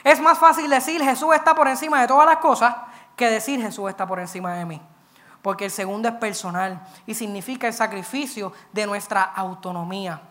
Es 0.03 0.19
más 0.19 0.37
fácil 0.37 0.69
decir 0.69 1.03
Jesús 1.03 1.33
está 1.35 1.53
por 1.53 1.67
encima 1.67 2.01
de 2.01 2.07
todas 2.07 2.25
las 2.25 2.37
cosas 2.37 2.75
que 3.15 3.29
decir 3.29 3.61
Jesús 3.61 3.89
está 3.89 4.07
por 4.07 4.19
encima 4.19 4.53
de 4.53 4.65
mí. 4.65 4.81
Porque 5.41 5.65
el 5.65 5.71
segundo 5.71 6.07
es 6.09 6.15
personal 6.15 6.81
y 7.05 7.13
significa 7.13 7.67
el 7.67 7.73
sacrificio 7.73 8.51
de 8.71 8.85
nuestra 8.85 9.23
autonomía. 9.23 10.21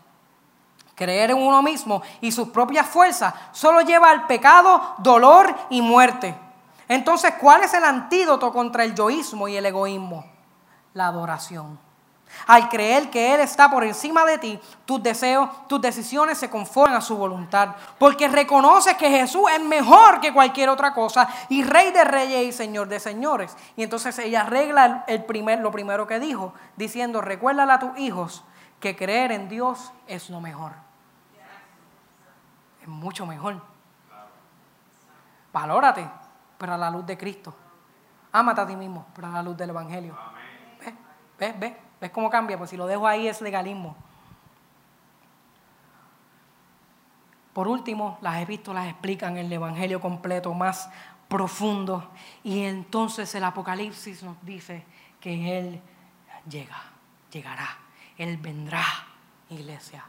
Creer 0.95 1.31
en 1.31 1.39
uno 1.39 1.63
mismo 1.63 2.03
y 2.21 2.33
sus 2.33 2.49
propias 2.49 2.87
fuerzas 2.87 3.33
solo 3.53 3.83
lleva 3.83 4.11
al 4.11 4.27
pecado, 4.27 4.95
dolor 4.99 5.55
y 5.71 5.81
muerte. 5.81 6.35
Entonces, 6.89 7.35
¿cuál 7.41 7.63
es 7.63 7.73
el 7.75 7.85
antídoto 7.85 8.53
contra 8.53 8.85
el 8.85 8.95
yoísmo 8.95 9.47
y 9.47 9.57
el 9.57 9.67
egoísmo? 9.67 10.25
La 10.95 11.07
adoración. 11.07 11.88
Al 12.47 12.69
creer 12.69 13.11
que 13.11 13.35
Él 13.35 13.41
está 13.41 13.71
por 13.71 13.85
encima 13.85 14.25
de 14.25 14.39
ti, 14.39 14.61
tus 14.85 15.03
deseos, 15.03 15.49
tus 15.69 15.81
decisiones 15.81 16.39
se 16.39 16.49
conforman 16.49 16.97
a 16.97 17.01
su 17.01 17.17
voluntad. 17.17 17.77
Porque 17.99 18.29
reconoces 18.29 18.97
que 18.97 19.11
Jesús 19.11 19.45
es 19.55 19.63
mejor 19.63 20.21
que 20.21 20.33
cualquier 20.33 20.69
otra 20.69 20.95
cosa 20.95 21.29
y 21.49 21.63
Rey 21.63 21.93
de 21.93 22.05
reyes 22.05 22.47
y 22.47 22.53
Señor 22.53 22.89
de 22.89 23.01
señores. 23.01 23.57
Y 23.77 23.83
entonces 23.83 24.19
ella 24.19 24.43
arregla 24.43 25.05
el 25.07 25.25
primer, 25.25 25.61
lo 25.61 25.71
primero 25.71 26.07
que 26.07 26.21
dijo, 26.21 26.55
diciendo, 26.77 27.21
recuérdale 27.21 27.73
a 27.73 27.79
tus 27.79 27.99
hijos 27.99 28.45
que 28.81 28.97
creer 28.97 29.33
en 29.33 29.49
Dios 29.49 29.93
es 30.07 30.31
lo 30.31 30.41
mejor. 30.41 30.73
Es 32.81 32.89
mucho 32.89 33.27
mejor. 33.27 33.61
Valórate, 35.53 36.09
pero 36.57 36.75
a 36.75 36.79
la 36.79 36.91
luz 36.91 37.05
de 37.07 37.19
Cristo. 37.19 37.55
Ámate 38.33 38.61
a 38.61 38.67
ti 38.67 38.77
mismo, 38.77 39.07
pero 39.15 39.29
a 39.29 39.31
la 39.31 39.43
luz 39.43 39.57
del 39.57 39.71
Evangelio. 39.71 40.17
¿Ves? 40.81 40.95
¿Ves? 41.39 41.59
¿Ves? 41.59 41.88
¿Ves 42.01 42.11
cómo 42.11 42.31
cambia? 42.31 42.57
Pues 42.57 42.71
si 42.71 42.77
lo 42.77 42.87
dejo 42.87 43.07
ahí 43.07 43.27
es 43.27 43.41
legalismo. 43.41 43.97
Por 47.53 47.67
último, 47.67 48.19
las 48.21 48.41
epístolas 48.41 48.87
explican 48.87 49.37
el 49.37 49.53
Evangelio 49.53 50.01
completo, 50.01 50.55
más 50.55 50.89
profundo. 51.29 52.09
Y 52.45 52.63
entonces 52.63 53.35
el 53.35 53.43
Apocalipsis 53.43 54.23
nos 54.23 54.37
dice 54.45 54.85
que 55.21 55.59
Él 55.59 55.81
llega, 56.49 56.81
llegará, 57.33 57.79
Él 58.17 58.37
vendrá, 58.37 58.85
iglesia. 59.51 60.05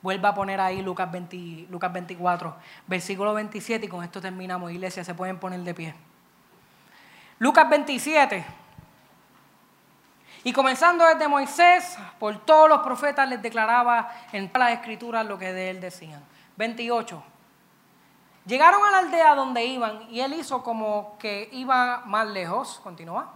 Vuelva 0.00 0.30
a 0.30 0.34
poner 0.34 0.60
ahí 0.60 0.82
Lucas, 0.82 1.10
20, 1.10 1.66
Lucas 1.70 1.92
24, 1.92 2.56
versículo 2.86 3.34
27, 3.34 3.86
y 3.86 3.88
con 3.88 4.04
esto 4.04 4.20
terminamos, 4.20 4.70
iglesia, 4.70 5.04
se 5.04 5.14
pueden 5.14 5.38
poner 5.38 5.60
de 5.60 5.74
pie. 5.74 5.94
Lucas 7.38 7.68
27. 7.68 8.44
Y 10.44 10.52
comenzando 10.52 11.04
desde 11.04 11.28
Moisés, 11.28 11.96
por 12.18 12.38
todos 12.44 12.68
los 12.68 12.80
profetas 12.80 13.28
les 13.28 13.40
declaraba 13.40 14.10
en 14.32 14.50
las 14.52 14.72
escrituras 14.72 15.24
lo 15.24 15.38
que 15.38 15.52
de 15.52 15.70
él 15.70 15.80
decían. 15.80 16.22
28. 16.56 17.22
Llegaron 18.46 18.84
a 18.84 18.90
la 18.90 18.98
aldea 18.98 19.34
donde 19.36 19.64
iban 19.64 20.02
y 20.10 20.20
él 20.20 20.32
hizo 20.32 20.64
como 20.64 21.16
que 21.18 21.48
iba 21.52 22.02
más 22.06 22.26
lejos. 22.26 22.80
Continúa. 22.82 23.32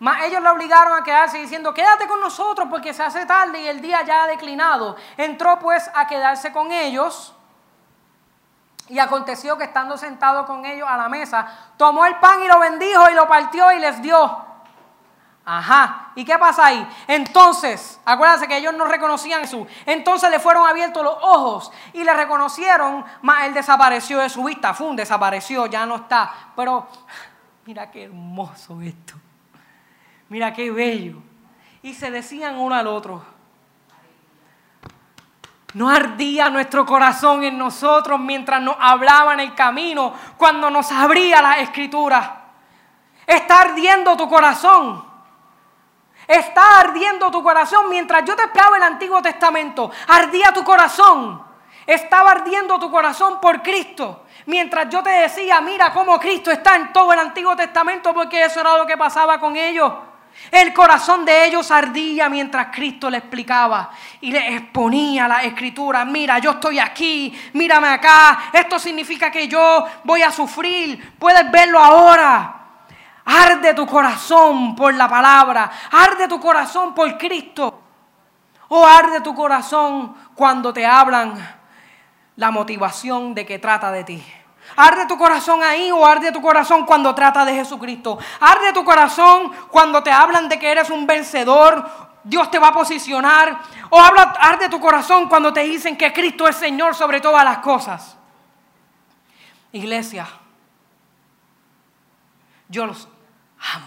Mas 0.00 0.24
ellos 0.24 0.42
le 0.42 0.48
obligaron 0.48 0.96
a 0.96 1.04
quedarse 1.04 1.38
diciendo, 1.38 1.72
quédate 1.72 2.06
con 2.06 2.20
nosotros 2.20 2.68
porque 2.70 2.94
se 2.94 3.02
hace 3.02 3.26
tarde 3.26 3.60
y 3.62 3.66
el 3.68 3.80
día 3.80 4.02
ya 4.02 4.24
ha 4.24 4.26
declinado. 4.26 4.96
Entró 5.16 5.58
pues 5.58 5.88
a 5.94 6.06
quedarse 6.06 6.52
con 6.52 6.72
ellos. 6.72 7.34
Y 8.88 8.98
aconteció 8.98 9.56
que 9.58 9.64
estando 9.64 9.98
sentado 9.98 10.46
con 10.46 10.64
ellos 10.64 10.88
a 10.88 10.96
la 10.96 11.08
mesa, 11.08 11.46
tomó 11.76 12.06
el 12.06 12.16
pan 12.16 12.42
y 12.42 12.48
lo 12.48 12.58
bendijo 12.58 13.10
y 13.10 13.14
lo 13.14 13.28
partió 13.28 13.70
y 13.72 13.78
les 13.78 14.00
dio. 14.00 14.47
Ajá, 15.50 16.12
¿y 16.14 16.26
qué 16.26 16.36
pasa 16.36 16.66
ahí? 16.66 16.86
Entonces, 17.06 17.98
acuérdense 18.04 18.46
que 18.46 18.58
ellos 18.58 18.74
no 18.74 18.84
reconocían 18.84 19.38
a 19.38 19.44
Jesús. 19.44 19.66
Entonces 19.86 20.30
le 20.30 20.40
fueron 20.40 20.68
abiertos 20.68 21.02
los 21.02 21.16
ojos 21.22 21.72
y 21.94 22.04
le 22.04 22.12
reconocieron, 22.12 23.02
mas 23.22 23.46
él 23.46 23.54
desapareció 23.54 24.18
de 24.18 24.28
su 24.28 24.44
vista. 24.44 24.74
Fum, 24.74 24.94
desapareció, 24.94 25.64
ya 25.64 25.86
no 25.86 25.96
está. 25.96 26.30
Pero 26.54 26.86
mira 27.64 27.90
qué 27.90 28.04
hermoso 28.04 28.78
esto. 28.82 29.14
Mira 30.28 30.52
qué 30.52 30.70
bello. 30.70 31.22
Y 31.80 31.94
se 31.94 32.10
decían 32.10 32.58
uno 32.58 32.74
al 32.74 32.86
otro. 32.86 33.24
No 35.72 35.88
ardía 35.88 36.50
nuestro 36.50 36.84
corazón 36.84 37.42
en 37.42 37.56
nosotros 37.56 38.20
mientras 38.20 38.60
nos 38.60 38.76
hablaba 38.78 39.32
en 39.32 39.40
el 39.40 39.54
camino, 39.54 40.12
cuando 40.36 40.68
nos 40.68 40.92
abría 40.92 41.40
la 41.40 41.60
escritura. 41.60 42.50
Está 43.26 43.62
ardiendo 43.62 44.14
tu 44.14 44.28
corazón. 44.28 45.07
Está 46.28 46.80
ardiendo 46.80 47.30
tu 47.30 47.42
corazón 47.42 47.88
mientras 47.88 48.22
yo 48.26 48.36
te 48.36 48.42
explicaba 48.42 48.76
el 48.76 48.82
Antiguo 48.82 49.22
Testamento. 49.22 49.90
Ardía 50.08 50.52
tu 50.52 50.62
corazón. 50.62 51.42
Estaba 51.86 52.32
ardiendo 52.32 52.78
tu 52.78 52.90
corazón 52.90 53.40
por 53.40 53.62
Cristo. 53.62 54.26
Mientras 54.44 54.90
yo 54.90 55.02
te 55.02 55.08
decía, 55.08 55.58
mira 55.62 55.90
cómo 55.90 56.20
Cristo 56.20 56.50
está 56.50 56.76
en 56.76 56.92
todo 56.92 57.14
el 57.14 57.18
Antiguo 57.18 57.56
Testamento, 57.56 58.12
porque 58.12 58.44
eso 58.44 58.60
era 58.60 58.76
lo 58.76 58.86
que 58.86 58.98
pasaba 58.98 59.40
con 59.40 59.56
ellos. 59.56 59.90
El 60.50 60.74
corazón 60.74 61.24
de 61.24 61.46
ellos 61.46 61.70
ardía 61.70 62.28
mientras 62.28 62.68
Cristo 62.74 63.08
le 63.08 63.18
explicaba 63.18 63.90
y 64.20 64.30
le 64.30 64.54
exponía 64.54 65.26
la 65.26 65.42
escritura. 65.42 66.04
Mira, 66.04 66.38
yo 66.40 66.52
estoy 66.52 66.78
aquí, 66.78 67.34
mírame 67.54 67.88
acá. 67.88 68.50
Esto 68.52 68.78
significa 68.78 69.30
que 69.30 69.48
yo 69.48 69.86
voy 70.04 70.20
a 70.20 70.30
sufrir. 70.30 71.14
Puedes 71.18 71.50
verlo 71.50 71.78
ahora. 71.78 72.57
Arde 73.30 73.74
tu 73.74 73.86
corazón 73.86 74.74
por 74.74 74.94
la 74.94 75.06
palabra. 75.06 75.70
Arde 75.92 76.26
tu 76.28 76.40
corazón 76.40 76.94
por 76.94 77.18
Cristo. 77.18 77.78
O 78.68 78.86
arde 78.86 79.20
tu 79.20 79.34
corazón 79.34 80.16
cuando 80.34 80.72
te 80.72 80.86
hablan 80.86 81.34
la 82.36 82.50
motivación 82.50 83.34
de 83.34 83.44
que 83.44 83.58
trata 83.58 83.92
de 83.92 84.04
ti. 84.04 84.24
Arde 84.76 85.04
tu 85.04 85.18
corazón 85.18 85.62
ahí 85.62 85.90
o 85.90 86.06
arde 86.06 86.32
tu 86.32 86.40
corazón 86.40 86.86
cuando 86.86 87.14
trata 87.14 87.44
de 87.44 87.52
Jesucristo. 87.52 88.18
Arde 88.40 88.72
tu 88.72 88.82
corazón 88.82 89.52
cuando 89.70 90.02
te 90.02 90.10
hablan 90.10 90.48
de 90.48 90.58
que 90.58 90.70
eres 90.70 90.88
un 90.88 91.06
vencedor. 91.06 91.86
Dios 92.24 92.50
te 92.50 92.58
va 92.58 92.68
a 92.68 92.72
posicionar. 92.72 93.60
O 93.90 94.00
habla, 94.00 94.34
arde 94.40 94.70
tu 94.70 94.80
corazón 94.80 95.28
cuando 95.28 95.52
te 95.52 95.60
dicen 95.64 95.98
que 95.98 96.14
Cristo 96.14 96.48
es 96.48 96.56
Señor 96.56 96.94
sobre 96.94 97.20
todas 97.20 97.44
las 97.44 97.58
cosas. 97.58 98.16
Iglesia, 99.72 100.26
yo 102.70 102.86
los 102.86 103.06
amo. 103.60 103.86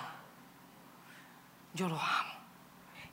Yo 1.73 1.87
los 1.89 1.99
amo. 1.99 2.31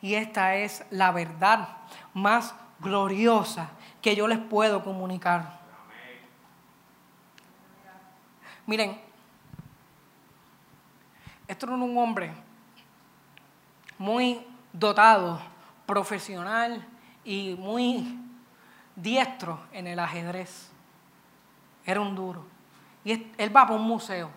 Y 0.00 0.14
esta 0.14 0.54
es 0.56 0.84
la 0.90 1.10
verdad 1.10 1.68
más 2.14 2.54
gloriosa 2.80 3.70
que 4.00 4.14
yo 4.14 4.28
les 4.28 4.38
puedo 4.38 4.82
comunicar. 4.84 5.58
Miren, 8.66 9.00
esto 11.48 11.66
era 11.66 11.74
un 11.74 11.96
hombre 11.96 12.32
muy 13.96 14.46
dotado, 14.72 15.40
profesional 15.86 16.86
y 17.24 17.56
muy 17.58 18.18
diestro 18.94 19.60
en 19.72 19.86
el 19.86 19.98
ajedrez. 19.98 20.70
Era 21.84 22.00
un 22.00 22.14
duro. 22.14 22.44
Y 23.04 23.32
él 23.38 23.56
va 23.56 23.62
para 23.62 23.74
un 23.74 23.86
museo. 23.86 24.30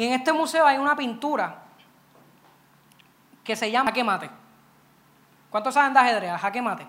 Y 0.00 0.06
en 0.06 0.14
este 0.14 0.32
museo 0.32 0.64
hay 0.64 0.78
una 0.78 0.96
pintura 0.96 1.58
que 3.44 3.54
se 3.54 3.70
llama 3.70 3.90
Jaque 3.90 4.02
Mate. 4.02 4.30
¿Cuántos 5.50 5.74
saben 5.74 5.92
de 5.92 6.00
ajedrez? 6.00 6.40
Jaque 6.40 6.62
Mate. 6.62 6.86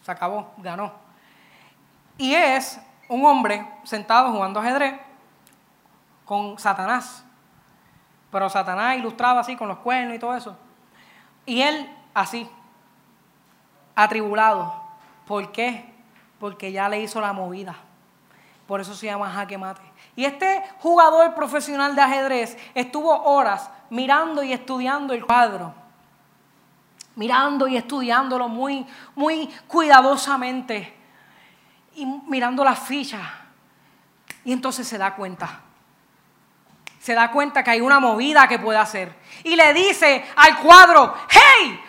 Se 0.00 0.12
acabó, 0.12 0.54
ganó. 0.58 0.92
Y 2.16 2.32
es 2.32 2.80
un 3.08 3.26
hombre 3.26 3.66
sentado 3.82 4.30
jugando 4.30 4.60
ajedrez 4.60 5.00
con 6.24 6.56
Satanás. 6.56 7.24
Pero 8.30 8.48
Satanás 8.48 8.96
ilustraba 8.96 9.40
así 9.40 9.56
con 9.56 9.66
los 9.66 9.78
cuernos 9.78 10.14
y 10.14 10.20
todo 10.20 10.36
eso. 10.36 10.56
Y 11.46 11.62
él 11.62 11.92
así, 12.14 12.48
atribulado. 13.96 14.72
¿Por 15.26 15.50
qué? 15.50 15.92
Porque 16.38 16.70
ya 16.70 16.88
le 16.88 17.00
hizo 17.00 17.20
la 17.20 17.32
movida. 17.32 17.74
Por 18.68 18.80
eso 18.80 18.94
se 18.94 19.06
llama 19.06 19.32
jaque 19.32 19.58
mate. 19.58 19.89
Y 20.20 20.26
este 20.26 20.62
jugador 20.80 21.34
profesional 21.34 21.96
de 21.96 22.02
ajedrez 22.02 22.58
estuvo 22.74 23.10
horas 23.22 23.70
mirando 23.88 24.42
y 24.42 24.52
estudiando 24.52 25.14
el 25.14 25.24
cuadro. 25.24 25.72
Mirando 27.16 27.66
y 27.66 27.78
estudiándolo 27.78 28.46
muy, 28.46 28.86
muy 29.14 29.46
cuidadosamente. 29.66 30.94
Y 31.94 32.04
mirando 32.04 32.62
las 32.62 32.80
fichas. 32.80 33.26
Y 34.44 34.52
entonces 34.52 34.86
se 34.86 34.98
da 34.98 35.14
cuenta 35.14 35.62
se 36.98 37.14
da 37.14 37.30
cuenta 37.30 37.64
que 37.64 37.70
hay 37.70 37.80
una 37.80 37.98
movida 37.98 38.46
que 38.46 38.58
puede 38.58 38.78
hacer. 38.78 39.18
Y 39.42 39.56
le 39.56 39.72
dice 39.72 40.30
al 40.36 40.58
cuadro, 40.58 41.14
hey, 41.30 41.82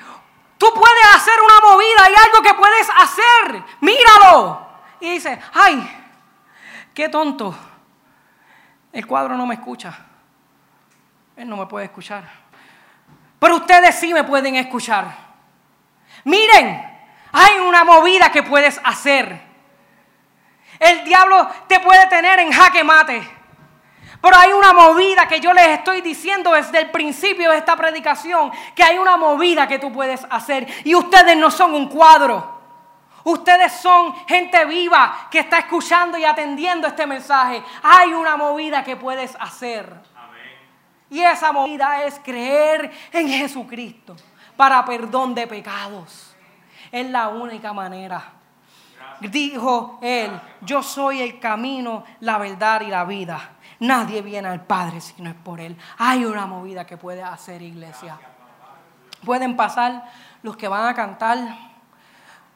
tú 0.58 0.68
puedes 0.74 1.16
hacer 1.16 1.34
una 1.38 1.70
movida, 1.70 2.06
hay 2.06 2.14
algo 2.28 2.42
que 2.42 2.54
puedes 2.54 2.88
hacer, 2.96 3.62
míralo. 3.82 4.68
Y 5.02 5.16
dice, 5.16 5.38
ay, 5.54 5.86
qué 6.94 7.10
tonto. 7.10 7.71
El 8.92 9.08
cuadro 9.08 9.36
no 9.38 9.46
me 9.46 9.56
escucha. 9.56 9.98
Él 11.36 11.48
no 11.48 11.58
me 11.58 11.66
puede 11.66 11.86
escuchar. 11.86 12.24
Pero 13.40 13.56
ustedes 13.56 13.96
sí 13.96 14.14
me 14.14 14.24
pueden 14.24 14.56
escuchar. 14.56 15.16
Miren, 16.26 16.92
hay 17.32 17.60
una 17.60 17.84
movida 17.84 18.32
que 18.32 18.44
puedes 18.44 18.80
hacer. 18.84 19.42
El 20.80 21.04
diablo 21.04 21.50
te 21.68 21.80
puede 21.80 22.08
tener 22.08 22.40
en 22.40 22.52
jaque 22.52 22.84
mate. 22.84 23.22
Pero 24.22 24.38
hay 24.38 24.52
una 24.52 24.74
movida 24.74 25.28
que 25.28 25.40
yo 25.40 25.52
les 25.54 25.68
estoy 25.70 26.02
diciendo 26.02 26.52
desde 26.54 26.80
el 26.80 26.92
principio 26.92 27.50
de 27.50 27.58
esta 27.58 27.76
predicación, 27.76 28.52
que 28.76 28.84
hay 28.84 29.00
una 29.00 29.18
movida 29.18 29.68
que 29.68 29.80
tú 29.80 29.92
puedes 29.92 30.26
hacer. 30.30 30.68
Y 30.84 30.94
ustedes 30.94 31.36
no 31.38 31.50
son 31.50 31.74
un 31.74 31.88
cuadro. 31.88 32.61
Ustedes 33.24 33.74
son 33.74 34.14
gente 34.28 34.66
viva 34.66 35.28
que 35.30 35.40
está 35.40 35.60
escuchando 35.60 36.18
y 36.18 36.26
atendiendo 36.26 36.88
este 36.88 37.06
mensaje. 37.06 37.64
Hay 37.84 38.14
una 38.14 38.36
movida 38.36 38.84
que 38.84 38.96
puedes 38.96 39.36
hacer. 39.40 39.94
Y 41.10 41.20
esa 41.22 41.52
movida 41.52 42.04
es 42.04 42.20
creer 42.20 42.92
en 43.12 43.28
Jesucristo 43.28 44.16
para 44.56 44.84
perdón 44.86 45.36
de 45.36 45.46
pecados. 45.46 46.36
Es 46.92 47.10
la 47.10 47.28
única 47.28 47.74
manera. 47.74 48.34
Dijo 49.20 50.00
él, 50.02 50.32
yo 50.62 50.82
soy 50.82 51.22
el 51.22 51.40
camino, 51.40 52.04
la 52.22 52.38
verdad 52.38 52.82
y 52.82 52.88
la 52.88 53.04
vida. 53.06 53.52
Nadie 53.82 54.22
viene 54.22 54.48
al 54.48 54.64
Padre 54.64 55.02
si 55.02 55.20
no 55.22 55.30
es 55.30 55.36
por 55.36 55.60
Él. 55.60 55.76
Hay 55.98 56.24
una 56.24 56.46
movida 56.46 56.86
que 56.86 56.98
puede 56.98 57.24
hacer 57.24 57.62
iglesia. 57.64 58.20
Pueden 59.26 59.56
pasar 59.56 60.06
los 60.44 60.56
que 60.56 60.68
van 60.68 60.88
a 60.88 60.94
cantar, 60.94 61.40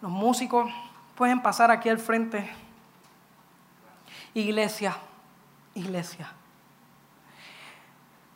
los 0.01 0.11
músicos, 0.11 0.71
pueden 1.15 1.41
pasar 1.41 1.71
aquí 1.71 1.89
al 1.89 1.99
frente. 1.99 2.51
Iglesia, 4.33 4.97
iglesia. 5.73 6.31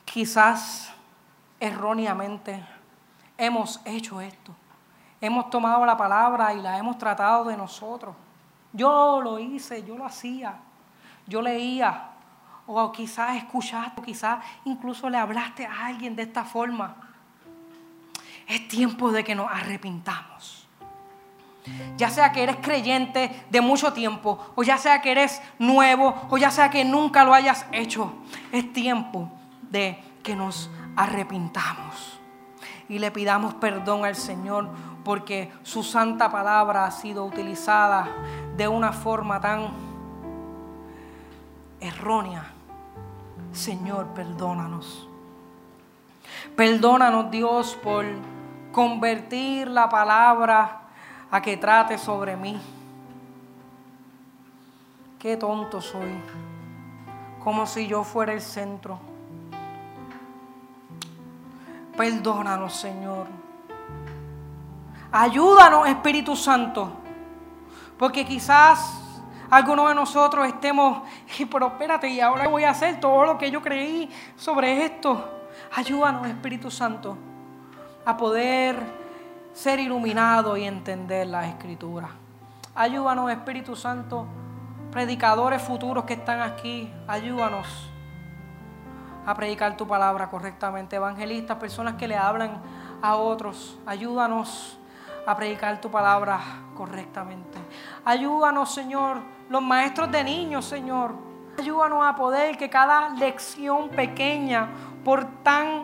Quizás 0.05 0.91
erróneamente 1.59 2.65
hemos 3.37 3.79
hecho 3.85 4.21
esto. 4.21 4.55
Hemos 5.21 5.49
tomado 5.49 5.85
la 5.85 5.97
palabra 5.97 6.53
y 6.53 6.61
la 6.61 6.77
hemos 6.77 6.97
tratado 6.97 7.45
de 7.45 7.57
nosotros. 7.57 8.15
Yo 8.71 9.21
lo 9.21 9.39
hice, 9.39 9.83
yo 9.83 9.97
lo 9.97 10.05
hacía, 10.05 10.55
yo 11.27 11.41
leía, 11.41 12.11
o 12.67 12.91
quizás 12.91 13.35
escuchaste, 13.35 13.99
o 13.99 14.03
quizás 14.03 14.43
incluso 14.63 15.09
le 15.09 15.17
hablaste 15.17 15.65
a 15.65 15.87
alguien 15.87 16.15
de 16.15 16.23
esta 16.23 16.45
forma. 16.45 16.95
Es 18.47 18.67
tiempo 18.67 19.11
de 19.11 19.23
que 19.23 19.35
nos 19.35 19.51
arrepintamos. 19.51 20.58
Ya 21.97 22.09
sea 22.09 22.31
que 22.31 22.43
eres 22.43 22.57
creyente 22.61 23.45
de 23.49 23.61
mucho 23.61 23.93
tiempo, 23.93 24.39
o 24.55 24.63
ya 24.63 24.77
sea 24.77 25.01
que 25.01 25.11
eres 25.11 25.41
nuevo, 25.59 26.15
o 26.29 26.37
ya 26.37 26.51
sea 26.51 26.69
que 26.69 26.85
nunca 26.85 27.23
lo 27.23 27.33
hayas 27.33 27.65
hecho, 27.71 28.13
es 28.51 28.71
tiempo 28.73 29.29
de 29.69 30.01
que 30.23 30.35
nos 30.35 30.69
arrepintamos 30.95 32.19
y 32.89 32.97
le 32.97 33.11
pidamos 33.11 33.53
perdón 33.53 34.03
al 34.03 34.15
Señor 34.15 34.67
porque 35.05 35.51
su 35.63 35.83
santa 35.83 36.31
palabra 36.31 36.85
ha 36.85 36.91
sido 36.91 37.23
utilizada 37.23 38.07
de 38.57 38.67
una 38.67 38.91
forma 38.91 39.39
tan 39.39 39.69
errónea. 41.79 42.51
Señor, 43.53 44.07
perdónanos. 44.07 45.07
Perdónanos 46.55 47.31
Dios 47.31 47.77
por 47.81 48.05
convertir 48.71 49.67
la 49.69 49.87
palabra 49.87 50.78
a 51.31 51.41
que 51.41 51.57
trate 51.57 51.97
sobre 51.97 52.35
mí. 52.35 52.59
Qué 55.17 55.35
tonto 55.37 55.81
soy, 55.81 56.13
como 57.43 57.65
si 57.65 57.87
yo 57.87 58.03
fuera 58.03 58.33
el 58.33 58.41
centro. 58.41 58.99
Perdónanos, 61.97 62.73
Señor. 62.73 63.27
Ayúdanos, 65.11 65.87
Espíritu 65.87 66.35
Santo, 66.35 66.91
porque 67.97 68.25
quizás 68.25 69.01
algunos 69.49 69.89
de 69.89 69.95
nosotros 69.95 70.47
estemos, 70.47 71.01
pero 71.51 71.67
espérate, 71.67 72.07
y 72.07 72.21
ahora 72.21 72.47
voy 72.47 72.63
a 72.63 72.69
hacer 72.69 72.99
todo 72.99 73.25
lo 73.25 73.37
que 73.37 73.51
yo 73.51 73.61
creí 73.61 74.09
sobre 74.35 74.85
esto. 74.85 75.41
Ayúdanos, 75.75 76.27
Espíritu 76.27 76.71
Santo, 76.71 77.17
a 78.05 78.15
poder 78.15 78.98
ser 79.59 79.77
iluminado 79.81 80.55
y 80.55 80.63
entender 80.63 81.27
la 81.27 81.45
Escritura. 81.45 82.07
Ayúdanos, 82.73 83.29
Espíritu 83.29 83.75
Santo, 83.75 84.25
predicadores 84.89 85.61
futuros 85.61 86.05
que 86.05 86.13
están 86.13 86.39
aquí, 86.39 86.89
ayúdanos 87.09 87.67
a 89.25 89.35
predicar 89.35 89.75
tu 89.75 89.85
palabra 89.85 90.29
correctamente. 90.29 90.95
Evangelistas, 90.95 91.57
personas 91.57 91.95
que 91.95 92.07
le 92.07 92.15
hablan 92.15 92.61
a 93.01 93.17
otros, 93.17 93.77
ayúdanos 93.85 94.79
a 95.27 95.35
predicar 95.35 95.81
tu 95.81 95.91
palabra 95.91 96.39
correctamente. 96.73 97.57
Ayúdanos, 98.05 98.73
Señor, 98.73 99.17
los 99.49 99.61
maestros 99.61 100.09
de 100.09 100.23
niños, 100.23 100.63
Señor. 100.63 101.15
Ayúdanos 101.59 102.07
a 102.07 102.15
poder 102.15 102.57
que 102.57 102.69
cada 102.69 103.09
lección 103.09 103.89
pequeña 103.89 104.69
por 105.03 105.25
tan, 105.43 105.83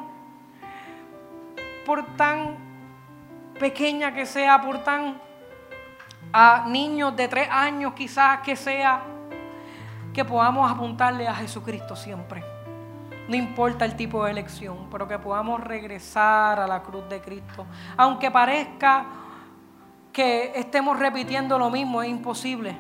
por 1.86 2.06
tan 2.16 2.65
pequeña 3.60 4.14
que 4.14 4.26
sea, 4.26 4.62
por 4.62 4.80
tan 4.84 5.20
a 6.32 6.66
niños 6.68 7.16
de 7.16 7.28
tres 7.28 7.48
años 7.50 7.94
quizás 7.94 8.40
que 8.42 8.56
sea, 8.56 9.02
que 10.14 10.26
podamos 10.26 10.70
apuntarle 10.70 11.28
a 11.28 11.34
Jesucristo 11.36 11.96
siempre. 11.96 12.44
No 13.28 13.36
importa 13.36 13.86
el 13.86 13.96
tipo 13.96 14.24
de 14.24 14.32
elección, 14.32 14.88
pero 14.92 15.08
que 15.08 15.18
podamos 15.18 15.62
regresar 15.62 16.60
a 16.60 16.68
la 16.68 16.84
cruz 16.84 17.08
de 17.10 17.22
Cristo. 17.22 17.66
Aunque 17.98 18.30
parezca 18.30 19.06
que 20.14 20.52
estemos 20.56 21.00
repitiendo 21.00 21.58
lo 21.58 21.70
mismo, 21.70 22.04
es 22.04 22.10
imposible. 22.10 22.78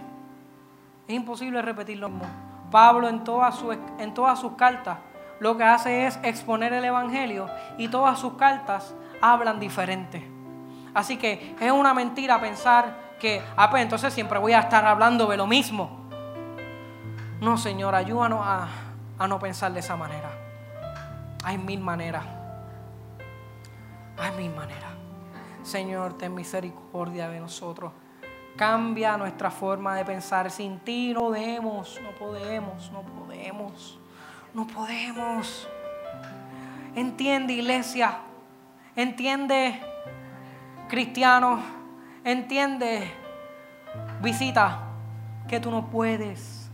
Es 1.07 1.15
imposible 1.15 1.61
repetir 1.61 1.97
lo 1.97 2.09
mismo. 2.09 2.27
Pablo 2.69 3.07
en 3.07 3.23
todas, 3.23 3.63
en 3.99 4.13
todas 4.13 4.39
sus 4.39 4.53
cartas 4.53 4.97
lo 5.39 5.57
que 5.57 5.63
hace 5.63 6.07
es 6.07 6.19
exponer 6.23 6.73
el 6.73 6.85
Evangelio 6.85 7.49
y 7.77 7.87
todas 7.87 8.19
sus 8.19 8.33
cartas 8.33 8.95
hablan 9.21 9.59
diferente. 9.59 10.34
Así 10.95 11.17
que 11.17 11.55
es 11.59 11.71
una 11.71 11.93
mentira 11.93 12.39
pensar 12.39 12.95
que, 13.19 13.43
ah, 13.57 13.69
pues 13.69 13.83
entonces 13.83 14.13
siempre 14.13 14.39
voy 14.39 14.53
a 14.53 14.61
estar 14.61 14.85
hablando 14.85 15.27
de 15.27 15.37
lo 15.37 15.45
mismo. 15.45 16.07
No, 17.41 17.57
Señor, 17.57 17.93
ayúdanos 17.93 18.39
a, 18.41 18.67
a 19.19 19.27
no 19.27 19.37
pensar 19.37 19.73
de 19.73 19.81
esa 19.81 19.97
manera. 19.97 20.31
Hay 21.43 21.57
mil 21.57 21.81
maneras. 21.81 22.23
Hay 24.17 24.31
mil 24.37 24.55
maneras. 24.55 24.91
Señor, 25.63 26.17
ten 26.17 26.33
misericordia 26.33 27.27
de 27.27 27.41
nosotros. 27.41 27.91
Cambia 28.55 29.17
nuestra 29.17 29.51
forma 29.51 29.97
de 29.97 30.05
pensar. 30.05 30.49
Sin 30.49 30.79
ti 30.79 31.13
no 31.13 31.19
podemos, 31.21 31.99
no 32.01 32.11
podemos, 32.11 32.89
no 32.91 33.01
podemos. 33.01 33.99
No 34.53 34.65
podemos. 34.65 35.67
Entiende, 36.95 37.51
iglesia. 37.51 38.19
Entiende, 38.95 39.81
cristiano. 40.87 41.59
Entiende, 42.23 43.11
visita, 44.21 44.79
que 45.47 45.59
tú 45.59 45.71
no 45.71 45.87
puedes. 45.89 46.69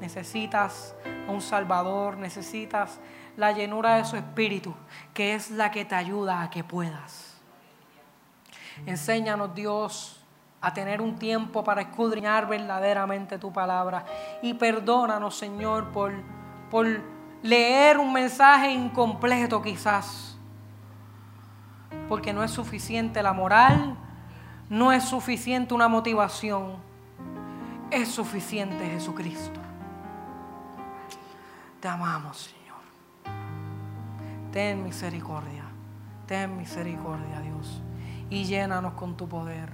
Necesitas 0.00 0.94
a 1.28 1.30
un 1.30 1.40
Salvador, 1.40 2.16
necesitas 2.16 2.98
la 3.36 3.52
llenura 3.52 3.96
de 3.96 4.04
su 4.04 4.16
Espíritu, 4.16 4.74
que 5.14 5.34
es 5.34 5.50
la 5.50 5.70
que 5.70 5.84
te 5.84 5.94
ayuda 5.94 6.42
a 6.42 6.50
que 6.50 6.64
puedas. 6.64 7.40
Enséñanos, 8.86 9.54
Dios, 9.54 10.20
a 10.60 10.72
tener 10.72 11.00
un 11.00 11.18
tiempo 11.18 11.64
para 11.64 11.82
escudriñar 11.82 12.46
verdaderamente 12.48 13.38
tu 13.38 13.52
palabra. 13.52 14.04
Y 14.42 14.54
perdónanos, 14.54 15.36
Señor, 15.36 15.90
por, 15.90 16.12
por 16.70 16.86
leer 17.42 17.98
un 17.98 18.12
mensaje 18.12 18.70
incompleto 18.70 19.60
quizás. 19.60 20.31
Porque 22.08 22.32
no 22.32 22.42
es 22.42 22.50
suficiente 22.50 23.22
la 23.22 23.32
moral, 23.32 23.96
no 24.68 24.92
es 24.92 25.04
suficiente 25.04 25.74
una 25.74 25.88
motivación, 25.88 26.76
es 27.90 28.08
suficiente 28.08 28.88
Jesucristo. 28.90 29.60
Te 31.80 31.88
amamos, 31.88 32.36
Señor. 32.38 32.62
Ten 34.52 34.84
misericordia, 34.84 35.64
ten 36.26 36.56
misericordia, 36.56 37.40
Dios. 37.40 37.82
Y 38.30 38.44
llénanos 38.44 38.94
con 38.94 39.16
tu 39.16 39.28
poder. 39.28 39.70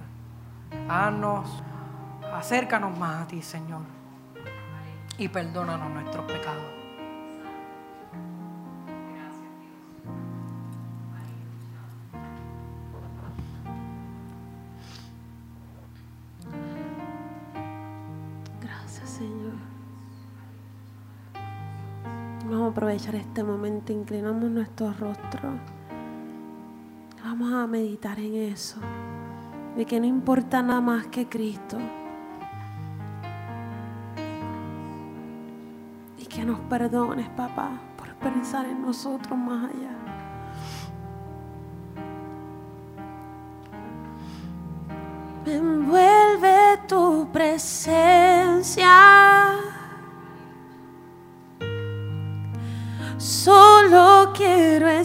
Haznos, 0.89 1.63
acércanos 2.33 2.97
más 2.97 3.23
a 3.23 3.27
ti, 3.27 3.41
Señor. 3.41 3.81
Y 5.17 5.27
perdónanos 5.27 5.89
nuestros 5.91 6.25
pecados. 6.25 6.78
Aprovechar 22.79 23.15
este 23.15 23.43
momento, 23.43 23.91
inclinamos 23.91 24.49
nuestro 24.49 24.93
rostro. 24.93 25.41
Vamos 27.21 27.51
a 27.51 27.67
meditar 27.67 28.17
en 28.17 28.35
eso 28.35 28.77
de 29.75 29.85
que 29.85 29.99
no 29.99 30.05
importa 30.05 30.61
nada 30.61 30.79
más 30.79 31.07
que 31.07 31.27
Cristo. 31.27 31.77
Y 36.17 36.25
que 36.25 36.45
nos 36.45 36.61
perdones, 36.61 37.27
papá, 37.31 37.71
por 37.97 38.15
pensar 38.15 38.65
en 38.65 38.81
nosotros 38.81 39.37
más 39.37 39.71
allá. 39.71 39.97
Me 45.45 45.55
envuelve 45.55 46.79
tu 46.87 47.27
presencia. 47.33 49.08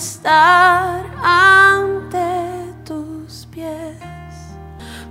Estar 0.05 1.05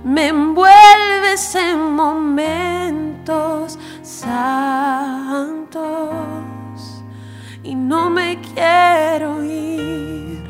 me 0.04 0.28
envuelves 0.28 1.54
en 1.54 1.94
momentos 1.94 3.78
santos 4.02 5.80
y 7.62 7.74
no 7.74 8.10
me 8.10 8.38
quiero 8.40 9.42
ir. 9.42 10.44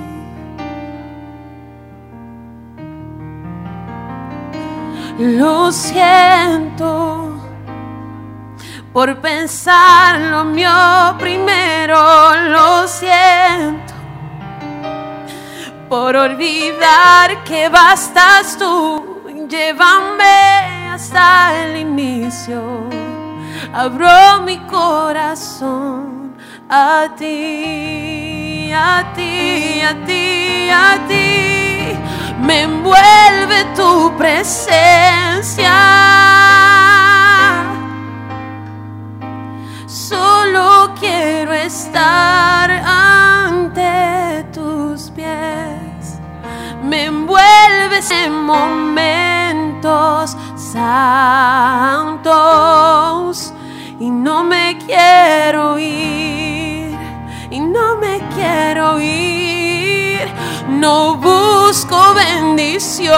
Lo 5.18 5.72
siento 5.72 7.43
por 8.94 9.20
pensar 9.20 10.20
lo 10.20 10.44
mío 10.44 10.70
primero, 11.18 11.98
lo 12.48 12.86
siento. 12.86 13.92
Por 15.88 16.14
olvidar 16.14 17.42
que 17.42 17.68
bastas 17.68 18.56
tú, 18.56 19.20
llévame 19.48 20.90
hasta 20.92 21.64
el 21.64 21.76
inicio. 21.78 22.88
Abro 23.74 24.42
mi 24.44 24.58
corazón 24.60 26.36
a 26.70 27.08
ti, 27.18 28.70
a 28.72 29.12
ti, 29.12 29.80
a 29.80 29.94
ti, 30.06 30.70
a 30.70 30.98
ti 31.08 31.98
me 32.40 32.62
envuelve 32.62 33.64
tu 33.74 34.16
presencia. 34.16 36.03
Momentos 48.30 49.14
santos 50.56 51.44
y 54.00 54.10
no 54.10 54.44
me 54.44 54.78
quiero 54.86 55.78
ir. 55.78 56.98
Y 57.50 57.60
no 57.60 57.96
me 57.96 58.20
quiero 58.34 59.00
ir 59.00 59.34
no 60.84 61.16
busco 61.16 62.14
bendiciones. 62.14 63.10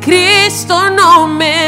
Cristo 0.00 0.90
no 0.90 1.26
me 1.26 1.63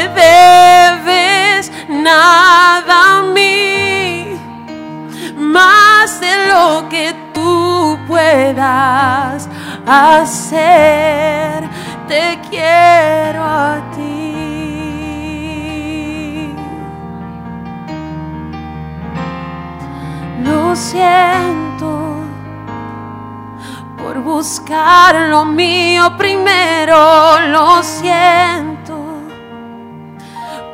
puedas 8.27 9.49
hacer. 9.85 11.69
Te 12.07 12.39
quiero 12.49 13.43
a 13.43 13.81
ti. 13.95 14.27
Lo 20.43 20.75
siento 20.75 21.89
por 23.97 24.21
buscar 24.21 25.15
lo 25.29 25.45
mío 25.45 26.15
primero, 26.17 27.39
lo 27.47 27.83
siento 27.83 28.77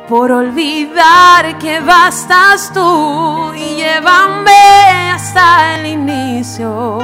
por 0.08 0.30
olvidar 0.30 1.58
que 1.58 1.80
bastas 1.80 2.70
tú 2.72 3.52
y 3.54 3.76
llévame 3.76 5.10
hasta 5.14 5.74
el 5.74 5.86
inicio. 5.86 6.98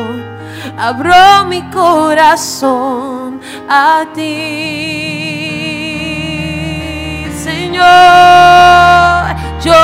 Abro 0.79 1.45
mi 1.47 1.63
corazón 1.71 3.41
a 3.69 4.05
ti, 4.15 4.31
Señor. 7.45 8.61
Yo 9.63 9.75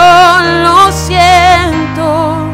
lo 0.62 0.93
siento 0.93 2.47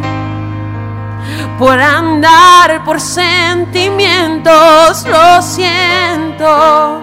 por 1.59 1.81
andar 1.81 2.85
por 2.85 3.01
sentimientos, 3.01 5.07
lo 5.07 5.41
siento. 5.41 7.01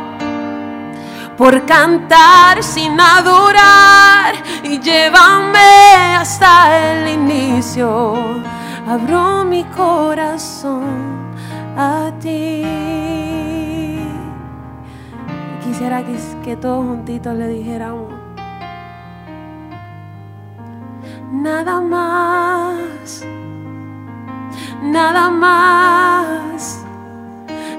Por 1.37 1.65
cantar 1.65 2.61
sin 2.61 2.99
adorar 2.99 4.35
y 4.61 4.77
llévame 4.79 6.17
hasta 6.17 6.77
el 6.77 7.07
inicio. 7.07 8.43
Abro 8.85 9.45
mi 9.45 9.63
corazón 9.63 11.08
a 11.79 12.11
ti. 12.19 12.63
Quisiera 15.63 16.03
que, 16.03 16.15
que 16.43 16.55
todos 16.57 16.85
juntitos 16.85 17.33
le 17.35 17.47
dijéramos. 17.47 18.13
Nada 21.31 21.79
más 21.79 23.25
nada 24.81 25.29
más, 25.29 26.85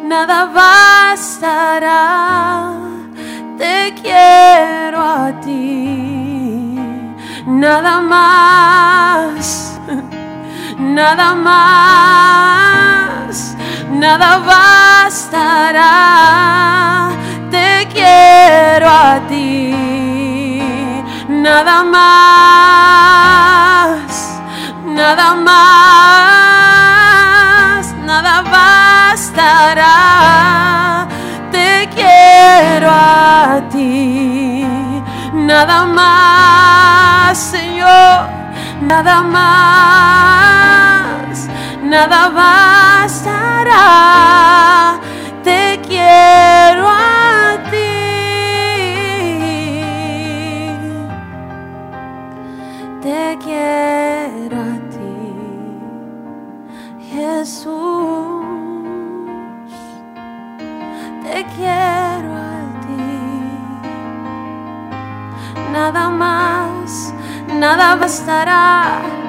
nada 0.04 0.46
bastará. 0.46 1.90
Te 3.58 3.94
quiero 4.00 5.00
a 5.02 5.32
ti, 5.40 6.76
nada 7.46 8.00
más, 8.00 9.78
nada 10.78 11.34
más, 11.34 12.69
nada 14.00 14.30
bastará. 14.50 15.92
Te 17.50 17.86
quiero 17.92 18.88
a 18.88 19.20
ti, 19.28 19.74
nada 21.28 21.84
más, 21.94 23.20
nada 24.84 25.34
más 25.34 25.90
nada 28.10 28.34
bastará. 28.56 29.96
Te 31.52 31.70
quiero 31.94 32.88
a 32.90 33.60
ti, 33.70 34.64
nada 35.34 35.84
más, 35.84 37.36
Señor, 37.36 38.28
nada 38.80 39.22
más, 39.36 40.18
nada 41.82 42.30
Te 45.44 45.80
quiero 45.86 46.86
a 46.88 47.58
ti, 47.70 47.90
te 53.00 53.38
quiero 53.44 54.56
a 54.60 54.74
ti, 54.90 55.24
Jesús. 57.10 58.30
te 61.22 61.44
quiero 61.56 62.30
a 62.34 62.60
ti. 62.84 63.04
Nada 65.72 66.10
más, 66.10 67.14
nada 67.54 67.96
bastará. 67.96 69.19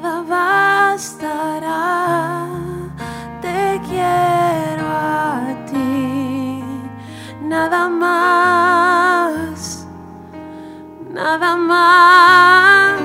Nada 0.00 0.22
bastará. 0.22 1.82
Te 3.42 3.80
quiero 3.86 4.86
a 4.88 5.54
ti 5.70 6.64
nada 7.42 7.88
más, 7.88 9.86
nada 11.12 11.56
más, 11.56 13.00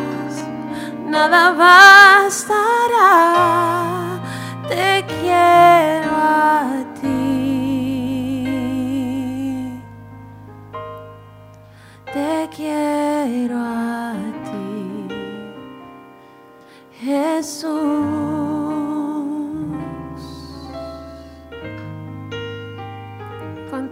nada 1.06 1.52
bastará. 1.52 2.96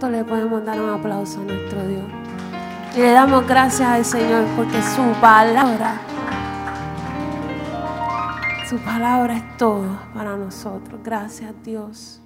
¿Cuánto 0.04 0.18
le 0.18 0.24
podemos 0.26 0.62
dar 0.66 0.78
un 0.82 0.90
aplauso 0.90 1.40
a 1.40 1.44
nuestro 1.44 1.82
Dios? 1.88 2.04
Y 2.94 2.98
le 2.98 3.12
damos 3.12 3.46
gracias 3.46 3.88
al 3.88 4.04
Señor 4.04 4.44
porque 4.54 4.82
su 4.82 5.02
palabra, 5.18 5.98
su 8.68 8.76
palabra 8.80 9.38
es 9.38 9.56
todo 9.56 9.98
para 10.12 10.36
nosotros. 10.36 11.00
Gracias 11.02 11.54
Dios. 11.64 12.20